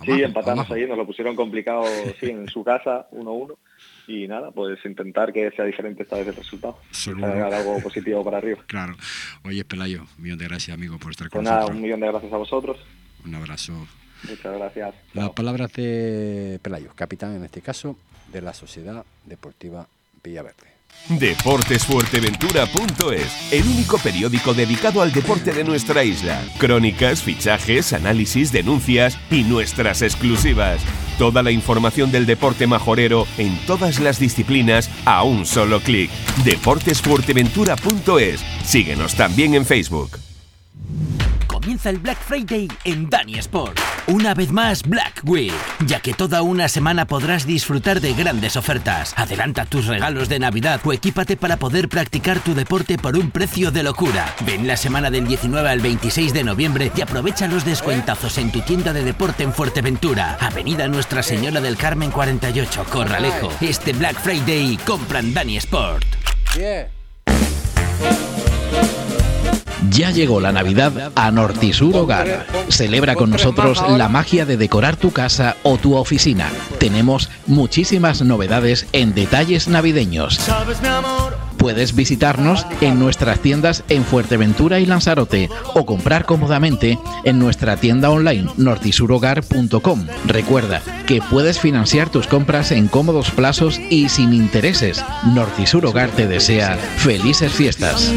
Sí, 0.05 0.23
empatamos 0.23 0.71
ahí, 0.71 0.87
nos 0.87 0.99
lo 0.99 1.07
pusieron 1.07 1.35
complicado 1.37 1.85
sí, 2.21 2.27
en 2.31 2.49
su 2.49 2.65
casa, 2.65 3.09
1-1. 3.13 3.57
Y 4.09 4.29
nada, 4.29 4.51
pues 4.53 4.79
intentar 4.85 5.33
que 5.33 5.51
sea 5.51 5.65
diferente 5.65 6.05
esta 6.05 6.17
vez 6.17 6.29
el 6.29 6.37
resultado. 6.37 6.79
algo 7.53 7.81
positivo 7.83 8.25
para 8.25 8.39
arriba. 8.39 8.59
Claro. 8.67 8.95
Oye, 9.45 9.65
Pelayo, 9.65 10.03
un 10.17 10.23
millón 10.23 10.39
de 10.39 10.47
gracias, 10.47 10.75
amigo, 10.75 10.99
por 10.99 11.13
estar 11.13 11.29
con 11.29 11.43
pues 11.43 11.53
nosotros. 11.53 11.77
un 11.77 11.83
millón 11.83 12.01
de 12.01 12.07
gracias 12.09 12.33
a 12.33 12.37
vosotros. 12.37 12.79
Un 13.25 13.35
abrazo. 13.35 13.73
Muchas 14.29 14.59
gracias. 14.59 14.95
Las 15.15 15.31
palabras 15.31 15.73
de 15.73 16.59
Pelayo, 16.63 16.91
capitán 16.95 17.35
en 17.35 17.45
este 17.45 17.61
caso 17.61 17.97
de 18.33 18.43
la 18.43 18.55
Sociedad 18.55 19.05
Deportiva 19.25 19.87
Villaverde. 20.23 20.76
Deportesfuerteventura.es, 21.09 23.53
el 23.53 23.67
único 23.67 23.99
periódico 23.99 24.55
dedicado 24.55 25.03
al 25.03 25.13
deporte 25.13 25.53
de 25.53 25.63
nuestra 25.63 26.03
isla. 26.03 26.43
Crónicas, 26.59 27.23
fichajes, 27.23 27.93
análisis, 27.93 28.51
denuncias 28.51 29.17
y 29.31 29.45
nuestras 29.45 30.03
exclusivas. 30.03 30.81
Toda 31.19 31.43
la 31.43 31.53
información 31.53 32.11
del 32.11 32.27
deporte 32.27 32.67
majorero 32.67 33.27
en 33.39 33.57
todas 33.67 34.01
las 34.01 34.19
disciplinas 34.19 34.91
a 35.05 35.23
un 35.23 35.47
solo 35.47 35.81
clic. 35.81 36.11
Deportesfuerteventura.es. 36.45 38.41
Síguenos 38.65 39.15
también 39.15 39.55
en 39.55 39.65
Facebook 39.65 40.26
comienza 41.67 41.91
el 41.91 41.99
Black 41.99 42.19
Friday 42.19 42.69
en 42.85 43.11
Dani 43.11 43.39
Sport. 43.41 43.81
Una 44.07 44.35
vez 44.35 44.53
más 44.53 44.85
Black 44.85 45.23
Week, 45.25 45.53
ya 45.85 45.99
que 45.99 46.15
toda 46.15 46.43
una 46.43 46.69
semana 46.69 47.09
podrás 47.09 47.45
disfrutar 47.45 48.01
de 48.01 48.15
grandes 48.15 48.57
ofertas. 48.57 49.13
Adelanta 49.17 49.65
tus 49.65 49.87
regalos 49.87 50.29
de 50.29 50.39
Navidad 50.39 50.81
o 50.85 50.93
equípate 50.93 51.37
para 51.37 51.57
poder 51.57 51.89
practicar 51.89 52.39
tu 52.39 52.55
deporte 52.55 52.99
por 52.99 53.17
un 53.17 53.33
precio 53.33 53.73
de 53.73 53.83
locura. 53.83 54.33
Ven 54.47 54.69
la 54.69 54.77
semana 54.77 55.11
del 55.11 55.27
19 55.27 55.69
al 55.69 55.81
26 55.81 56.33
de 56.33 56.45
noviembre 56.45 56.93
y 56.95 57.01
aprovecha 57.01 57.49
los 57.49 57.65
descuentazos 57.65 58.39
en 58.39 58.53
tu 58.53 58.61
tienda 58.61 58.93
de 58.93 59.03
deporte 59.03 59.43
en 59.43 59.53
Fuerteventura. 59.53 60.39
Avenida 60.41 60.87
Nuestra 60.87 61.25
Señora 61.25 61.61
del 61.61 61.77
Carmen 61.77 62.13
48, 62.13 62.85
Corralejo. 62.93 63.51
Este 63.61 63.93
Black 63.93 64.21
Friday 64.21 64.79
compran 64.87 65.35
Dani 65.35 65.57
Sport. 65.57 66.07
Ya 69.90 70.11
llegó 70.11 70.40
la 70.40 70.53
Navidad 70.53 71.12
a 71.14 71.31
Nortisur 71.31 71.96
Hogar. 71.96 72.46
Celebra 72.68 73.14
con 73.14 73.31
nosotros 73.31 73.83
la 73.88 74.09
magia 74.09 74.46
de 74.46 74.57
decorar 74.57 74.96
tu 74.96 75.11
casa 75.11 75.57
o 75.62 75.77
tu 75.77 75.94
oficina. 75.94 76.51
Tenemos 76.79 77.31
muchísimas 77.46 78.22
novedades 78.22 78.87
en 78.92 79.14
detalles 79.14 79.68
navideños. 79.68 80.40
Puedes 81.59 81.95
visitarnos 81.95 82.66
en 82.81 82.99
nuestras 82.99 83.40
tiendas 83.40 83.85
en 83.88 84.05
Fuerteventura 84.05 84.81
y 84.81 84.87
Lanzarote 84.87 85.49
o 85.75 85.87
comprar 85.87 86.25
cómodamente 86.25 86.99
en 87.25 87.38
nuestra 87.38 87.77
tienda 87.77 88.11
online 88.11 88.51
nortisurogar.com. 88.57 90.07
Recuerda 90.27 90.83
que 91.07 91.23
puedes 91.31 91.61
financiar 91.61 92.09
tus 92.11 92.27
compras 92.27 92.73
en 92.73 92.88
cómodos 92.88 93.31
plazos 93.31 93.81
y 93.90 94.09
sin 94.09 94.33
intereses. 94.33 95.05
Nortisur 95.35 95.87
Hogar 95.87 96.11
te 96.11 96.27
desea 96.27 96.77
felices 96.99 97.53
fiestas. 97.53 98.12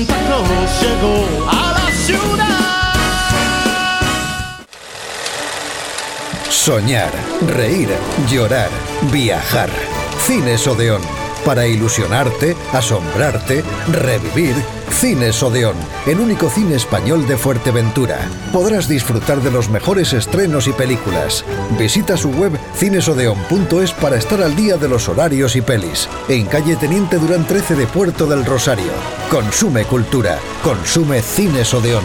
Soñar, 6.49 7.11
reír, 7.47 7.89
llorar, 8.29 8.69
viajar. 9.11 9.69
Cines 10.25 10.67
Odeón 10.67 11.28
para 11.45 11.67
ilusionarte, 11.67 12.55
asombrarte, 12.73 13.63
revivir. 13.91 14.55
Cines 14.91 15.41
Odeón, 15.43 15.75
el 16.07 16.19
único 16.19 16.49
cine 16.49 16.75
español 16.75 17.27
de 17.27 17.37
Fuerteventura. 17.37 18.27
Podrás 18.51 18.87
disfrutar 18.87 19.41
de 19.41 19.51
los 19.51 19.69
mejores 19.69 20.13
estrenos 20.13 20.67
y 20.67 20.73
películas. 20.73 21.45
Visita 21.77 22.17
su 22.17 22.31
web 22.31 22.59
cinesodeon.es 22.75 23.93
para 23.93 24.17
estar 24.17 24.41
al 24.41 24.55
día 24.55 24.77
de 24.77 24.89
los 24.89 25.07
horarios 25.07 25.55
y 25.55 25.61
pelis. 25.61 26.09
En 26.27 26.45
calle 26.47 26.75
Teniente 26.75 27.17
Durán 27.17 27.45
13 27.45 27.75
de 27.75 27.87
Puerto 27.87 28.25
del 28.25 28.45
Rosario. 28.45 28.91
Consume 29.29 29.85
cultura. 29.85 30.39
Consume 30.63 31.21
Cines 31.21 31.73
Odeón. 31.73 32.03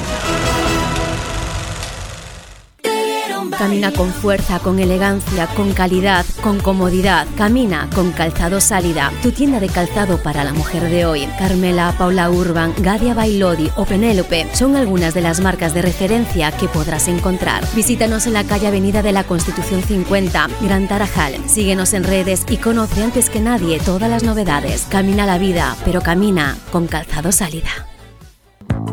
Camina 3.65 3.93
con 3.93 4.13
fuerza, 4.13 4.59
con 4.59 4.79
elegancia, 4.79 5.47
con 5.47 5.73
calidad, 5.73 6.27
con 6.43 6.61
comodidad. 6.61 7.27
Camina 7.35 7.89
con 7.95 8.13
Calzado 8.13 8.61
Sálida, 8.61 9.11
tu 9.23 9.33
tienda 9.33 9.59
de 9.59 9.71
calzado 9.71 10.23
para 10.23 10.45
la 10.45 10.53
mujer 10.53 10.83
de 10.91 11.07
hoy. 11.07 11.27
Carmela, 11.39 11.95
Paula 11.97 12.29
Urban, 12.29 12.75
Gadia 12.77 13.15
Bailodi 13.15 13.71
o 13.77 13.87
Penélope 13.87 14.47
son 14.53 14.77
algunas 14.77 15.15
de 15.15 15.23
las 15.23 15.41
marcas 15.41 15.73
de 15.73 15.81
referencia 15.81 16.53
que 16.53 16.69
podrás 16.69 17.09
encontrar. 17.09 17.67
Visítanos 17.75 18.27
en 18.27 18.35
la 18.35 18.45
calle 18.45 18.67
Avenida 18.67 19.01
de 19.01 19.13
la 19.13 19.25
Constitución 19.25 19.83
50, 19.83 20.47
Gran 20.61 20.87
Tarajal. 20.87 21.39
Síguenos 21.49 21.95
en 21.95 22.05
redes 22.05 22.45
y 22.51 22.59
conoce 22.59 23.03
antes 23.03 23.31
que 23.31 23.41
nadie 23.41 23.81
todas 23.81 24.11
las 24.11 24.25
novedades. 24.25 24.87
Camina 24.91 25.25
la 25.25 25.39
vida, 25.39 25.75
pero 25.87 26.03
camina 26.03 26.59
con 26.71 26.87
Calzado 26.87 27.33
Sálida. 27.33 27.94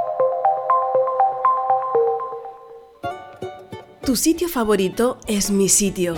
Tu 4.05 4.17
sitio 4.17 4.49
favorito 4.49 5.19
es 5.27 5.51
mi 5.51 5.69
sitio. 5.69 6.15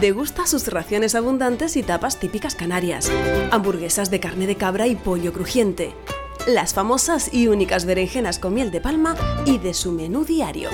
Degusta 0.00 0.46
sus 0.46 0.68
raciones 0.68 1.14
abundantes 1.14 1.76
y 1.76 1.82
tapas 1.82 2.18
típicas 2.18 2.54
canarias. 2.54 3.10
Hamburguesas 3.50 4.10
de 4.10 4.20
carne 4.20 4.46
de 4.46 4.56
cabra 4.56 4.86
y 4.86 4.96
pollo 4.96 5.32
crujiente. 5.32 5.94
Las 6.46 6.74
famosas 6.74 7.32
y 7.32 7.48
únicas 7.48 7.86
berenjenas 7.86 8.38
con 8.38 8.54
miel 8.54 8.70
de 8.70 8.80
palma 8.80 9.14
y 9.46 9.58
de 9.58 9.74
su 9.74 9.92
menú 9.92 10.24
diario 10.24 10.68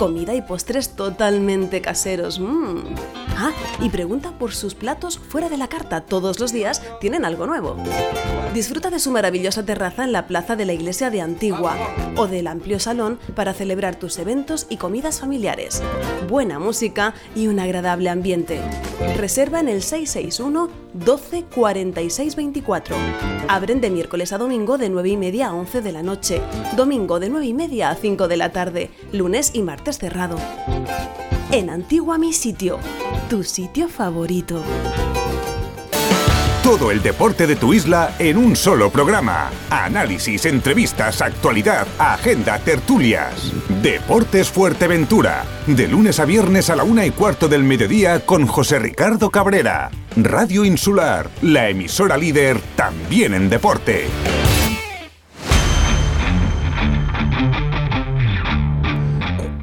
comida 0.00 0.34
y 0.34 0.40
postres 0.40 0.96
totalmente 0.96 1.82
caseros. 1.82 2.40
Mm. 2.40 2.78
Ah, 3.36 3.52
y 3.82 3.90
pregunta 3.90 4.32
por 4.38 4.54
sus 4.54 4.74
platos 4.74 5.18
fuera 5.18 5.50
de 5.50 5.58
la 5.58 5.68
carta. 5.68 6.00
Todos 6.00 6.40
los 6.40 6.54
días 6.54 6.80
tienen 7.02 7.26
algo 7.26 7.46
nuevo. 7.46 7.76
Disfruta 8.54 8.88
de 8.88 8.98
su 8.98 9.10
maravillosa 9.10 9.62
terraza 9.62 10.04
en 10.04 10.12
la 10.12 10.26
plaza 10.26 10.56
de 10.56 10.64
la 10.64 10.72
iglesia 10.72 11.10
de 11.10 11.20
Antigua 11.20 11.76
o 12.16 12.28
del 12.28 12.46
amplio 12.46 12.80
salón 12.80 13.18
para 13.34 13.52
celebrar 13.52 13.96
tus 13.96 14.18
eventos 14.18 14.66
y 14.70 14.78
comidas 14.78 15.20
familiares. 15.20 15.82
Buena 16.30 16.58
música 16.58 17.12
y 17.36 17.48
un 17.48 17.60
agradable 17.60 18.08
ambiente. 18.08 18.58
Reserva 19.18 19.60
en 19.60 19.68
el 19.68 19.82
661 19.82 20.70
12 20.94 21.44
46 21.54 22.36
24. 22.36 22.96
Abren 23.48 23.80
de 23.80 23.90
miércoles 23.90 24.32
a 24.32 24.38
domingo 24.38 24.78
de 24.78 24.88
9 24.88 25.08
y 25.10 25.16
media 25.16 25.48
a 25.48 25.54
11 25.54 25.82
de 25.82 25.92
la 25.92 26.02
noche. 26.02 26.40
Domingo 26.76 27.20
de 27.20 27.28
9 27.28 27.46
y 27.46 27.54
media 27.54 27.90
a 27.90 27.94
5 27.94 28.28
de 28.28 28.36
la 28.36 28.52
tarde. 28.52 28.90
Lunes 29.12 29.52
y 29.54 29.62
martes 29.62 29.98
cerrado. 29.98 30.36
En 31.52 31.68
Antigua 31.68 32.16
mi 32.16 32.32
sitio, 32.32 32.78
tu 33.28 33.42
sitio 33.42 33.88
favorito. 33.88 34.62
Todo 36.70 36.92
el 36.92 37.02
deporte 37.02 37.48
de 37.48 37.56
tu 37.56 37.74
isla 37.74 38.14
en 38.20 38.36
un 38.36 38.54
solo 38.54 38.90
programa. 38.90 39.50
Análisis, 39.70 40.46
entrevistas, 40.46 41.20
actualidad, 41.20 41.88
agenda, 41.98 42.60
tertulias. 42.60 43.52
Deportes 43.82 44.50
Fuerteventura. 44.50 45.42
De 45.66 45.88
lunes 45.88 46.20
a 46.20 46.26
viernes 46.26 46.70
a 46.70 46.76
la 46.76 46.84
una 46.84 47.04
y 47.04 47.10
cuarto 47.10 47.48
del 47.48 47.64
mediodía 47.64 48.24
con 48.24 48.46
José 48.46 48.78
Ricardo 48.78 49.30
Cabrera. 49.30 49.90
Radio 50.14 50.64
Insular, 50.64 51.28
la 51.42 51.68
emisora 51.68 52.16
líder 52.16 52.60
también 52.76 53.34
en 53.34 53.50
deporte. 53.50 54.06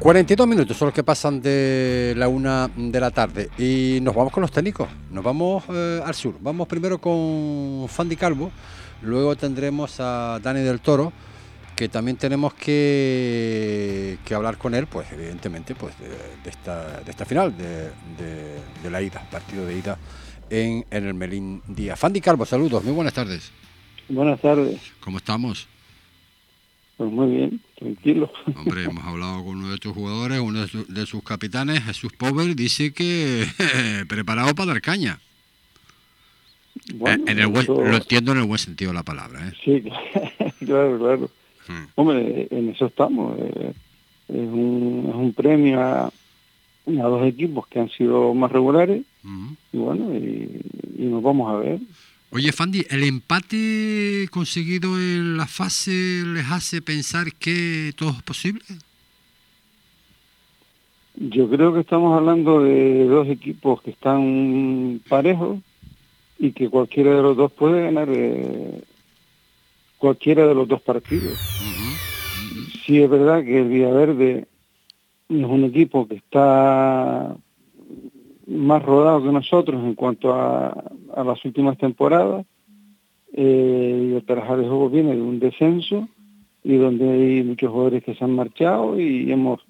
42 0.07 0.47
minutos 0.47 0.77
son 0.77 0.85
los 0.85 0.95
que 0.95 1.03
pasan 1.03 1.41
de 1.41 2.13
la 2.15 2.29
una 2.29 2.69
de 2.73 2.97
la 2.97 3.11
tarde 3.11 3.49
y 3.57 3.99
nos 4.01 4.15
vamos 4.15 4.31
con 4.31 4.39
los 4.39 4.53
técnicos, 4.53 4.87
nos 5.11 5.21
vamos 5.21 5.65
eh, 5.67 6.01
al 6.01 6.15
sur. 6.15 6.37
Vamos 6.39 6.65
primero 6.65 6.97
con 6.97 7.87
Fandi 7.89 8.15
Calvo, 8.15 8.49
luego 9.01 9.35
tendremos 9.35 9.99
a 9.99 10.39
Dani 10.41 10.61
del 10.61 10.79
Toro, 10.79 11.11
que 11.75 11.89
también 11.89 12.15
tenemos 12.15 12.53
que, 12.53 14.17
que 14.23 14.33
hablar 14.33 14.57
con 14.57 14.75
él, 14.75 14.87
pues 14.87 15.11
evidentemente, 15.11 15.75
pues 15.75 15.93
de, 15.99 16.49
esta, 16.49 17.01
de 17.01 17.11
esta 17.11 17.25
final, 17.25 17.53
de, 17.57 18.89
la 18.89 19.01
ida, 19.01 19.27
partido 19.29 19.65
de 19.65 19.77
ida 19.77 19.97
en, 20.49 20.85
en 20.89 21.05
el 21.05 21.15
Melín 21.15 21.61
Día. 21.67 21.97
Fandi 21.97 22.21
Calvo, 22.21 22.45
saludos, 22.45 22.81
muy 22.81 22.93
buenas 22.93 23.13
tardes. 23.13 23.51
Buenas 24.07 24.39
tardes. 24.39 24.79
¿Cómo 25.01 25.17
estamos? 25.17 25.67
Pues 26.97 27.11
muy 27.11 27.27
bien, 27.27 27.61
tranquilo. 27.75 28.31
Hombre, 28.55 28.85
hemos 28.85 29.05
hablado 29.05 29.43
con 29.43 29.57
uno 29.57 29.69
de 29.69 29.75
estos 29.75 29.93
jugadores, 29.93 30.39
uno 30.39 30.65
de, 30.65 31.05
sus 31.05 31.23
capitanes, 31.23 31.83
Jesús 31.83 32.11
Power, 32.17 32.55
dice 32.55 32.91
que 32.91 33.45
preparado 34.09 34.55
para 34.55 34.73
dar 34.73 34.81
caña. 34.81 35.19
Eh, 36.89 37.17
en 37.27 37.39
el 37.39 37.51
Lo 37.51 37.95
entiendo 37.95 38.31
en 38.31 38.39
el 38.39 38.45
buen 38.45 38.57
sentido 38.57 38.91
de 38.91 38.95
la 38.95 39.03
palabra. 39.03 39.47
¿eh? 39.47 39.53
Sí, 39.63 39.83
claro, 40.65 40.97
claro. 40.97 41.29
Hmm. 41.67 41.85
Hombre, 41.95 42.47
en 42.49 42.69
eso 42.69 42.87
estamos. 42.87 43.37
Eh, 43.39 43.73
es, 44.29 44.35
un, 44.35 45.05
es 45.07 45.15
un 45.15 45.33
premio 45.33 45.79
a, 45.79 46.05
a, 46.05 46.11
dos 46.85 47.27
equipos 47.27 47.67
que 47.67 47.79
han 47.79 47.89
sido 47.89 48.33
más 48.33 48.51
regulares. 48.51 49.03
Y 49.71 49.77
bueno, 49.77 50.15
y 50.15 51.03
nos 51.03 51.21
vamos 51.21 51.53
a 51.53 51.57
ver. 51.57 51.79
Oye, 52.29 52.51
Fandi, 52.51 52.85
¿el 52.89 53.03
empate 53.03 54.27
conseguido 54.31 54.97
en 54.97 55.37
la 55.37 55.47
fase 55.47 56.23
les 56.25 56.45
hace 56.51 56.81
pensar 56.81 57.27
que 57.39 57.93
todo 57.95 58.09
es 58.09 58.21
posible? 58.21 58.63
Yo 61.15 61.49
creo 61.49 61.73
que 61.73 61.79
estamos 61.79 62.15
hablando 62.15 62.61
de 62.61 63.05
dos 63.05 63.27
equipos 63.29 63.81
que 63.81 63.91
están 63.91 65.01
parejos 65.07 65.59
y 66.37 66.51
que 66.51 66.69
cualquiera 66.69 67.15
de 67.15 67.21
los 67.21 67.37
dos 67.37 67.51
puede 67.53 67.81
ganar 67.81 68.09
eh, 68.11 68.83
cualquiera 69.97 70.45
de 70.45 70.53
los 70.53 70.67
dos 70.67 70.81
partidos. 70.81 71.39
Sí 72.85 73.01
es 73.01 73.09
verdad 73.09 73.43
que 73.43 73.61
el 73.61 73.69
Villaverde 73.69 74.47
es 75.29 75.45
un 75.45 75.63
equipo 75.63 76.07
que 76.07 76.15
está 76.15 77.35
más 78.47 78.81
rodado 78.83 79.23
que 79.23 79.31
nosotros 79.31 79.83
en 79.83 79.95
cuanto 79.95 80.33
a, 80.33 80.69
a 81.15 81.23
las 81.23 81.43
últimas 81.45 81.77
temporadas. 81.77 82.45
Eh, 83.33 84.09
y 84.11 84.15
el 84.15 84.25
Tarajal 84.25 84.61
de 84.61 84.67
Juego 84.67 84.89
viene 84.89 85.15
de 85.15 85.21
un 85.21 85.39
descenso 85.39 86.07
y 86.63 86.75
donde 86.77 87.09
hay 87.09 87.43
muchos 87.43 87.69
jugadores 87.69 88.03
que 88.03 88.15
se 88.15 88.23
han 88.23 88.33
marchado 88.35 88.99
y 88.99 89.31
hemos 89.31 89.61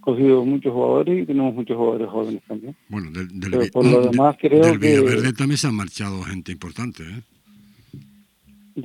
cogido 0.00 0.44
muchos 0.44 0.72
jugadores 0.72 1.22
y 1.22 1.26
tenemos 1.26 1.54
muchos 1.54 1.76
jugadores 1.76 2.08
jóvenes 2.08 2.42
también. 2.46 2.76
Bueno, 2.88 3.10
del, 3.10 3.28
del 3.40 3.70
por 3.70 3.86
lo 3.86 4.02
demás 4.02 4.36
creo 4.38 4.62
del 4.62 4.80
que... 4.80 5.32
también 5.32 5.56
se 5.58 5.66
han 5.66 5.74
marchado 5.74 6.22
gente 6.22 6.52
importante, 6.52 7.02
¿eh? 7.02 7.22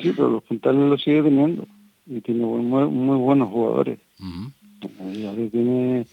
Sí, 0.01 0.13
pero 0.15 0.29
los 0.29 0.43
puntales 0.43 0.89
los 0.89 1.03
sigue 1.03 1.21
teniendo 1.23 1.67
y 2.05 2.21
tiene 2.21 2.45
muy, 2.45 2.87
muy 2.87 3.17
buenos 3.17 3.49
jugadores. 3.49 3.99
Uh 4.19 4.49
tiene 5.51 6.07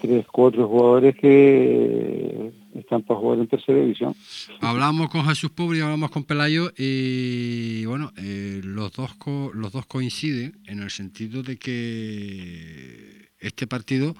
tres, 0.00 0.26
cuatro 0.30 0.68
jugadores 0.68 1.16
que 1.16 2.52
están 2.74 3.02
para 3.02 3.20
jugar 3.20 3.38
en 3.38 3.46
tercera 3.46 3.78
división. 3.80 4.14
Hablamos 4.60 5.08
con 5.08 5.24
Jesús 5.24 5.50
Pobre 5.50 5.78
y 5.78 5.80
hablamos 5.80 6.10
con 6.10 6.24
Pelayo 6.24 6.70
y 6.76 7.84
bueno, 7.86 8.12
eh, 8.16 8.60
los, 8.62 8.92
dos 8.92 9.16
los 9.54 9.72
dos 9.72 9.86
coinciden 9.86 10.58
en 10.66 10.82
el 10.82 10.90
sentido 10.90 11.42
de 11.42 11.58
que 11.58 13.30
este 13.38 13.66
partido 13.66 14.14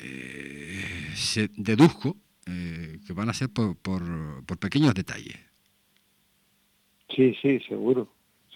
eh, 0.00 0.82
se 1.14 1.48
deduzco 1.56 2.16
eh, 2.46 2.98
que 3.06 3.12
van 3.12 3.28
a 3.28 3.34
ser 3.34 3.50
por, 3.50 3.76
por, 3.76 4.02
por 4.44 4.58
pequeños 4.58 4.94
detalles. 4.94 5.38
Sí, 7.14 7.34
sí, 7.40 7.60
seguro, 7.68 8.08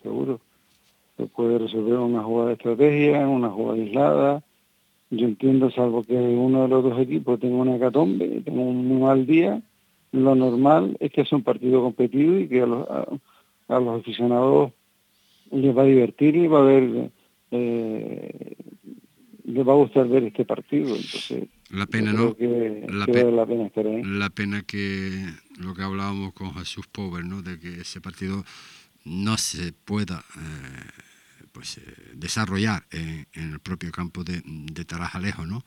seguro. 0.03 0.41
Se 1.17 1.27
puede 1.27 1.59
resolver 1.59 1.95
una 1.95 2.23
jugada 2.23 2.49
de 2.49 2.55
estrategia, 2.55 3.27
una 3.27 3.49
jugada 3.49 3.83
aislada, 3.83 4.45
yo 5.11 5.27
entiendo, 5.27 5.71
salvo 5.71 6.03
que 6.03 6.15
uno 6.15 6.63
de 6.63 6.69
los 6.69 6.83
dos 6.83 7.01
equipos 7.01 7.39
tenga 7.39 7.57
una 7.57 7.77
hecatombe, 7.77 8.43
tenga 8.45 8.61
un 8.61 9.01
mal 9.01 9.27
día, 9.27 9.63
lo 10.13 10.35
normal 10.35 10.97
es 11.01 11.13
que 11.13 11.25
sea 11.25 11.39
un 11.39 11.45
partido 11.45 11.83
competido 11.83 12.39
y 12.39 12.49
que 12.49 12.63
a 12.63 12.67
los, 12.67 12.89
a, 12.89 13.81
los 13.81 14.01
aficionados 14.01 14.73
les 15.53 15.77
va 15.77 15.83
a 15.83 15.87
divertir 15.87 16.35
y 16.37 16.47
va 16.49 16.61
a 16.61 16.63
ver, 16.63 17.11
eh, 17.53 18.57
les 19.45 19.67
va 19.67 19.73
a 19.73 19.77
gustar 19.77 20.09
ver 20.09 20.25
este 20.25 20.45
partido. 20.45 20.89
Entonces, 20.89 21.49
la 21.71 21.87
pena, 21.87 22.13
¿no? 22.13 22.37
la, 22.39 23.07
pena 23.47 23.67
estar 23.67 23.87
ahí. 23.87 24.03
la 24.03 24.31
pena 24.31 24.63
que 24.63 25.27
lo 25.61 25.75
que 25.75 25.83
hablábamos 25.83 26.33
con 26.33 26.55
Jesús 26.55 26.87
Power, 26.89 27.25
¿no? 27.25 27.43
De 27.43 27.59
que 27.61 27.81
ese 27.81 28.01
partido 28.01 28.45
no 29.05 29.37
se 29.37 29.73
pueda 29.73 30.25
eh, 30.37 31.06
pues, 31.57 31.79
eh, 31.79 32.13
desarrollar 32.13 32.87
en, 32.91 33.27
el 33.33 33.61
propio 33.61 33.91
campo 33.91 34.23
de, 34.25 34.43
de 34.45 34.85
Tarajalejo, 34.85 35.47
¿no? 35.47 35.65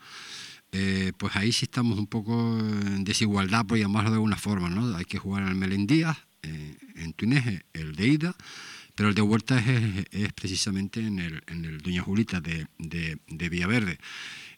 Eh, 0.71 1.13
pues 1.17 1.35
ahí 1.35 1.51
sí 1.51 1.65
estamos 1.65 1.97
un 1.97 2.05
poco 2.05 2.59
en 2.59 3.03
desigualdad, 3.03 3.65
por 3.65 3.79
llamarlo 3.79 4.11
de 4.11 4.17
alguna 4.17 4.37
forma, 4.37 4.69
¿no? 4.69 4.95
Hay 4.95 5.05
que 5.05 5.17
jugar 5.17 5.41
en 5.41 5.49
el 5.49 5.55
Melendías, 5.55 6.15
eh, 6.43 6.77
en 6.93 7.13
Tuneje, 7.13 7.65
el 7.73 7.95
de 7.95 8.07
ida, 8.07 8.35
pero 8.93 9.09
el 9.09 9.15
de 9.15 9.23
vuelta 9.23 9.57
es, 10.11 10.33
precisamente 10.33 10.99
en 10.99 11.17
el, 11.17 11.41
en 11.47 11.65
el 11.65 11.79
Doña 11.79 12.03
Julita 12.03 12.39
de, 12.39 12.67
de, 12.77 13.49
Villaverde. 13.49 13.97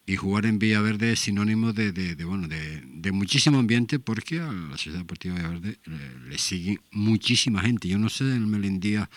Y 0.05 0.17
jugar 0.17 0.47
en 0.47 0.59
Villaverde 0.59 1.13
es 1.13 1.19
sinónimo 1.21 1.71
de, 1.71 2.15
bueno, 2.25 2.49
de, 2.49 3.11
muchísimo 3.13 3.59
ambiente 3.59 3.99
porque 3.99 4.41
a 4.41 4.51
la 4.51 4.71
Sociedad 4.71 4.97
Deportiva 4.97 5.35
Villaverde 5.35 5.79
le, 5.85 6.29
le 6.29 6.37
sigue 6.37 6.81
muchísima 6.91 7.61
gente. 7.61 7.87
Yo 7.87 7.97
no 7.97 8.09
sé 8.09 8.25
en 8.25 8.31
el 8.31 8.47
Melendías 8.47 9.07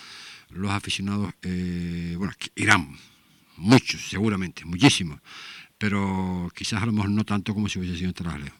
los 0.56 0.70
aficionados, 0.70 1.32
eh, 1.42 2.14
bueno, 2.16 2.32
irán 2.56 2.88
muchos, 3.56 4.00
seguramente, 4.08 4.64
muchísimos, 4.64 5.20
pero 5.78 6.48
quizás 6.54 6.82
a 6.82 6.86
lo 6.86 6.92
mejor 6.92 7.10
no 7.10 7.24
tanto 7.24 7.54
como 7.54 7.68
si 7.68 7.78
hubiese 7.78 7.96
sido 7.96 8.08
en 8.08 8.14
Tarajalejo. 8.14 8.56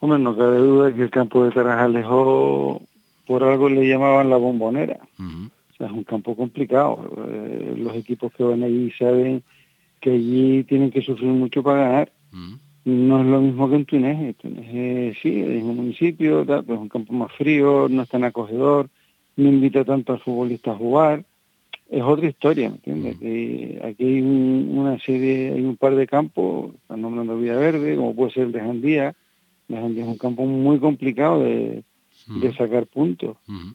Hombre, 0.00 0.18
no 0.18 0.36
cabe 0.36 0.58
duda 0.58 0.94
que 0.94 1.02
el 1.02 1.10
campo 1.10 1.44
de 1.44 1.50
Tarajalejo 1.52 2.82
por 3.26 3.42
algo 3.42 3.68
le 3.68 3.88
llamaban 3.88 4.30
la 4.30 4.36
bombonera. 4.36 4.98
O 5.18 5.76
sea, 5.76 5.86
es 5.86 5.92
un 5.92 6.04
campo 6.04 6.36
complicado. 6.36 7.10
Eh, 7.28 7.74
los 7.76 7.94
equipos 7.96 8.32
que 8.32 8.44
van 8.44 8.62
allí 8.62 8.92
saben 8.92 9.42
que 10.00 10.10
allí 10.10 10.64
tienen 10.64 10.90
que 10.90 11.02
sufrir 11.02 11.30
mucho 11.30 11.62
para 11.62 11.88
ganar. 11.88 12.12
No 12.84 13.20
es 13.20 13.26
lo 13.26 13.40
mismo 13.40 13.68
que 13.68 13.76
en 13.76 13.84
Tuneje. 13.84 14.34
Tuneje 14.34 15.16
sí, 15.20 15.40
es 15.40 15.62
un 15.62 15.76
municipio, 15.76 16.44
pero 16.46 16.62
es 16.62 16.80
un 16.80 16.88
campo 16.88 17.12
más 17.12 17.32
frío, 17.32 17.88
no 17.90 18.02
es 18.02 18.08
tan 18.08 18.24
acogedor 18.24 18.88
no 19.36 19.48
invita 19.48 19.84
tanto 19.84 20.12
al 20.12 20.20
futbolista 20.20 20.72
a 20.72 20.76
jugar. 20.76 21.24
Es 21.88 22.02
otra 22.02 22.26
historia, 22.26 22.68
¿me 22.68 22.76
entiendes? 22.76 23.16
Mm. 23.20 23.86
aquí 23.86 24.04
hay 24.04 24.20
una 24.20 24.98
serie, 24.98 25.52
hay 25.52 25.62
un 25.62 25.76
par 25.76 25.94
de 25.94 26.08
campos, 26.08 26.74
están 26.74 27.00
nombrando 27.00 27.38
Verde, 27.38 27.94
como 27.94 28.14
puede 28.16 28.32
ser 28.32 28.44
el 28.44 28.52
de 28.52 28.60
Jandía. 28.60 29.14
De 29.68 29.76
Jandía 29.76 30.02
es 30.02 30.08
un 30.08 30.18
campo 30.18 30.44
muy 30.46 30.80
complicado 30.80 31.44
de, 31.44 31.84
mm. 32.26 32.56
sacar 32.58 32.86
puntos. 32.86 33.36
Mm, 33.46 33.72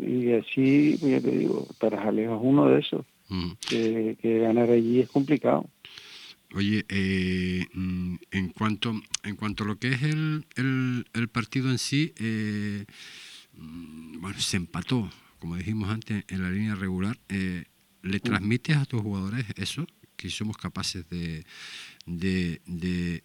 y, 0.00 0.32
así, 0.32 0.96
pues 1.00 1.12
ya 1.12 1.20
te 1.20 1.36
digo, 1.36 1.66
para 1.80 2.00
Jalejo 2.00 2.36
es 2.36 2.40
uno 2.42 2.68
de 2.68 2.80
esos, 2.80 3.04
que, 3.68 4.16
que 4.20 4.38
ganar 4.38 4.70
allí 4.70 5.00
es 5.00 5.08
complicado. 5.08 5.66
Oye, 6.54 6.86
eh, 6.88 7.66
mm, 7.74 8.14
en 8.30 8.48
cuanto 8.48 8.98
en 9.22 9.36
cuanto 9.36 9.64
a 9.64 9.66
lo 9.66 9.78
que 9.78 9.92
es 9.92 10.02
el, 10.02 10.46
el, 10.56 11.28
partido 11.28 11.70
en 11.70 11.78
sí, 11.78 12.14
eh, 12.16 12.86
mm, 13.54 14.20
bueno, 14.20 14.40
se 14.40 14.56
empató, 14.56 15.10
como 15.38 15.56
dijimos 15.56 15.90
antes, 15.90 16.24
en 16.28 16.42
la 16.42 16.50
línea 16.50 16.74
regular. 16.74 17.18
Eh, 17.28 17.64
¿Le 18.02 18.20
transmites 18.20 18.76
a 18.76 18.86
tus 18.86 19.02
jugadores 19.02 19.44
eso? 19.56 19.86
Que 20.16 20.30
somos 20.30 20.56
capaces 20.56 21.06
de, 21.10 21.44
de, 22.06 23.24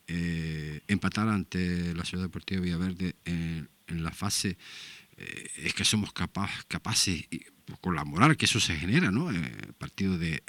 empatar 0.87 1.29
ante 1.29 1.93
la 1.93 2.03
Ciudad 2.03 2.23
Deportiva 2.25 2.59
Villaverde 2.61 3.15
en, 3.23 3.69
en 3.87 4.03
la 4.03 4.11
fase 4.11 4.57
es 5.17 5.73
que 5.73 5.85
somos 5.85 6.11
capaces, 6.13 7.27
con 7.81 7.95
la 7.95 8.03
moral 8.03 8.35
que 8.37 8.45
eso 8.45 8.59
se 8.59 8.75
genera, 8.75 9.11
¿no? 9.11 9.29
partido 9.77 10.17
de, 10.17 10.41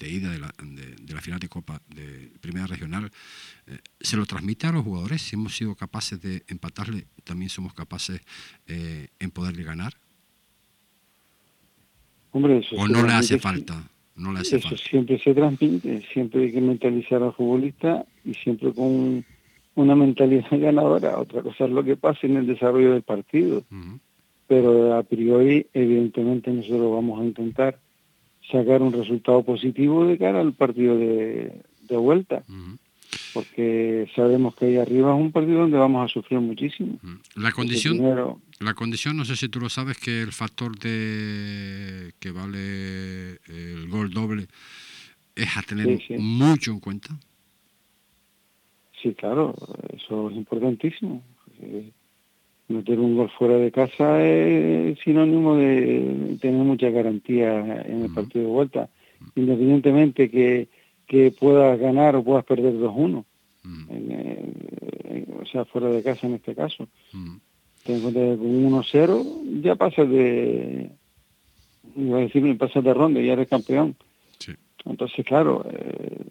ida 0.00 0.30
de 0.30 0.38
la, 0.38 0.52
de, 0.62 1.14
la, 1.14 1.20
final 1.20 1.40
de 1.40 1.48
Copa 1.48 1.80
de 1.88 2.32
Primera 2.40 2.66
Regional, 2.66 3.10
eh, 3.66 3.78
¿se 4.00 4.16
lo 4.16 4.26
transmite 4.26 4.66
a 4.66 4.72
los 4.72 4.84
jugadores? 4.84 5.22
Si 5.22 5.36
hemos 5.36 5.56
sido 5.56 5.74
capaces 5.74 6.20
de 6.20 6.42
empatarle, 6.48 7.06
también 7.24 7.50
somos 7.50 7.74
capaces 7.74 8.20
eh, 8.66 9.08
en 9.18 9.30
poderle 9.30 9.62
ganar. 9.62 9.94
Hombre, 12.32 12.58
eso 12.58 12.76
¿O 12.76 12.88
no 12.88 13.04
le 13.04 13.12
hace 13.12 13.38
falta? 13.38 13.82
No 14.16 14.32
le 14.32 14.40
hace 14.40 14.56
eso 14.56 14.76
siempre 14.76 15.18
se 15.18 15.34
transmite, 15.34 16.02
siempre 16.12 16.44
hay 16.44 16.52
que 16.52 16.60
mentalizar 16.60 17.22
al 17.22 17.32
futbolista 17.32 18.04
y 18.24 18.34
siempre 18.34 18.72
con 18.72 19.24
una 19.74 19.94
mentalidad 19.94 20.46
ganadora. 20.50 21.18
Otra 21.18 21.42
cosa 21.42 21.64
es 21.64 21.70
lo 21.70 21.84
que 21.84 21.96
pasa 21.96 22.26
en 22.26 22.36
el 22.36 22.46
desarrollo 22.46 22.92
del 22.92 23.02
partido. 23.02 23.62
Pero 24.46 24.96
a 24.96 25.02
priori, 25.02 25.66
evidentemente, 25.72 26.50
nosotros 26.50 26.92
vamos 26.92 27.20
a 27.20 27.24
intentar 27.24 27.78
sacar 28.50 28.82
un 28.82 28.92
resultado 28.92 29.42
positivo 29.44 30.06
de 30.06 30.18
cara 30.18 30.40
al 30.40 30.54
partido 30.54 30.96
de, 30.96 31.62
vuelta. 31.88 32.44
Porque 33.32 34.08
sabemos 34.14 34.56
que 34.56 34.66
ahí 34.66 34.76
arriba 34.76 35.14
es 35.14 35.20
un 35.20 35.30
partido 35.30 35.60
donde 35.60 35.78
vamos 35.78 36.04
a 36.04 36.12
sufrir 36.12 36.40
muchísimo. 36.40 36.98
La 37.36 37.52
condición, 37.52 38.40
la 38.58 38.74
condición, 38.74 39.16
no 39.16 39.24
sé 39.24 39.36
si 39.36 39.48
tú 39.48 39.60
lo 39.60 39.68
sabes, 39.68 39.98
que 39.98 40.20
el 40.20 40.32
factor 40.32 40.76
de 40.78 42.12
que 42.18 42.30
vale 42.32 43.38
el 43.46 43.88
gol 43.88 44.10
doble 44.10 44.46
es 45.34 45.56
a 45.56 45.62
tener 45.62 46.00
mucho 46.18 46.72
en 46.72 46.80
cuenta. 46.80 47.16
Sí, 49.02 49.14
claro, 49.14 49.54
eso 49.94 50.30
es 50.30 50.36
importantísimo. 50.36 51.22
Eh, 51.60 51.90
meter 52.68 53.00
un 53.00 53.16
gol 53.16 53.30
fuera 53.30 53.56
de 53.56 53.72
casa 53.72 54.22
es 54.22 54.98
sinónimo 55.00 55.56
de 55.56 56.36
tener 56.40 56.62
mucha 56.64 56.90
garantía 56.90 57.82
en 57.82 58.04
el 58.04 58.12
partido 58.12 58.44
de 58.44 58.50
vuelta, 58.50 58.88
independientemente 59.34 60.30
que, 60.30 60.68
que 61.06 61.32
puedas 61.32 61.78
ganar 61.78 62.14
o 62.16 62.22
puedas 62.22 62.44
perder 62.44 62.74
2-1. 62.74 63.24
o 65.40 65.46
sea, 65.46 65.64
fuera 65.64 65.88
de 65.88 66.02
casa 66.02 66.26
en 66.26 66.34
este 66.34 66.54
caso. 66.54 66.86
Ten 67.84 67.96
en 67.96 68.02
cuenta 68.02 68.20
que 68.20 68.36
con 68.36 68.72
1-0 68.72 69.62
ya 69.62 69.74
pasas 69.74 70.08
de, 70.08 70.90
iba 71.96 72.18
a 72.18 72.20
decir, 72.20 72.58
pasas 72.58 72.84
de 72.84 72.94
ronda, 72.94 73.20
ya 73.20 73.32
eres 73.32 73.48
campeón. 73.48 73.96
Entonces, 74.84 75.26
claro, 75.26 75.66
eh, 75.70 76.24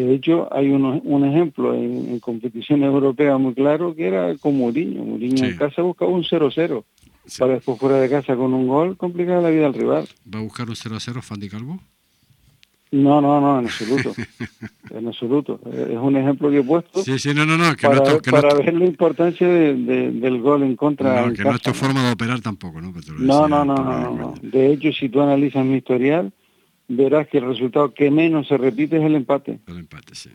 de 0.00 0.14
hecho 0.14 0.48
hay 0.52 0.70
un 0.70 1.24
ejemplo 1.24 1.74
en, 1.74 2.20
competición 2.20 2.82
europea 2.82 3.38
muy 3.38 3.54
claro 3.54 3.94
que 3.94 4.06
era 4.06 4.36
con 4.36 4.56
Mourinho. 4.56 5.04
Mourinho 5.04 5.44
en 5.44 5.56
casa 5.56 5.82
buscaba 5.82 6.10
un 6.10 6.22
0-0. 6.22 6.84
Para 7.38 7.54
después 7.54 7.78
fuera 7.78 7.96
de 7.96 8.08
casa 8.08 8.36
con 8.36 8.54
un 8.54 8.68
gol 8.68 8.96
complicar 8.96 9.42
la 9.42 9.50
vida 9.50 9.66
al 9.66 9.74
rival. 9.74 10.08
¿Va 10.32 10.38
a 10.38 10.42
buscar 10.42 10.68
un 10.68 10.76
0-0 10.76 11.22
Fandi 11.22 11.48
Calvo? 11.48 11.80
No, 12.92 13.20
no, 13.20 13.40
no, 13.40 13.58
en 13.58 13.66
absoluto. 13.66 14.14
en 14.90 15.08
absoluto. 15.08 15.60
Es 15.72 15.98
un 15.98 16.16
ejemplo 16.16 16.50
que 16.50 16.58
he 16.58 16.62
puesto 16.62 17.02
sí, 17.02 17.18
sí, 17.18 17.34
no, 17.34 17.44
no, 17.44 17.58
no, 17.58 17.74
que 17.74 17.88
para, 17.88 18.18
que 18.20 18.30
para 18.30 18.54
ver 18.54 18.74
la 18.74 18.84
importancia 18.84 19.48
del 19.48 20.40
gol 20.40 20.62
en 20.62 20.76
contra. 20.76 21.26
No, 21.26 21.32
que 21.32 21.42
no 21.42 21.52
es 21.52 21.62
tu 21.62 21.72
forma 21.72 22.04
de 22.04 22.12
operar 22.12 22.40
tampoco, 22.40 22.80
¿no? 22.80 22.92
no, 23.18 23.48
no, 23.48 23.64
no, 23.64 23.74
no, 23.74 24.34
De 24.40 24.72
hecho, 24.72 24.92
si 24.92 25.08
tú 25.08 25.20
analizas 25.20 25.64
mi 25.64 25.78
historial, 25.78 26.32
verás 26.88 27.28
que 27.28 27.38
el 27.38 27.46
resultado 27.46 27.92
que 27.92 28.10
menos 28.10 28.48
se 28.48 28.56
repite 28.56 28.96
es 28.96 29.04
el 29.04 29.14
empate. 29.14 29.60
El 29.66 29.78
empate, 29.78 30.14
sí. 30.14 30.30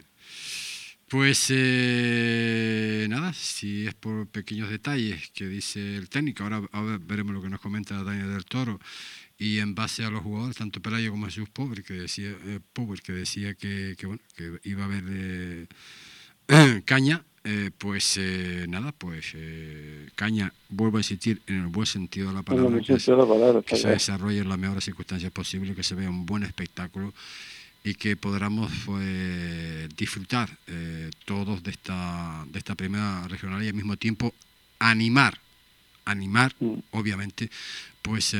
Pues 1.11 1.51
eh, 1.53 3.05
nada, 3.09 3.33
si 3.33 3.85
es 3.85 3.93
por 3.93 4.27
pequeños 4.27 4.69
detalles 4.69 5.29
que 5.31 5.45
dice 5.45 5.97
el 5.97 6.07
técnico, 6.07 6.43
ahora, 6.43 6.61
veremos 7.01 7.33
lo 7.33 7.41
que 7.41 7.49
nos 7.49 7.59
comenta 7.59 8.01
Daniel 8.01 8.31
del 8.31 8.45
Toro, 8.45 8.79
y 9.37 9.59
en 9.59 9.75
base 9.75 10.05
a 10.05 10.09
los 10.09 10.21
jugadores, 10.21 10.55
tanto 10.55 10.81
Pelayo 10.81 11.11
como 11.11 11.25
Jesús 11.25 11.49
Pobre, 11.49 11.83
que 11.83 11.95
decía, 11.95 12.29
eh, 12.45 12.59
que, 13.03 13.11
decía 13.11 13.55
que, 13.55 13.97
bueno, 14.05 14.21
que 14.37 14.59
iba 14.63 14.83
a 14.83 14.85
haber 14.85 15.03
eh, 15.09 15.67
caña, 16.85 17.25
eh, 17.43 17.71
pues 17.75 18.17
eh, 18.17 18.65
nada, 18.69 18.91
pues 18.91 19.31
eh, 19.33 20.09
Caña, 20.13 20.53
vuelvo 20.69 20.97
a 20.97 20.99
insistir 20.99 21.41
en 21.47 21.61
el 21.61 21.67
buen 21.67 21.87
sentido 21.87 22.29
de 22.29 22.35
la 22.35 22.43
palabra, 22.43 22.79
que, 22.81 22.99
se, 22.99 23.89
desarrolle 23.89 24.39
en 24.39 24.49
las 24.49 24.59
mejores 24.59 24.83
circunstancias 24.83 25.31
posibles, 25.31 25.75
que 25.75 25.81
se 25.81 25.95
vea 25.95 26.07
un 26.07 26.27
buen 26.27 26.43
espectáculo 26.43 27.13
y 27.83 27.95
que 27.95 28.15
podamos 28.15 28.71
pues, 28.85 29.89
disfrutar 29.97 30.55
todos 31.25 31.63
de 31.63 31.71
esta, 31.71 32.45
de 32.47 32.59
esta 32.59 32.75
primera 32.75 33.27
regional 33.27 33.63
y 33.63 33.69
al 33.69 33.73
mismo 33.73 33.97
tiempo 33.97 34.35
animar, 34.77 35.39
animar, 36.05 36.53
mm. 36.59 36.73
obviamente, 36.91 37.49
pues 38.03 38.35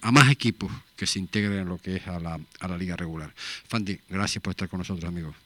a 0.00 0.12
más 0.12 0.30
equipos 0.30 0.72
que 0.96 1.06
se 1.06 1.18
integren 1.18 1.58
en 1.58 1.68
lo 1.68 1.76
que 1.76 1.96
es 1.96 2.06
a 2.06 2.18
la, 2.18 2.40
a 2.60 2.68
la 2.68 2.78
liga 2.78 2.96
regular. 2.96 3.34
Fandi, 3.68 4.00
gracias 4.08 4.40
por 4.42 4.52
estar 4.52 4.70
con 4.70 4.78
nosotros, 4.78 5.06
amigos. 5.06 5.36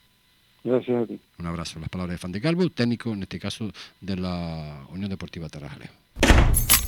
Gracias 0.62 1.02
a 1.02 1.06
ti. 1.06 1.18
Un 1.38 1.46
abrazo. 1.46 1.80
Las 1.80 1.88
palabras 1.88 2.14
de 2.14 2.18
Fandi 2.18 2.40
Calvo, 2.40 2.68
técnico 2.70 3.12
en 3.12 3.22
este 3.22 3.38
caso 3.38 3.70
de 4.00 4.16
la 4.16 4.84
Unión 4.90 5.10
Deportiva 5.10 5.48
Tarajalejo. 5.48 5.94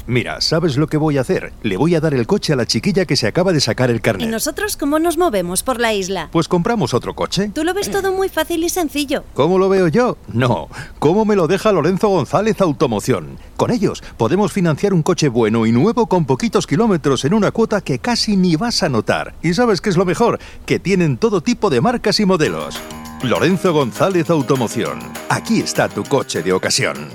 Mira, 0.06 0.40
¿sabes 0.40 0.76
lo 0.76 0.88
que 0.88 0.96
voy 0.96 1.16
a 1.16 1.20
hacer? 1.20 1.52
Le 1.62 1.76
voy 1.76 1.94
a 1.94 2.00
dar 2.00 2.12
el 2.12 2.26
coche 2.26 2.52
a 2.52 2.56
la 2.56 2.66
chiquilla 2.66 3.04
que 3.04 3.14
se 3.14 3.28
acaba 3.28 3.52
de 3.52 3.60
sacar 3.60 3.88
el 3.88 4.00
carnet. 4.00 4.26
¿Y 4.26 4.30
nosotros 4.30 4.76
cómo 4.76 4.98
nos 4.98 5.16
movemos 5.16 5.62
por 5.62 5.78
la 5.78 5.94
isla? 5.94 6.28
Pues 6.32 6.48
compramos 6.48 6.92
otro 6.92 7.14
coche. 7.14 7.52
Tú 7.54 7.62
lo 7.62 7.72
ves 7.72 7.88
todo 7.88 8.12
muy 8.12 8.28
fácil 8.28 8.64
y 8.64 8.68
sencillo. 8.68 9.22
¿Cómo 9.34 9.58
lo 9.58 9.68
veo 9.68 9.86
yo? 9.86 10.18
No. 10.32 10.68
¿Cómo 10.98 11.24
me 11.24 11.36
lo 11.36 11.46
deja 11.46 11.70
Lorenzo 11.70 12.08
González 12.08 12.60
Automoción? 12.60 13.38
Con 13.56 13.70
ellos 13.70 14.02
podemos 14.16 14.52
financiar 14.52 14.92
un 14.92 15.04
coche 15.04 15.28
bueno 15.28 15.66
y 15.66 15.72
nuevo 15.72 16.08
con 16.08 16.24
poquitos 16.24 16.66
kilómetros 16.66 17.24
en 17.24 17.34
una 17.34 17.52
cuota 17.52 17.80
que 17.80 18.00
casi 18.00 18.36
ni 18.36 18.56
vas 18.56 18.82
a 18.82 18.88
notar. 18.88 19.34
¿Y 19.40 19.54
sabes 19.54 19.80
qué 19.80 19.90
es 19.90 19.96
lo 19.96 20.04
mejor? 20.04 20.40
Que 20.66 20.80
tienen 20.80 21.16
todo 21.16 21.42
tipo 21.42 21.70
de 21.70 21.80
marcas 21.80 22.18
y 22.18 22.26
modelos. 22.26 22.80
Lorenzo 23.22 23.72
González 23.72 24.28
Automoción. 24.30 24.98
Aquí 25.28 25.60
está 25.60 25.88
tu 25.88 26.02
coche 26.02 26.42
de 26.42 26.52
ocasión. 26.52 27.08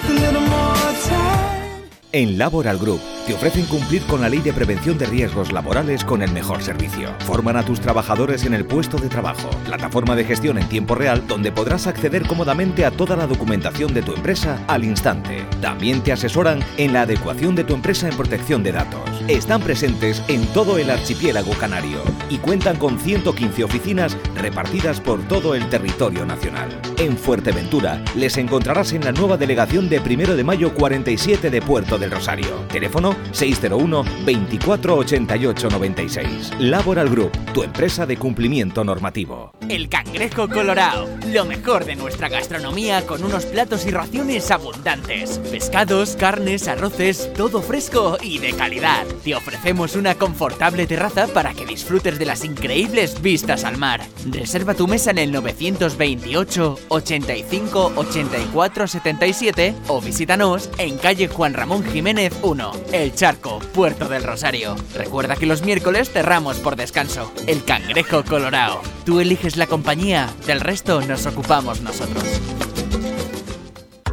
En 2.11 2.37
Laboral 2.37 2.77
Group 2.77 3.01
te 3.25 3.33
ofrecen 3.33 3.65
cumplir 3.65 4.03
con 4.03 4.21
la 4.21 4.29
ley 4.29 4.39
de 4.39 4.53
prevención 4.53 4.97
de 4.97 5.05
riesgos 5.05 5.51
laborales 5.51 6.03
con 6.03 6.21
el 6.21 6.31
mejor 6.31 6.61
servicio. 6.61 7.13
Forman 7.25 7.57
a 7.57 7.63
tus 7.63 7.79
trabajadores 7.79 8.45
en 8.45 8.53
el 8.53 8.65
puesto 8.65 8.97
de 8.97 9.09
trabajo, 9.09 9.49
plataforma 9.65 10.15
de 10.15 10.25
gestión 10.25 10.57
en 10.57 10.67
tiempo 10.67 10.95
real 10.95 11.25
donde 11.27 11.51
podrás 11.51 11.87
acceder 11.87 12.27
cómodamente 12.27 12.85
a 12.85 12.91
toda 12.91 13.15
la 13.15 13.27
documentación 13.27 13.93
de 13.93 14.01
tu 14.01 14.13
empresa 14.13 14.63
al 14.67 14.83
instante. 14.83 15.45
También 15.61 16.01
te 16.01 16.11
asesoran 16.11 16.59
en 16.77 16.93
la 16.93 17.01
adecuación 17.01 17.55
de 17.55 17.63
tu 17.63 17.73
empresa 17.73 18.07
en 18.07 18.15
protección 18.15 18.63
de 18.63 18.71
datos. 18.71 19.01
Están 19.27 19.61
presentes 19.61 20.21
en 20.27 20.45
todo 20.47 20.77
el 20.77 20.89
archipiélago 20.89 21.53
canario 21.53 22.01
y 22.29 22.37
cuentan 22.37 22.77
con 22.77 22.99
115 22.99 23.63
oficinas 23.63 24.17
repartidas 24.35 24.99
por 24.99 25.21
todo 25.27 25.55
el 25.55 25.69
territorio 25.69 26.25
nacional. 26.25 26.69
En 26.97 27.17
Fuerteventura 27.17 28.03
les 28.15 28.37
encontrarás 28.37 28.93
en 28.93 29.03
la 29.03 29.11
nueva 29.11 29.37
delegación 29.37 29.89
de 29.89 29.99
1 29.99 30.35
de 30.35 30.43
mayo 30.43 30.73
47 30.73 31.49
de 31.49 31.61
Puerto 31.61 31.97
del 31.97 32.11
Rosario. 32.11 32.65
Teléfono 32.71 33.15
601 33.31 34.03
24 34.25 34.95
88 34.95 35.69
96. 35.69 36.51
Laboral 36.59 37.09
Group, 37.09 37.31
tu 37.53 37.63
empresa 37.63 38.05
de 38.05 38.17
cumplimiento 38.17 38.83
normativo. 38.83 39.53
El 39.69 39.89
Cangrejo 39.89 40.49
Colorado, 40.49 41.07
lo 41.27 41.45
mejor 41.45 41.85
de 41.85 41.95
nuestra 41.95 42.29
gastronomía 42.29 43.05
con 43.05 43.23
unos 43.23 43.45
platos 43.45 43.85
y 43.85 43.91
raciones 43.91 44.51
abundantes. 44.51 45.39
Pescados, 45.49 46.15
carnes, 46.15 46.67
arroces, 46.67 47.31
todo 47.33 47.61
fresco 47.61 48.17
y 48.21 48.39
de 48.39 48.53
calidad. 48.53 49.05
Te 49.23 49.35
ofrecemos 49.35 49.95
una 49.95 50.15
confortable 50.15 50.87
terraza 50.87 51.27
para 51.27 51.53
que 51.53 51.65
disfrutes 51.65 52.19
de 52.19 52.25
las 52.25 52.43
increíbles 52.43 53.21
vistas 53.21 53.63
al 53.63 53.77
mar. 53.77 54.01
Reserva 54.29 54.73
tu 54.73 54.87
mesa 54.87 55.11
en 55.11 55.19
el 55.19 55.31
928 55.31 56.79
85 56.89 57.93
84 57.95 58.87
77 58.87 59.75
o 59.87 60.01
visítanos 60.01 60.69
en 60.77 60.97
calle 60.97 61.27
Juan 61.27 61.53
Ramón 61.53 61.83
Jiménez 61.83 62.33
1, 62.41 62.71
El 63.01 63.15
Charco, 63.15 63.57
Puerto 63.73 64.07
del 64.07 64.21
Rosario. 64.21 64.75
Recuerda 64.93 65.35
que 65.35 65.47
los 65.47 65.63
miércoles 65.63 66.11
cerramos 66.11 66.59
por 66.59 66.75
descanso. 66.75 67.31
El 67.47 67.63
Cangrejo 67.63 68.23
Colorado. 68.23 68.83
Tú 69.05 69.19
eliges 69.19 69.57
la 69.57 69.65
compañía, 69.65 70.29
del 70.45 70.59
resto 70.59 71.01
nos 71.01 71.25
ocupamos 71.25 71.81
nosotros. 71.81 72.23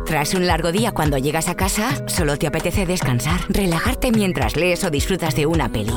Tras 0.06 0.32
un 0.32 0.46
largo 0.46 0.72
día 0.72 0.92
cuando 0.92 1.18
llegas 1.18 1.48
a 1.48 1.54
casa, 1.54 2.02
solo 2.06 2.38
te 2.38 2.46
apetece 2.46 2.86
descansar, 2.86 3.40
relajarte 3.50 4.10
mientras 4.10 4.56
lees 4.56 4.82
o 4.84 4.90
disfrutas 4.90 5.36
de 5.36 5.44
una 5.44 5.70
peli. 5.70 5.92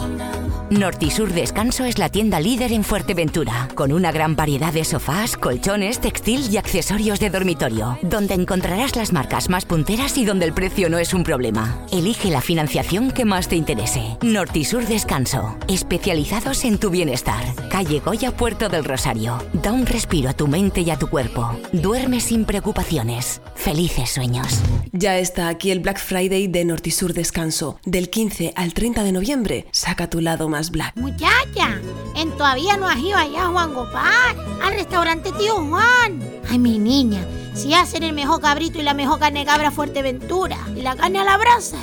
Nortisur 0.71 1.33
Descanso 1.33 1.83
es 1.83 1.97
la 1.97 2.07
tienda 2.07 2.39
líder 2.39 2.71
en 2.71 2.85
Fuerteventura, 2.85 3.67
con 3.75 3.91
una 3.91 4.13
gran 4.13 4.37
variedad 4.37 4.71
de 4.71 4.85
sofás, 4.85 5.35
colchones, 5.35 5.99
textil 5.99 6.47
y 6.49 6.55
accesorios 6.55 7.19
de 7.19 7.29
dormitorio, 7.29 7.99
donde 8.03 8.35
encontrarás 8.35 8.95
las 8.95 9.11
marcas 9.11 9.49
más 9.49 9.65
punteras 9.65 10.17
y 10.17 10.23
donde 10.23 10.45
el 10.45 10.53
precio 10.53 10.89
no 10.89 10.97
es 10.97 11.13
un 11.13 11.25
problema. 11.25 11.85
Elige 11.91 12.29
la 12.29 12.39
financiación 12.39 13.11
que 13.11 13.25
más 13.25 13.49
te 13.49 13.57
interese. 13.57 14.17
Nortisur 14.21 14.87
Descanso, 14.87 15.57
especializados 15.67 16.63
en 16.63 16.77
tu 16.77 16.89
bienestar. 16.89 17.43
Calle 17.69 17.99
Goya, 17.99 18.31
Puerto 18.31 18.69
del 18.69 18.85
Rosario. 18.85 19.43
Da 19.51 19.73
un 19.73 19.85
respiro 19.85 20.29
a 20.29 20.33
tu 20.33 20.47
mente 20.47 20.79
y 20.79 20.89
a 20.89 20.97
tu 20.97 21.09
cuerpo. 21.09 21.51
Duerme 21.73 22.21
sin 22.21 22.45
preocupaciones. 22.45 23.41
Felices 23.55 24.11
sueños. 24.11 24.61
Ya 24.93 25.17
está 25.17 25.49
aquí 25.49 25.69
el 25.71 25.81
Black 25.81 25.99
Friday 25.99 26.47
de 26.47 26.63
Nortisur 26.63 27.13
Descanso. 27.13 27.77
Del 27.83 28.09
15 28.09 28.53
al 28.55 28.73
30 28.73 29.03
de 29.03 29.11
noviembre, 29.11 29.65
saca 29.71 30.09
tu 30.09 30.21
lado 30.21 30.47
más 30.47 30.60
Black. 30.69 30.95
Muchacha, 30.95 31.79
en 32.15 32.31
todavía 32.37 32.77
no 32.77 32.87
has 32.87 32.99
ido 32.99 33.17
allá, 33.17 33.47
Juan 33.47 33.73
Gopar, 33.73 34.35
al 34.63 34.73
restaurante 34.73 35.31
Tío 35.31 35.55
Juan. 35.55 36.21
Ay, 36.49 36.59
mi 36.59 36.77
niña, 36.77 37.25
si 37.53 37.73
hacen 37.73 38.03
el 38.03 38.13
mejor 38.13 38.41
cabrito 38.41 38.79
y 38.79 38.83
la 38.83 38.93
mejor 38.93 39.19
carne 39.19 39.45
cabra 39.45 39.71
Fuerteventura. 39.71 40.57
Y 40.75 40.81
la 40.81 40.95
carne 40.95 41.19
a 41.19 41.23
la 41.23 41.37
brasa. 41.37 41.77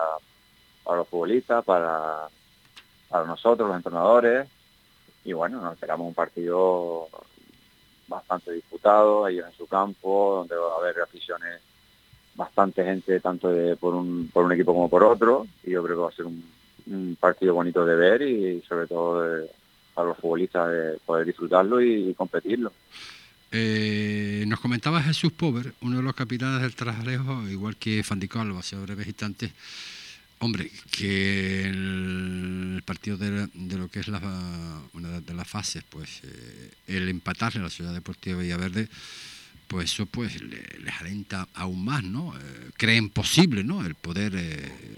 para 0.86 1.00
los 1.00 1.08
futbolistas, 1.10 1.66
para, 1.66 2.30
para 3.10 3.26
nosotros, 3.26 3.68
los 3.68 3.76
entrenadores, 3.76 4.48
y 5.26 5.34
bueno, 5.34 5.60
nos 5.60 5.74
esperamos 5.74 6.08
un 6.08 6.14
partido 6.14 7.10
bastante 8.08 8.54
disputado, 8.54 9.28
ellos 9.28 9.48
en 9.48 9.58
su 9.58 9.68
campo, 9.68 10.36
donde 10.38 10.56
va 10.56 10.76
a 10.76 10.78
haber 10.78 11.02
aficiones, 11.02 11.60
bastante 12.36 12.84
gente, 12.84 13.20
tanto 13.20 13.50
de, 13.50 13.76
por, 13.76 13.94
un, 13.96 14.30
por 14.32 14.46
un 14.46 14.52
equipo 14.52 14.74
como 14.74 14.90
por 14.90 15.04
otro, 15.04 15.48
y 15.64 15.72
yo 15.72 15.84
creo 15.84 15.96
que 15.96 16.02
va 16.02 16.10
a 16.10 16.14
ser 16.14 16.26
un, 16.26 16.44
partido 17.20 17.56
bonito 17.56 17.84
de 17.84 17.96
ver 17.96 18.22
y, 18.22 18.62
sobre 18.62 18.86
todo 18.86 19.48
para 19.96 20.10
los 20.10 20.18
futbolistas 20.18 20.70
de 20.70 21.00
poder 21.04 21.26
disfrutarlo 21.26 21.82
y 21.82 22.14
competirlo. 22.14 22.72
Eh, 23.58 24.44
nos 24.48 24.60
comentaba 24.60 25.02
Jesús 25.02 25.32
Pover, 25.32 25.74
uno 25.80 25.98
de 25.98 26.04
los 26.04 26.14
capitanes 26.14 26.62
del 26.62 26.76
Trasalejo, 26.76 27.48
igual 27.48 27.78
que 27.78 28.04
Fandicalvo, 28.04 28.60
hace 28.60 28.76
breves 28.76 29.08
instantes, 29.08 29.52
hombre, 30.40 30.70
que 30.92 31.64
el, 31.64 32.84
partido 32.86 33.16
de, 33.16 33.48
lo 33.78 33.88
que 33.88 34.02
es 34.02 34.10
la, 34.10 34.20
de 35.26 35.34
las 35.34 35.48
fases, 35.48 35.84
pues 35.90 36.22
eh, 36.24 36.72
el 36.88 37.08
empatarle 37.08 37.62
a 37.62 37.64
la 37.64 37.70
Ciudad 37.70 37.94
Deportiva 37.94 38.42
Villaverde, 38.42 38.90
pues 39.68 39.94
eso 39.94 40.06
pues 40.06 40.42
les 40.42 41.02
alenta 41.02 41.48
aún 41.54 41.84
más, 41.84 42.04
¿no? 42.04 42.34
Eh, 42.36 42.70
creen 42.78 43.10
posible, 43.10 43.64
¿no? 43.64 43.86
El 43.86 43.96
poder, 43.96 44.34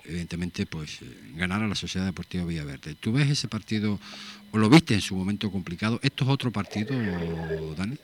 evidentemente, 0.06 0.66
pues 0.66 1.00
ganar 1.36 1.64
a 1.64 1.68
la 1.68 1.76
Sociedad 1.76 2.06
Deportiva 2.06 2.46
Villaverde. 2.46 2.96
¿Tú 2.96 3.14
ves 3.14 3.30
ese 3.30 3.48
partido, 3.48 4.00
o 4.52 4.58
lo 4.58 4.70
viste 4.70 4.94
en 4.94 5.02
su 5.02 5.16
momento 5.16 5.52
complicado? 5.52 6.00
¿Esto 6.02 6.24
es 6.24 6.30
otro 6.30 6.52
partido, 6.52 6.96
Dani? 7.76 7.98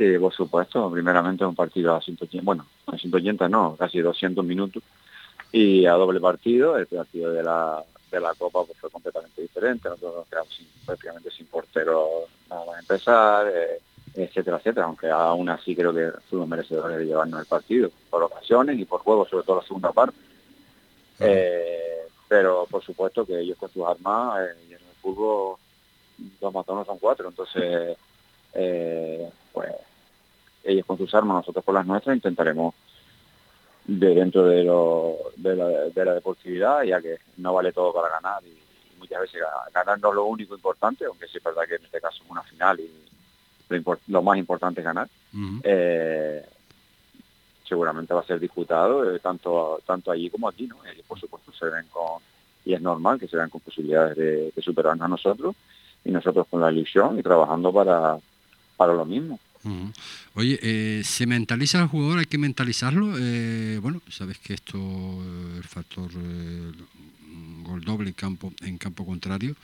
Sí, 0.00 0.18
por 0.18 0.32
supuesto. 0.32 0.90
Primeramente 0.90 1.44
un 1.44 1.54
partido 1.54 1.94
a 1.94 2.00
180, 2.00 2.42
bueno, 2.42 2.66
a 2.86 2.96
180 2.96 3.48
no, 3.50 3.76
casi 3.78 4.00
200 4.00 4.42
minutos 4.44 4.82
y 5.52 5.84
a 5.84 5.92
doble 5.92 6.20
partido. 6.20 6.78
El 6.78 6.86
partido 6.86 7.30
de 7.32 7.42
la, 7.42 7.84
de 8.10 8.18
la 8.18 8.32
Copa 8.34 8.64
pues, 8.64 8.78
fue 8.78 8.88
completamente 8.88 9.42
diferente. 9.42 9.90
Nosotros 9.90 10.16
nos 10.16 10.28
quedamos 10.28 10.62
prácticamente 10.86 11.30
sin 11.30 11.46
portero 11.48 12.06
nada 12.48 12.64
más 12.64 12.80
empezar, 12.80 13.46
eh, 13.48 13.80
etcétera, 14.14 14.58
etcétera. 14.58 14.86
Aunque 14.86 15.08
aún 15.10 15.48
así 15.48 15.74
creo 15.74 15.92
que 15.92 16.10
fuimos 16.28 16.48
merecedores 16.48 16.98
de 16.98 17.06
llevarnos 17.06 17.40
el 17.40 17.46
partido 17.46 17.90
por 18.08 18.22
ocasiones 18.22 18.78
y 18.78 18.84
por 18.84 19.00
juego, 19.00 19.26
sobre 19.26 19.44
todo 19.44 19.60
la 19.60 19.66
segunda 19.66 19.92
parte. 19.92 20.16
Eh, 21.20 22.06
pero 22.28 22.66
por 22.70 22.82
supuesto 22.82 23.26
que 23.26 23.40
ellos 23.40 23.58
con 23.58 23.70
sus 23.70 23.84
armas 23.86 24.40
eh, 24.40 24.64
y 24.68 24.74
en 24.74 24.80
el 24.80 24.94
fútbol 25.02 25.56
dos 26.40 26.54
matones 26.54 26.86
son 26.86 26.98
cuatro. 26.98 27.28
Entonces, 27.28 27.96
pues 29.52 29.70
ellos 30.64 30.86
con 30.86 30.98
sus 30.98 31.14
armas, 31.14 31.36
nosotros 31.36 31.64
con 31.64 31.74
las 31.74 31.86
nuestras, 31.86 32.16
intentaremos 32.16 32.74
de 33.84 34.14
dentro 34.14 34.44
de, 34.44 34.62
lo, 34.62 35.16
de, 35.36 35.56
la, 35.56 36.14
deportividad, 36.14 36.82
ya 36.82 37.00
que 37.00 37.18
no 37.38 37.54
vale 37.54 37.72
todo 37.72 37.92
para 37.92 38.08
ganar 38.08 38.42
y, 38.44 38.58
muchas 38.98 39.22
veces 39.22 39.40
ganar 39.72 39.98
no 39.98 40.10
es 40.10 40.14
lo 40.14 40.24
único 40.26 40.54
importante, 40.54 41.06
aunque 41.06 41.26
sí 41.26 41.38
es 41.38 41.42
verdad 41.42 41.62
que 41.66 41.76
en 41.76 41.84
este 41.84 42.02
caso 42.02 42.22
es 42.22 42.30
una 42.30 42.42
final 42.42 42.78
y 42.78 43.09
lo, 44.08 44.22
más 44.22 44.38
importante 44.38 44.80
es 44.80 44.84
ganar. 44.84 45.08
Eh, 45.62 46.44
seguramente 47.64 48.12
va 48.14 48.20
a 48.20 48.26
ser 48.26 48.40
disputado 48.40 49.14
eh, 49.14 49.20
tanto 49.20 49.80
tanto 49.86 50.10
allí 50.10 50.28
como 50.28 50.48
aquí, 50.48 50.66
¿no? 50.66 50.84
Ellos 50.84 51.04
por 51.06 51.20
supuesto 51.20 51.52
se 51.52 51.66
ven 51.66 51.86
con, 51.92 52.20
y 52.64 52.74
es 52.74 52.80
normal 52.80 53.20
que 53.20 53.28
se 53.28 53.36
vean 53.36 53.48
con 53.48 53.60
posibilidades 53.60 54.16
de, 54.16 54.52
de 54.54 54.62
superarnos 54.62 55.04
a 55.04 55.08
nosotros 55.08 55.54
y 56.04 56.10
nosotros 56.10 56.46
con 56.48 56.60
la 56.60 56.72
ilusión 56.72 57.18
y 57.18 57.22
trabajando 57.22 57.72
para, 57.72 58.18
para 58.76 58.94
lo 58.94 59.04
mismo. 59.04 59.38
Oye, 60.34 60.58
eh, 60.62 61.02
¿se 61.04 61.26
mentaliza 61.26 61.80
el 61.82 61.88
jugador? 61.88 62.20
¿Hay 62.20 62.26
que 62.26 62.38
mentalizarlo? 62.38 63.14
Eh, 63.18 63.78
bueno, 63.82 64.00
sabes 64.08 64.38
que 64.38 64.54
esto, 64.54 64.78
el 64.78 65.64
factor 65.64 66.10
eh, 66.16 66.72
gol 67.62 67.84
doble 67.84 68.08
en 68.08 68.14
campo, 68.14 68.52
en 68.62 68.78
campo 68.78 69.04
contrario, 69.04 69.54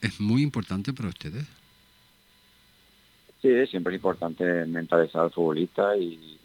es 0.00 0.20
muy 0.20 0.42
importante 0.42 0.92
para 0.92 1.08
ustedes. 1.08 1.46
Sí, 3.42 3.66
siempre 3.66 3.92
es 3.92 3.98
importante 3.98 4.44
mentalizar 4.66 5.22
al 5.22 5.32
futbolista 5.32 5.96
y, 5.96 6.38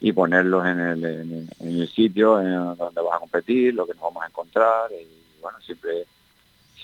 y 0.00 0.12
ponerlos 0.12 0.66
en 0.66 0.78
el, 0.78 1.04
en, 1.04 1.48
el 1.60 1.88
sitio 1.88 2.38
en 2.38 2.76
donde 2.76 3.00
vas 3.00 3.16
a 3.16 3.20
competir, 3.20 3.72
lo 3.72 3.86
que 3.86 3.94
nos 3.94 4.02
vamos 4.02 4.22
a 4.22 4.26
encontrar. 4.26 4.90
Y 4.92 5.40
bueno, 5.40 5.58
siempre, 5.62 6.04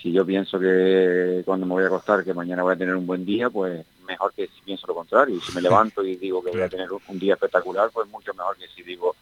si 0.01 0.11
yo 0.11 0.25
pienso 0.25 0.59
que 0.59 1.43
cuando 1.45 1.67
me 1.67 1.73
voy 1.73 1.83
a 1.83 1.87
acostar, 1.87 2.23
que 2.23 2.33
mañana 2.33 2.63
voy 2.63 2.73
a 2.73 2.77
tener 2.77 2.95
un 2.95 3.05
buen 3.05 3.25
día, 3.25 3.51
pues 3.51 3.85
mejor 4.07 4.33
que 4.33 4.47
si 4.47 4.59
pienso 4.65 4.87
lo 4.87 4.95
contrario. 4.95 5.35
Y 5.35 5.41
si 5.41 5.53
me 5.53 5.61
levanto 5.69 6.03
y 6.03 6.15
digo 6.15 6.43
que 6.43 6.49
voy 6.49 6.61
a 6.61 6.69
tener 6.69 6.89
un 6.91 7.19
día 7.19 7.35
espectacular, 7.35 7.91
pues 7.93 8.09
mucho 8.09 8.33
mejor 8.33 8.57
que 8.57 8.67
si 8.67 8.81
digo 8.81 9.15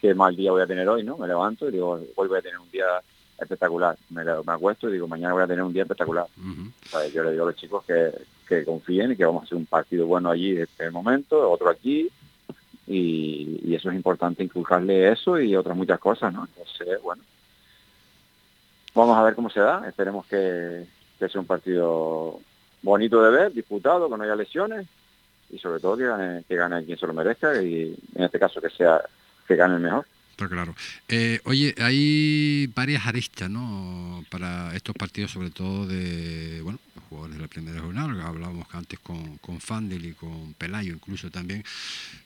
qué 0.00 0.12
mal 0.12 0.34
día 0.34 0.50
voy 0.50 0.62
a 0.62 0.66
tener 0.66 0.88
hoy, 0.88 1.04
¿no? 1.04 1.16
Me 1.18 1.28
levanto 1.28 1.68
y 1.68 1.72
digo, 1.72 2.00
hoy 2.16 2.28
voy 2.28 2.38
a 2.38 2.42
tener 2.42 2.58
un 2.58 2.70
día 2.72 3.00
espectacular. 3.38 3.96
Me, 4.10 4.22
acuesto 4.22 4.88
y 4.88 4.94
digo, 4.94 5.06
mañana 5.06 5.34
voy 5.34 5.44
a 5.44 5.46
tener 5.46 5.62
un 5.62 5.72
día 5.72 5.82
espectacular. 5.82 6.26
yo 7.14 7.22
le 7.22 7.30
digo 7.30 7.44
a 7.44 7.46
los 7.46 7.56
chicos 7.56 7.84
que, 7.84 8.12
que 8.48 8.64
confíen 8.64 9.12
y 9.12 9.16
que 9.16 9.24
vamos 9.24 9.42
a 9.42 9.44
hacer 9.46 9.58
un 9.58 9.66
partido 9.66 10.06
bueno 10.06 10.30
allí 10.30 10.52
en 10.56 10.62
este 10.62 10.90
momento, 10.90 11.50
otro 11.50 11.70
aquí, 11.70 12.08
y, 12.86 13.74
eso 13.74 13.88
es 13.90 13.96
importante 13.96 14.44
inculcarle 14.44 15.10
eso 15.10 15.40
y 15.40 15.56
otras 15.56 15.76
muchas 15.76 15.98
cosas, 15.98 16.32
¿no? 16.32 16.44
Entonces, 16.44 17.00
bueno. 17.02 17.22
vamos 18.94 19.16
a 19.16 19.22
ver 19.22 19.34
cómo 19.34 19.48
se 19.48 19.60
da, 19.60 19.88
esperemos 19.88 20.26
que, 20.26 20.86
que 21.18 21.28
sea 21.28 21.40
un 21.40 21.46
partido 21.46 22.38
bonito 22.82 23.22
de 23.22 23.30
ver, 23.30 23.52
disputado, 23.52 24.10
que 24.10 24.16
no 24.16 24.24
haya 24.24 24.36
lesiones 24.36 24.86
y 25.50 25.58
sobre 25.58 25.80
todo 25.80 25.96
que 25.96 26.06
gane, 26.06 26.44
que 26.48 26.56
gane 26.56 26.84
quien 26.84 26.98
se 26.98 27.06
lo 27.06 27.12
merezca 27.12 27.62
y 27.62 27.96
en 28.14 28.24
este 28.24 28.38
caso 28.38 28.60
que 28.60 28.70
sea 28.70 29.02
que 29.46 29.56
gane 29.56 29.76
el 29.76 29.80
mejor. 29.80 30.06
Está 30.32 30.48
claro. 30.48 30.74
Eh, 31.08 31.40
oye, 31.44 31.74
hay 31.78 32.66
varias 32.74 33.06
aristas, 33.06 33.50
¿no? 33.50 34.24
Para 34.30 34.74
estos 34.74 34.96
partidos, 34.96 35.30
sobre 35.30 35.50
todo 35.50 35.86
de, 35.86 36.62
bueno, 36.62 36.78
los 36.94 37.04
jugadores 37.04 37.36
de 37.36 37.42
la 37.42 37.48
primera 37.48 37.80
jornada, 37.82 38.26
hablábamos 38.26 38.66
antes 38.72 38.98
con, 39.00 39.36
con 39.38 39.60
Fandel 39.60 40.06
y 40.06 40.14
con 40.14 40.54
Pelayo 40.54 40.94
incluso 40.94 41.30
también, 41.30 41.62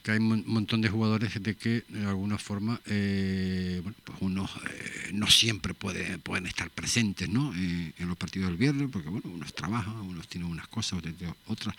que 0.04 0.12
hay 0.12 0.18
un 0.18 0.44
montón 0.46 0.82
de 0.82 0.88
jugadores 0.88 1.42
de 1.42 1.56
que 1.56 1.82
de 1.88 2.06
alguna 2.06 2.38
forma, 2.38 2.80
eh, 2.86 3.80
bueno, 3.82 3.98
pues 4.04 4.18
unos 4.20 4.52
eh, 4.54 5.10
no 5.12 5.26
siempre 5.26 5.74
puede, 5.74 6.18
pueden 6.18 6.46
estar 6.46 6.70
presentes, 6.70 7.28
¿no? 7.28 7.52
en 7.56 8.06
los 8.06 8.16
partidos 8.16 8.50
del 8.50 8.56
viernes, 8.56 8.88
porque 8.92 9.08
bueno, 9.08 9.28
unos 9.30 9.52
trabajan, 9.52 9.96
unos 9.96 10.28
tienen 10.28 10.48
unas 10.48 10.68
cosas, 10.68 11.02
otras 11.48 11.74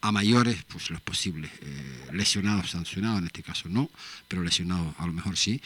a 0.00 0.12
mayores, 0.12 0.64
pues 0.64 0.90
los 0.90 1.00
posibles, 1.00 1.50
eh, 1.62 2.12
lesionados, 2.12 2.70
sancionados 2.70 3.20
en 3.20 3.26
este 3.26 3.42
caso 3.42 3.68
no, 3.68 3.88
pero 4.28 4.42
lesionados 4.42 4.94
a 4.98 5.06
lo 5.06 5.12
mejor 5.12 5.36
sí. 5.36 5.60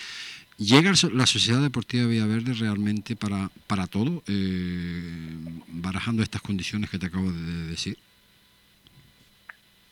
¿Llega 0.57 0.93
la 1.14 1.26
Sociedad 1.26 1.62
Deportiva 1.62 2.07
Villaverde 2.07 2.53
realmente 2.53 3.16
para, 3.16 3.51
para 3.66 3.87
todo, 3.87 4.22
eh, 4.28 5.39
barajando 5.68 6.22
estas 6.22 6.43
condiciones 6.43 6.91
que 6.91 6.99
te 6.99 7.07
acabo 7.07 7.33
de 7.33 7.68
decir? 7.68 7.97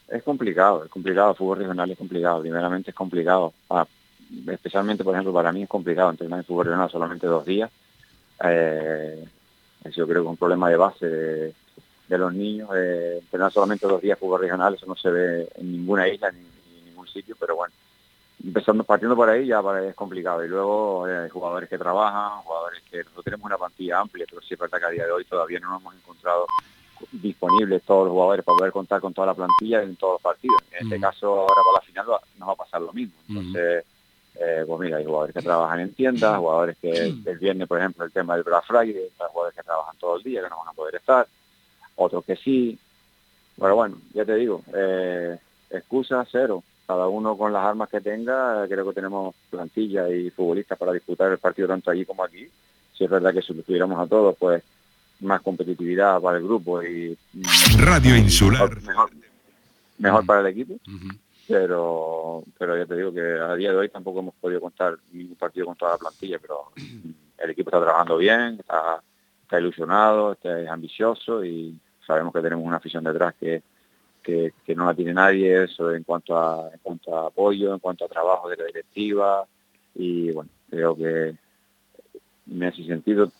Es 0.08 0.22
complicado, 0.22 0.84
es 0.84 0.90
complicado, 0.90 1.30
el 1.30 1.36
fútbol 1.36 1.58
regional 1.58 1.90
es 1.90 1.98
complicado, 1.98 2.40
primeramente 2.42 2.90
es 2.90 2.94
complicado, 2.94 3.54
ah, 3.70 3.86
especialmente 4.46 5.04
por 5.04 5.14
ejemplo 5.14 5.32
para 5.32 5.52
mí 5.52 5.62
es 5.62 5.68
complicado 5.68 6.10
entrenar 6.10 6.40
en 6.40 6.44
fútbol 6.44 6.66
regional 6.66 6.90
solamente 6.90 7.26
dos 7.26 7.44
días, 7.44 7.70
eh, 8.44 9.26
yo 9.94 10.06
creo 10.06 10.22
que 10.22 10.28
un 10.28 10.36
problema 10.36 10.68
de 10.68 10.76
base 10.76 11.54
de 12.08 12.18
los 12.18 12.32
niños. 12.32 12.70
Eh, 12.74 13.18
entrenar 13.18 13.52
solamente 13.52 13.86
dos 13.86 14.02
días 14.02 14.18
fútbol 14.18 14.40
regional, 14.40 14.74
eso 14.74 14.86
no 14.86 14.96
se 14.96 15.10
ve 15.10 15.48
en 15.54 15.72
ninguna 15.72 16.08
isla 16.08 16.30
ni, 16.32 16.40
en 16.40 16.84
ningún 16.86 17.06
sitio, 17.06 17.36
pero 17.38 17.56
bueno, 17.56 17.72
empezando 18.44 18.84
partiendo 18.84 19.14
por 19.14 19.28
ahí 19.28 19.46
ya 19.46 19.62
es 19.86 19.94
complicado. 19.94 20.44
Y 20.44 20.48
luego 20.48 21.06
eh, 21.06 21.18
hay 21.18 21.28
jugadores 21.28 21.68
que 21.68 21.78
trabajan, 21.78 22.42
jugadores 22.42 22.82
que 22.90 22.98
nosotros 22.98 23.24
tenemos 23.24 23.44
una 23.44 23.58
plantilla 23.58 24.00
amplia, 24.00 24.26
pero 24.28 24.42
sí 24.42 24.54
es 24.54 24.60
verdad 24.60 24.78
que 24.78 24.86
a 24.86 24.90
día 24.90 25.04
de 25.04 25.12
hoy 25.12 25.24
todavía 25.24 25.60
no 25.60 25.70
nos 25.70 25.82
hemos 25.82 25.94
encontrado 25.94 26.46
disponibles 27.12 27.82
todos 27.82 28.06
los 28.06 28.12
jugadores 28.12 28.44
para 28.44 28.56
poder 28.56 28.72
contar 28.72 29.00
con 29.00 29.14
toda 29.14 29.28
la 29.28 29.34
plantilla 29.34 29.82
en 29.82 29.94
todos 29.96 30.14
los 30.14 30.22
partidos. 30.22 30.60
En 30.72 30.86
este 30.86 30.98
caso 30.98 31.28
ahora 31.28 31.62
para 31.62 31.80
la 31.80 31.86
final 31.86 32.06
nos 32.38 32.48
va 32.48 32.52
a 32.52 32.56
pasar 32.56 32.80
lo 32.80 32.92
mismo. 32.92 33.14
Entonces, 33.28 33.84
eh, 34.40 34.64
pues 34.66 34.80
mira, 34.80 34.96
hay 34.96 35.04
jugadores 35.04 35.34
que 35.34 35.42
trabajan 35.42 35.80
en 35.80 35.94
tiendas, 35.94 36.38
jugadores 36.38 36.76
que 36.80 36.90
el 36.90 37.38
viernes, 37.38 37.68
por 37.68 37.78
ejemplo, 37.78 38.04
el 38.04 38.12
tema 38.12 38.34
del 38.34 38.42
Black 38.42 38.64
Friday, 38.66 38.96
hay 38.96 39.28
jugadores 39.30 39.56
que 39.56 39.62
trabajan 39.62 39.96
todo 39.98 40.16
el 40.16 40.22
día, 40.22 40.42
que 40.42 40.48
no 40.48 40.58
van 40.58 40.68
a 40.68 40.72
poder 40.72 40.96
estar 40.96 41.26
otros 41.98 42.24
que 42.24 42.36
sí. 42.36 42.78
Pero 43.58 43.74
bueno, 43.74 43.98
ya 44.14 44.24
te 44.24 44.34
digo, 44.36 44.62
eh, 44.74 45.36
excusa 45.70 46.26
cero. 46.30 46.62
Cada 46.86 47.06
uno 47.06 47.36
con 47.36 47.52
las 47.52 47.64
armas 47.66 47.90
que 47.90 48.00
tenga, 48.00 48.66
creo 48.66 48.88
que 48.88 48.94
tenemos 48.94 49.34
plantilla 49.50 50.08
y 50.08 50.30
futbolistas 50.30 50.78
para 50.78 50.92
disputar 50.92 51.30
el 51.30 51.38
partido 51.38 51.68
tanto 51.68 51.90
allí 51.90 52.06
como 52.06 52.24
aquí. 52.24 52.48
Si 52.96 53.04
es 53.04 53.10
verdad 53.10 53.34
que 53.34 53.42
si 53.42 53.52
lo 53.52 53.62
tuviéramos 53.62 53.98
a 53.98 54.06
todos, 54.06 54.34
pues 54.38 54.62
más 55.20 55.42
competitividad 55.42 56.20
para 56.20 56.38
el 56.38 56.44
grupo 56.44 56.82
y 56.82 57.16
Radio 57.78 58.16
Insular 58.16 58.70
mejor, 59.98 60.24
para 60.24 60.40
el 60.40 60.46
equipo. 60.46 60.76
Pero 61.46 62.44
pero 62.58 62.76
ya 62.76 62.86
te 62.86 62.96
digo 62.96 63.12
que 63.12 63.20
a 63.20 63.54
día 63.54 63.70
de 63.70 63.76
hoy 63.76 63.88
tampoco 63.88 64.20
hemos 64.20 64.34
podido 64.34 64.60
contar 64.60 64.96
ningún 65.12 65.36
partido 65.36 65.66
con 65.66 65.76
toda 65.76 65.92
la 65.92 65.98
plantilla, 65.98 66.38
pero 66.38 66.72
el 67.38 67.50
equipo 67.50 67.70
está 67.70 67.80
trabajando 67.80 68.16
bien, 68.16 68.56
está, 68.60 69.02
está 69.42 69.58
ilusionado, 69.58 70.32
está 70.32 70.72
ambicioso 70.72 71.44
y 71.44 71.76
sabemos 72.08 72.32
que 72.32 72.40
tenemos 72.40 72.66
una 72.66 72.78
afición 72.78 73.04
detrás 73.04 73.34
que, 73.38 73.62
que, 74.22 74.74
no 74.74 74.84
la 74.84 74.94
tiene 74.94 75.14
nadie, 75.14 75.64
eso 75.64 75.94
en 75.94 76.02
cuanto 76.02 76.36
a 76.36 76.70
en 76.72 76.80
cuanto 76.80 77.16
a 77.16 77.28
apoyo, 77.28 77.72
en 77.72 77.78
cuanto 77.78 78.04
a 78.04 78.08
trabajo 78.08 78.48
de 78.48 78.56
la 78.56 78.64
directiva 78.64 79.46
y 79.94 80.32
bueno, 80.32 80.50
creo 80.70 80.96
que 80.96 81.34
en 82.50 82.62
ese 82.62 82.84
sentido 82.84 83.30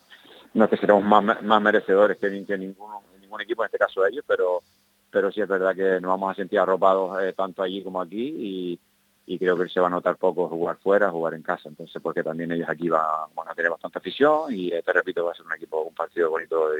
no 0.55 0.65
es 0.65 0.71
que 0.71 0.77
seremos 0.77 1.05
más, 1.05 1.43
más 1.43 1.63
merecedores 1.63 2.17
que, 2.19 2.45
que 2.45 2.59
ningún 2.59 3.41
equipo, 3.41 3.63
en 3.63 3.67
este 3.67 3.79
caso 3.79 4.07
ellos, 4.07 4.25
pero 4.27 4.63
pero 5.11 5.33
sí 5.33 5.41
es 5.41 5.49
verdad 5.49 5.75
que 5.75 6.01
nos 6.01 6.11
vamos 6.11 6.33
a 6.33 6.35
sentir 6.35 6.59
arropados 6.59 7.23
eh, 7.23 7.33
tanto 7.33 7.63
allí 7.63 7.83
como 7.83 8.01
aquí 8.01 8.35
y, 8.39 8.81
y 9.27 9.39
creo 9.39 9.59
que 9.59 9.69
se 9.69 9.81
va 9.81 9.89
a 9.89 9.91
notar 9.91 10.17
poco 10.17 10.49
jugar 10.49 10.77
fuera, 10.79 11.11
jugar 11.11 11.35
en 11.35 11.43
casa, 11.43 11.69
entonces 11.69 12.01
porque 12.03 12.23
también 12.23 12.51
ellos 12.51 12.69
aquí 12.69 12.89
van, 12.89 13.03
a 13.47 13.55
tener 13.55 13.71
bastante 13.71 13.99
afición 13.99 14.55
y 14.55 14.73
eh, 14.73 14.83
te 14.83 14.93
repito, 14.93 15.25
va 15.25 15.33
a 15.33 15.35
ser 15.35 15.45
un 15.45 15.53
equipo, 15.53 15.83
un 15.83 15.95
partido 15.95 16.31
bonito 16.31 16.71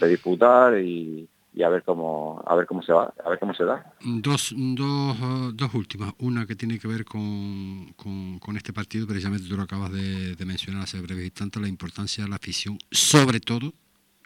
de 0.00 0.08
disputar 0.08 0.78
y, 0.78 1.28
a 1.64 1.68
ver 1.70 1.82
cómo 1.84 2.42
a 2.46 2.54
ver 2.54 2.66
cómo 2.66 2.82
se 2.82 2.92
va 2.92 3.14
a 3.24 3.30
ver 3.30 3.38
cómo 3.38 3.54
se 3.54 3.64
da. 3.64 3.94
Dos, 4.02 4.54
dos, 4.54 5.16
dos 5.56 5.74
últimas. 5.74 6.12
Una 6.18 6.46
que 6.46 6.54
tiene 6.54 6.78
que 6.78 6.86
ver 6.86 7.06
con, 7.06 7.94
con, 7.94 8.56
este 8.56 8.74
partido 8.74 9.06
precisamente 9.06 9.48
tú 9.48 9.56
lo 9.56 9.62
acabas 9.62 9.90
de, 9.92 10.36
mencionar 10.44 10.82
hace 10.82 11.00
breve 11.00 11.24
instante 11.24 11.58
la 11.58 11.68
importancia 11.68 12.24
de 12.24 12.30
la 12.30 12.36
afición 12.36 12.78
sobre 12.90 13.40
todo 13.40 13.72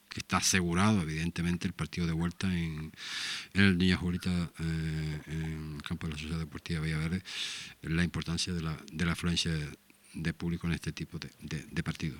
que 0.08 0.18
está 0.18 0.38
asegurado 0.38 1.02
evidentemente 1.02 1.68
el 1.68 1.72
partido 1.72 2.06
de 2.06 2.12
vuelta 2.12 2.52
en, 2.52 2.90
el 3.54 3.78
Niña 3.78 3.96
Julita 3.96 4.28
eh, 4.30 5.20
en 5.28 5.76
el 5.76 5.82
campo 5.82 6.08
de 6.08 6.14
la 6.14 6.18
Sociedad 6.18 6.38
Deportiva 6.40 6.80
Villaverde 6.80 7.22
la 7.82 8.02
importancia 8.02 8.52
de 8.52 8.60
la, 8.60 8.76
de 8.92 9.04
la 9.04 9.12
afluencia 9.12 9.52
de, 10.14 10.32
público 10.34 10.66
en 10.66 10.72
este 10.72 10.90
tipo 10.92 11.18
de, 11.18 11.30
de 11.40 11.82
partidos 11.84 12.18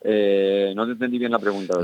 Eh, 0.00 0.72
no 0.76 0.86
te 0.86 0.92
entendí 0.92 1.18
bien 1.18 1.32
la 1.32 1.38
pregunta. 1.38 1.74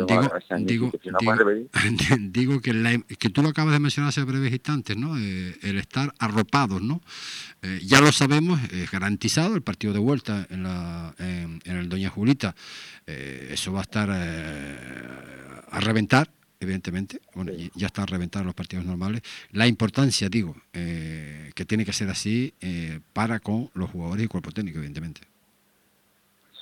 Digo, 0.61 0.93
digo, 2.21 2.61
que, 2.61 3.03
que, 3.19 3.31
tú 3.31 3.43
lo 3.43 3.49
acabas 3.49 3.73
de 3.73 3.81
mencionar 3.81 4.11
hace 4.11 4.23
breves 4.23 4.53
instantes, 4.53 4.97
¿no? 4.97 5.19
Eh, 5.19 5.57
el 5.63 5.79
estar 5.79 6.15
arropados, 6.19 6.81
¿no? 6.81 7.01
Eh, 7.63 7.81
ya 7.85 8.01
lo 8.01 8.13
sabemos, 8.13 8.61
es 8.73 8.91
garantizado 8.91 9.57
el 9.57 9.63
partido 9.63 9.93
de 9.93 9.99
vuelta 9.99 10.47
en, 10.49 10.63
la, 10.63 11.15
en, 11.19 11.61
el 11.65 11.89
Doña 11.89 12.09
Julita. 12.09 12.55
eso 13.07 13.73
va 13.73 13.81
a 13.81 13.83
estar 13.83 14.11
a 14.11 15.81
reventar, 15.81 16.31
evidentemente. 16.61 17.21
Bueno, 17.35 17.53
ya 17.75 17.89
está 17.89 18.05
a 18.05 18.07
reventar 18.07 18.45
los 18.45 18.55
partidos 18.55 18.85
normales. 18.85 19.23
La 19.51 19.67
importancia, 19.67 20.29
digo, 20.29 20.55
que 20.73 21.65
tiene 21.67 21.85
que 21.85 21.93
ser 21.93 22.09
así 22.11 22.55
para 23.13 23.41
con 23.41 23.71
los 23.75 23.91
jugadores 23.91 24.25
y 24.25 24.29
cuerpo 24.29 24.53
técnico, 24.53 24.79
evidentemente. 24.79 25.34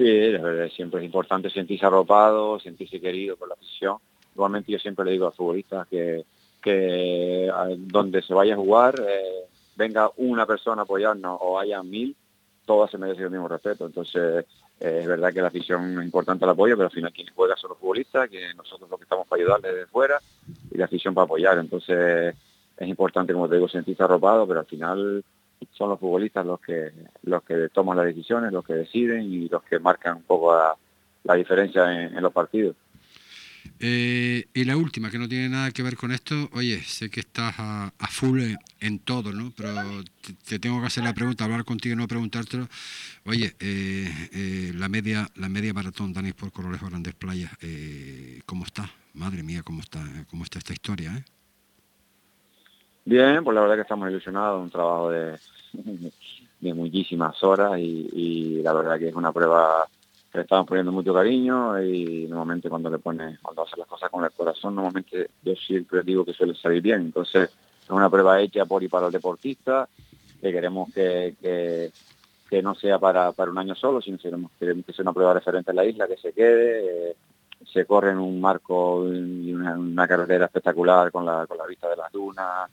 Sí, 0.02 0.36
siempre 0.74 0.98
es 0.98 1.04
importante 1.04 1.48
sentirse 1.48 1.86
arropado, 1.86 2.58
sentirse 2.58 3.00
querido 3.00 3.36
por 3.36 3.46
la 3.46 3.54
afición. 3.54 3.98
Igualmente 4.34 4.72
yo 4.72 4.78
siempre 4.80 5.04
le 5.04 5.12
digo 5.12 5.28
a 5.28 5.30
futbolistas 5.30 5.86
que, 5.86 6.24
que 6.60 7.48
donde 7.78 8.20
se 8.22 8.34
vaya 8.34 8.54
a 8.54 8.56
jugar, 8.56 8.96
eh, 8.98 9.44
venga 9.76 10.10
una 10.16 10.44
persona 10.44 10.82
a 10.82 10.84
apoyarnos 10.84 11.38
o 11.40 11.56
haya 11.56 11.80
mil, 11.84 12.16
todas 12.66 12.90
se 12.90 12.98
merecen 12.98 13.26
el 13.26 13.30
mismo 13.30 13.46
respeto. 13.46 13.86
Entonces, 13.86 14.44
eh, 14.80 14.98
es 15.02 15.06
verdad 15.06 15.32
que 15.32 15.40
la 15.40 15.48
afición 15.48 16.00
es 16.00 16.04
importante 16.04 16.44
el 16.44 16.50
apoyo, 16.50 16.76
pero 16.76 16.88
al 16.88 16.94
final 16.94 17.12
quien 17.12 17.28
juega 17.32 17.56
son 17.56 17.70
los 17.70 17.78
futbolistas, 17.78 18.28
que 18.28 18.52
nosotros 18.54 18.90
lo 18.90 18.96
que 18.96 19.04
estamos 19.04 19.28
para 19.28 19.40
ayudarles 19.40 19.72
desde 19.72 19.86
fuera 19.86 20.18
y 20.72 20.78
la 20.78 20.86
afición 20.86 21.14
para 21.14 21.26
apoyar. 21.26 21.58
Entonces, 21.58 22.34
es 22.76 22.88
importante, 22.88 23.32
como 23.32 23.48
te 23.48 23.54
digo, 23.54 23.68
sentirse 23.68 24.02
arropado, 24.02 24.48
pero 24.48 24.58
al 24.58 24.66
final 24.66 25.22
son 25.72 25.88
los 25.90 25.98
futbolistas 25.98 26.44
los 26.46 26.60
que 26.60 26.92
los 27.22 27.42
que 27.42 27.68
toman 27.70 27.96
las 27.96 28.06
decisiones, 28.06 28.52
los 28.52 28.64
que 28.64 28.74
deciden 28.74 29.22
y 29.22 29.48
los 29.48 29.62
que 29.62 29.78
marcan 29.78 30.18
un 30.18 30.22
poco 30.22 30.54
la, 31.24 31.34
diferencia 31.34 32.06
en, 32.06 32.22
los 32.22 32.32
partidos. 32.32 32.76
Eh, 33.78 34.44
y 34.52 34.64
la 34.64 34.76
última, 34.76 35.10
que 35.10 35.18
no 35.18 35.28
tiene 35.28 35.48
nada 35.48 35.70
que 35.70 35.82
ver 35.82 35.96
con 35.96 36.12
esto, 36.12 36.34
oye, 36.52 36.80
sé 36.82 37.10
que 37.10 37.20
estás 37.20 37.54
a, 37.58 37.92
full 38.10 38.42
en, 38.80 38.98
todo, 39.00 39.32
¿no? 39.32 39.52
Pero 39.56 39.72
te, 40.46 40.58
tengo 40.58 40.80
que 40.80 40.86
hacer 40.86 41.04
la 41.04 41.14
pregunta, 41.14 41.44
hablar 41.44 41.64
contigo 41.64 41.94
y 41.94 41.96
no 41.96 42.08
preguntártelo. 42.08 42.68
Oye, 43.24 43.54
eh, 43.60 44.28
eh, 44.32 44.72
la 44.74 44.88
media 44.88 45.28
la 45.36 45.48
media 45.48 45.72
maratón 45.72 46.12
Dani 46.12 46.32
por 46.32 46.52
Corolejo 46.52 46.86
Grandes 46.86 47.14
Playas, 47.14 47.52
¿cómo 48.46 48.64
está? 48.64 48.90
Madre 49.14 49.42
mía, 49.42 49.62
¿cómo 49.62 49.80
está, 49.80 50.02
cómo 50.28 50.44
está 50.44 50.58
esta 50.58 50.72
historia, 50.72 51.16
eh? 51.16 51.24
Bien, 53.04 53.42
pues 53.42 53.54
la 53.54 53.62
verdad 53.62 53.74
que 53.76 53.82
estamos 53.82 54.08
ilusionados, 54.08 54.62
un 54.62 54.70
trabajo 54.70 55.10
de, 55.10 55.36
de 56.62 56.74
muchísimas 56.74 57.42
horas 57.42 57.78
y, 57.78 58.62
la 58.62 58.72
verdad 58.72 58.98
que 58.98 59.08
es 59.08 59.14
una 59.14 59.32
prueba 59.32 59.86
que 60.30 60.38
le 60.38 60.42
estamos 60.42 60.66
poniendo 60.66 60.92
mucho 60.92 61.12
cariño 61.12 61.82
y 61.82 62.26
normalmente 62.28 62.70
cuando 62.70 62.88
le 62.88 62.98
pone, 62.98 63.38
cuando 63.42 63.62
hace 63.62 63.76
las 63.76 63.88
cosas 63.88 64.08
con 64.08 64.24
el 64.24 64.30
corazón, 64.30 64.76
normalmente 64.76 65.30
yo 65.42 65.54
siempre 65.56 66.02
digo 66.02 66.24
que 66.24 66.32
suele 66.32 66.54
salir 66.54 66.80
bien. 66.80 67.00
Entonces 67.00 67.50
es 67.82 67.90
una 67.90 68.08
prueba 68.08 68.40
hecha 68.40 68.64
por 68.64 68.82
y 68.82 68.88
para 68.88 69.06
el 69.06 69.12
deportista, 69.12 69.88
que 70.40 70.52
queremos 70.52 70.92
que, 70.94 71.34
que, 72.48 72.62
no 72.62 72.74
sea 72.74 72.98
para, 72.98 73.32
para 73.32 73.50
un 73.50 73.58
año 73.58 73.74
solo, 73.74 74.00
sino 74.00 74.18
queremos, 74.18 74.52
queremos 74.58 74.86
que 74.86 74.92
sea 74.92 75.02
una 75.02 75.12
prueba 75.12 75.34
referente 75.34 75.72
en 75.72 75.76
la 75.76 75.84
isla, 75.84 76.06
que 76.06 76.16
se 76.16 76.32
quede. 76.32 77.10
Eh, 77.10 77.16
se 77.64 77.84
corre 77.86 78.10
en 78.10 78.18
un 78.18 78.40
marco 78.40 79.06
y 79.06 79.54
una, 79.54 79.74
una, 79.74 80.08
carretera 80.08 80.46
espectacular 80.46 81.12
con 81.12 81.24
la, 81.24 81.46
con 81.46 81.56
la 81.56 81.66
vista 81.66 81.88
de 81.88 81.96
las 81.96 82.10
dunas, 82.10 82.68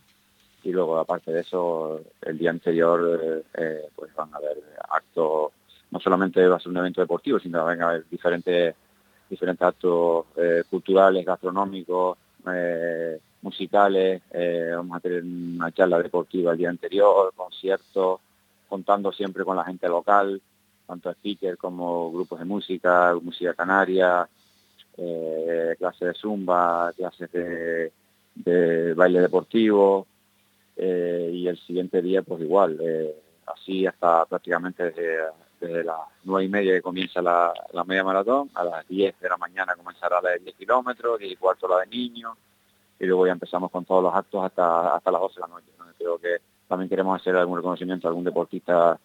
y 0.64 0.72
luego 0.72 0.97
aparte 0.97 1.32
de 1.32 1.41
eso 1.41 2.01
el 2.22 2.38
día 2.38 2.49
anterior 2.49 3.43
eh, 3.53 3.89
pues 3.95 4.14
van 4.16 4.34
a 4.34 4.38
haber 4.38 4.62
actos 4.89 5.51
no 5.91 5.99
solamente 5.99 6.45
va 6.47 6.57
a 6.57 6.60
ser 6.60 6.70
un 6.70 6.78
evento 6.78 7.01
deportivo, 7.01 7.39
sino 7.39 7.64
van 7.64 7.82
a 7.82 7.89
haber 7.89 8.05
diferentes, 8.10 8.76
diferentes 9.30 9.68
actos 9.68 10.26
eh, 10.38 10.64
culturales, 10.70 11.26
gastronómicos, 11.26 12.18
eh, 12.51 13.20
musicales, 13.41 14.22
eh, 14.32 14.72
vamos 14.76 14.97
a 14.97 14.99
tener 14.99 15.24
una 15.24 15.72
charla 15.72 16.01
deportiva 16.01 16.51
el 16.51 16.57
día 16.57 16.70
anterior, 16.70 17.34
conciertos, 17.36 18.20
contando 18.68 19.12
siempre 19.12 19.43
con 19.43 19.55
la 19.55 19.64
gente 19.64 19.88
local, 19.88 20.41
tanto 20.86 21.12
speakers 21.14 21.57
como 21.57 22.12
grupos 22.12 22.39
de 22.39 22.45
música, 22.45 23.16
música 23.22 23.53
canaria, 23.53 24.28
eh, 24.97 25.76
clases 25.78 26.07
de 26.10 26.14
zumba, 26.14 26.91
clases 26.95 27.32
de 27.32 28.93
baile 28.95 29.22
deportivo, 29.22 30.05
eh, 30.82 31.30
y 31.34 31.45
el 31.45 31.57
siguiente 31.59 32.01
día 32.01 32.21
pues 32.21 32.41
igual, 32.41 32.77
eh, 32.82 33.13
así 33.47 33.86
hasta 33.86 34.25
prácticamente 34.25 34.91
desde, 34.91 35.84
las 35.84 35.99
nueve 36.23 36.45
y 36.45 36.47
media 36.47 36.73
que 36.73 36.82
comienza 36.82 37.21
la, 37.21 37.53
media 37.86 38.01
maratón, 38.05 38.49
a 38.53 38.63
las 38.63 38.88
10 38.88 39.19
de 39.19 39.27
la 39.27 39.36
mañana 39.36 39.75
comenzará 39.75 40.21
la 40.21 40.30
de 40.32 40.39
10 40.39 40.55
kilómetros, 40.55 41.21
y 41.21 41.36
cuarto 41.36 41.67
la 41.67 41.82
de 41.82 41.88
niños, 41.88 42.38
y 42.97 43.05
luego 43.05 43.25
ya 43.25 43.34
empezamos 43.34 43.69
con 43.69 43.84
todos 43.84 44.01
los 44.01 44.15
actos 44.15 44.41
hasta, 44.41 44.95
hasta 44.95 45.11
las 45.11 45.19
12 45.19 45.36
de 45.36 45.41
la 45.41 45.47
noche. 45.47 45.67
Creo 45.97 46.17
que 46.17 46.38
también 46.69 46.88
queremos 46.88 47.19
hacer 47.19 47.36
algún 47.36 47.57
reconocimiento 47.57 48.07
a 48.07 48.11
algún 48.11 48.23
deportista 48.23 48.97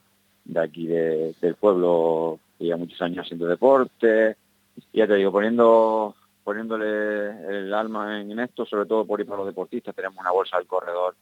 de 0.45 0.61
aquí 0.61 0.87
de, 0.87 1.35
del 1.41 1.57
pueblo 1.57 2.39
que 2.57 2.67
lleva 2.67 2.77
muchos 2.77 3.03
años 3.03 3.25
haciendo 3.25 3.49
deporte, 3.49 4.37
y 4.93 4.99
ya 4.99 5.09
te 5.09 5.17
digo, 5.17 5.33
poniendo 5.33 6.15
poniéndole 6.45 7.31
el 7.49 7.75
alma 7.75 8.21
en 8.21 8.39
esto, 8.39 8.65
sobre 8.65 8.87
todo 8.87 9.05
por 9.05 9.19
ir 9.19 9.27
para 9.27 9.39
los 9.39 9.47
deportistas, 9.47 9.95
tenemos 9.95 10.19
una 10.19 10.31
bolsa 10.31 10.59
del 10.59 10.67
corredor 10.69 11.17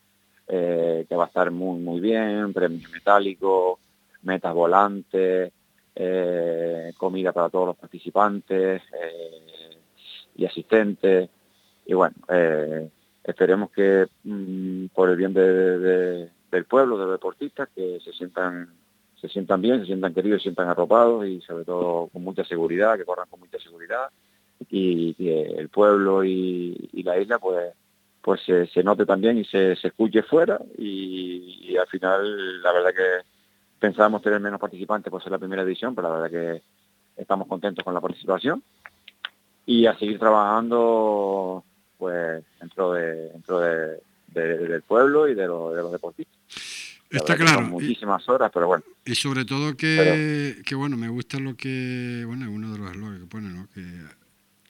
eh, 0.48 1.06
que 1.08 1.16
va 1.16 1.24
a 1.24 1.26
estar 1.28 1.50
muy 1.50 1.80
muy 1.80 2.00
bien, 2.00 2.52
premios 2.52 2.90
metálicos, 2.90 3.78
metas 4.22 4.54
volantes, 4.54 5.52
eh, 5.94 6.92
comida 6.96 7.32
para 7.32 7.48
todos 7.48 7.66
los 7.66 7.76
participantes 7.76 8.82
eh, 8.82 9.78
y 10.36 10.44
asistentes. 10.44 11.28
Y 11.84 11.94
bueno, 11.94 12.14
esperemos 13.24 13.70
que 13.70 14.06
mmm, 14.24 14.86
por 14.94 15.10
el 15.10 15.16
bien 15.16 15.34
de, 15.34 15.78
de, 15.78 16.30
del 16.50 16.64
pueblo, 16.64 16.96
de 16.96 17.04
los 17.04 17.12
deportistas, 17.12 17.68
que 17.74 17.98
se 18.00 18.12
sientan 18.12 18.68
se 19.20 19.28
sientan 19.28 19.62
bien, 19.62 19.78
se 19.80 19.86
sientan 19.86 20.12
queridos, 20.12 20.40
se 20.40 20.44
sientan 20.44 20.68
arropados 20.68 21.26
y 21.26 21.40
sobre 21.42 21.64
todo 21.64 22.08
con 22.08 22.24
mucha 22.24 22.44
seguridad, 22.44 22.96
que 22.96 23.04
corran 23.04 23.28
con 23.30 23.38
mucha 23.38 23.58
seguridad 23.58 24.10
y 24.68 25.14
que 25.14 25.42
el 25.42 25.68
pueblo 25.68 26.24
y, 26.24 26.90
y 26.92 27.02
la 27.04 27.18
isla 27.20 27.38
pues 27.38 27.72
pues 28.22 28.40
se, 28.42 28.66
se, 28.68 28.82
note 28.82 29.04
también 29.04 29.38
y 29.38 29.44
se, 29.44 29.76
se 29.76 29.88
escuche 29.88 30.22
fuera 30.22 30.60
y, 30.78 31.68
y, 31.68 31.76
al 31.76 31.88
final 31.88 32.62
la 32.62 32.72
verdad 32.72 32.94
que 32.94 33.26
pensábamos 33.80 34.22
tener 34.22 34.40
menos 34.40 34.60
participantes 34.60 35.10
por 35.10 35.22
ser 35.22 35.32
la 35.32 35.38
primera 35.38 35.62
edición, 35.62 35.94
pero 35.94 36.08
la 36.08 36.20
verdad 36.20 36.30
que 36.30 36.62
estamos 37.20 37.48
contentos 37.48 37.84
con 37.84 37.94
la 37.94 38.00
participación 38.00 38.62
y 39.66 39.86
a 39.86 39.98
seguir 39.98 40.18
trabajando 40.18 41.64
pues 41.98 42.44
dentro 42.60 42.92
de 42.92 43.30
dentro 43.30 43.60
de, 43.60 44.00
de, 44.28 44.58
del 44.68 44.82
pueblo 44.82 45.28
y 45.28 45.34
de, 45.34 45.46
lo, 45.46 45.72
de 45.72 45.82
los 45.82 45.92
deportistas. 45.92 46.36
Está 47.10 47.36
claro. 47.36 47.62
muchísimas 47.62 48.26
horas, 48.28 48.50
pero 48.54 48.68
bueno. 48.68 48.84
Y 49.04 49.14
sobre 49.14 49.44
todo 49.44 49.76
que, 49.76 49.96
pero, 49.98 50.64
que, 50.64 50.74
bueno, 50.74 50.96
me 50.96 51.08
gusta 51.08 51.38
lo 51.38 51.54
que, 51.56 52.24
bueno, 52.26 52.50
uno 52.50 52.72
de 52.72 52.78
los 52.78 52.90
eslogans 52.90 53.20
que 53.20 53.26
pone, 53.26 53.48
¿no? 53.50 53.68
Que, 53.74 53.82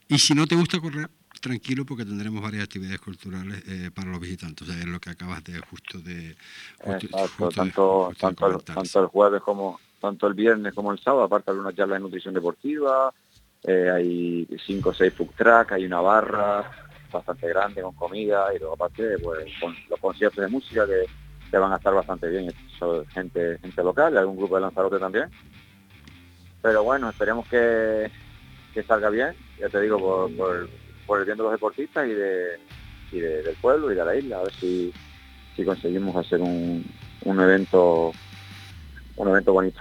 y 0.09 0.19
si 0.19 0.35
no 0.35 0.47
te 0.47 0.57
gusta 0.57 0.81
correr, 0.81 1.09
tranquilo 1.43 1.85
porque 1.85 2.07
tendremos 2.07 2.43
varias 2.43 2.65
actividades 2.65 3.01
culturales 3.01 3.63
eh, 3.69 3.91
para 3.95 4.11
los 4.11 4.21
visitantes. 4.21 4.67
O 4.67 4.73
sea, 4.73 4.81
es 4.81 4.87
lo 4.87 4.99
que 4.99 5.11
acabas 5.11 5.45
de 5.45 5.59
justo 5.61 5.99
de... 5.99 6.35
Justo, 6.79 7.07
Exacto, 7.07 7.45
justo 7.45 7.49
tanto, 8.19 8.49
de, 8.49 8.55
el, 8.55 8.63
tanto 8.63 9.01
el 9.01 9.07
jueves 9.09 9.43
como 9.43 9.79
tanto 10.01 10.27
el 10.27 10.35
viernes 10.35 10.75
como 10.75 10.93
el 10.93 10.99
sábado, 10.99 11.25
aparte 11.25 11.53
de 11.53 11.61
una 11.61 11.73
charla 11.73 11.95
de 11.95 12.01
nutrición 12.01 12.35
deportiva, 12.35 13.13
eh, 13.63 13.89
hay 13.89 14.49
cinco 14.67 14.91
o 14.91 14.95
seis 14.95 15.15
food 15.15 15.31
truck, 15.37 15.73
hay 15.73 15.85
una 15.85 16.01
barra 16.01 16.69
bastante 17.13 17.49
grande 17.49 17.83
con 17.83 17.95
comida 17.95 18.53
y 18.55 18.59
luego 18.59 18.75
aparte 18.75 19.19
pues 19.19 19.47
con 19.61 19.77
los 19.89 20.01
conciertos 20.01 20.43
de 20.43 20.51
música 20.51 20.87
que, 20.87 21.05
que 21.51 21.59
van 21.59 21.73
a 21.73 21.77
estar 21.77 21.95
bastante 21.95 22.29
bien, 22.29 22.53
Son 22.79 23.07
gente, 23.09 23.59
gente 23.59 23.83
local, 23.85 24.17
algún 24.17 24.37
grupo 24.37 24.57
de 24.57 24.63
Lanzarote 24.63 24.99
también. 24.99 25.31
Pero 26.61 26.83
bueno, 26.83 27.09
esperemos 27.11 27.47
que, 27.49 28.11
que 28.75 28.83
salga 28.83 29.11
bien, 29.11 29.35
ya 29.61 29.69
te 29.69 29.81
digo, 29.81 29.99
por, 29.99 30.37
por, 30.37 30.69
por 31.07 31.19
el 31.19 31.25
bien 31.25 31.37
de 31.37 31.43
los 31.43 31.53
deportistas 31.53 32.07
y, 32.07 32.13
de, 32.13 32.59
y 33.13 33.21
de, 33.21 33.43
del 33.43 33.57
pueblo 33.57 33.93
y 33.93 33.95
de 33.95 34.05
la 34.05 34.17
isla, 34.17 34.39
a 34.39 34.43
ver 34.43 34.53
si, 34.55 34.93
si 35.57 35.65
conseguimos 35.65 36.15
hacer 36.17 36.41
un, 36.41 36.85
un 37.25 37.41
evento 37.41 38.13
un 39.17 39.29
evento 39.29 39.53
bonito. 39.53 39.81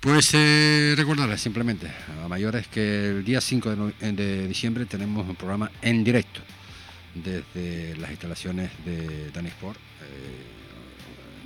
Pues 0.00 0.34
eh, 0.34 0.94
recordarles 0.96 1.40
simplemente 1.40 1.90
a 2.22 2.28
mayores 2.28 2.68
que 2.68 3.08
el 3.08 3.24
día 3.24 3.40
5 3.40 3.76
de, 3.76 4.12
de, 4.12 4.48
diciembre 4.48 4.86
tenemos 4.86 5.26
un 5.28 5.36
programa 5.36 5.70
en 5.82 6.04
directo 6.04 6.40
desde 7.14 7.96
las 7.96 8.10
instalaciones 8.10 8.70
de 8.84 9.30
Danisport. 9.30 9.78
Eh, 9.78 10.55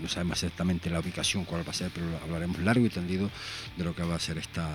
no 0.00 0.08
sabemos 0.08 0.42
exactamente 0.42 0.90
la 0.90 1.00
ubicación 1.00 1.44
cuál 1.44 1.66
va 1.66 1.70
a 1.70 1.74
ser, 1.74 1.90
pero 1.94 2.06
hablaremos 2.22 2.58
largo 2.60 2.84
y 2.84 2.88
tendido 2.88 3.30
de 3.76 3.84
lo 3.84 3.94
que 3.94 4.02
va 4.02 4.14
a 4.14 4.18
ser 4.18 4.38
esta, 4.38 4.68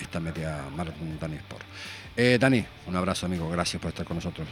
esta 0.00 0.20
media 0.20 0.64
maratón 0.74 1.18
Dani 1.18 1.36
Sport. 1.36 1.64
Eh, 2.16 2.38
Dani, 2.40 2.64
un 2.86 2.96
abrazo 2.96 3.26
amigo, 3.26 3.48
gracias 3.48 3.80
por 3.80 3.90
estar 3.90 4.06
con 4.06 4.16
nosotros. 4.16 4.46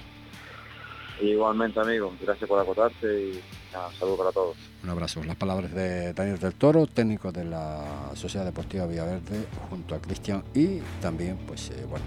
Igualmente 1.21 1.79
amigo, 1.79 2.15
gracias 2.19 2.49
por 2.49 2.59
acotarte 2.59 3.07
y 3.07 3.41
nada, 3.75 3.91
saludos 3.99 4.19
para 4.19 4.33
todos. 4.33 4.57
Un 4.83 4.89
abrazo. 4.89 5.23
Las 5.23 5.37
palabras 5.37 5.71
de 5.75 6.15
Daniel 6.15 6.39
del 6.39 6.55
Toro, 6.55 6.87
técnico 6.87 7.31
de 7.31 7.45
la 7.45 8.11
Sociedad 8.15 8.47
Deportiva 8.47 8.87
Villaverde, 8.87 9.47
junto 9.69 9.95
a 9.95 10.01
Cristian 10.01 10.43
y 10.55 10.79
también, 11.03 11.37
pues 11.47 11.71
eh, 11.71 11.85
bueno, 11.87 12.07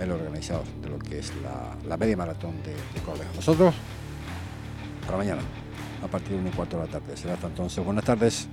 el 0.00 0.10
organizador 0.10 0.64
de 0.80 0.88
lo 0.88 0.98
que 0.98 1.18
es 1.18 1.30
la, 1.42 1.76
la 1.86 1.98
media 1.98 2.16
maratón 2.16 2.54
de, 2.62 2.72
de 2.72 3.04
Córdoba. 3.04 3.26
Nosotros, 3.36 3.74
para 5.04 5.18
mañana 5.18 5.42
a 6.04 6.08
partir 6.08 6.36
de 6.36 6.42
mi 6.42 6.50
cuarto 6.50 6.76
de 6.78 6.86
la 6.86 6.90
tarde. 6.90 7.16
Será 7.16 7.34
hasta 7.34 7.46
entonces. 7.46 7.84
Buenas 7.84 8.04
tardes. 8.04 8.46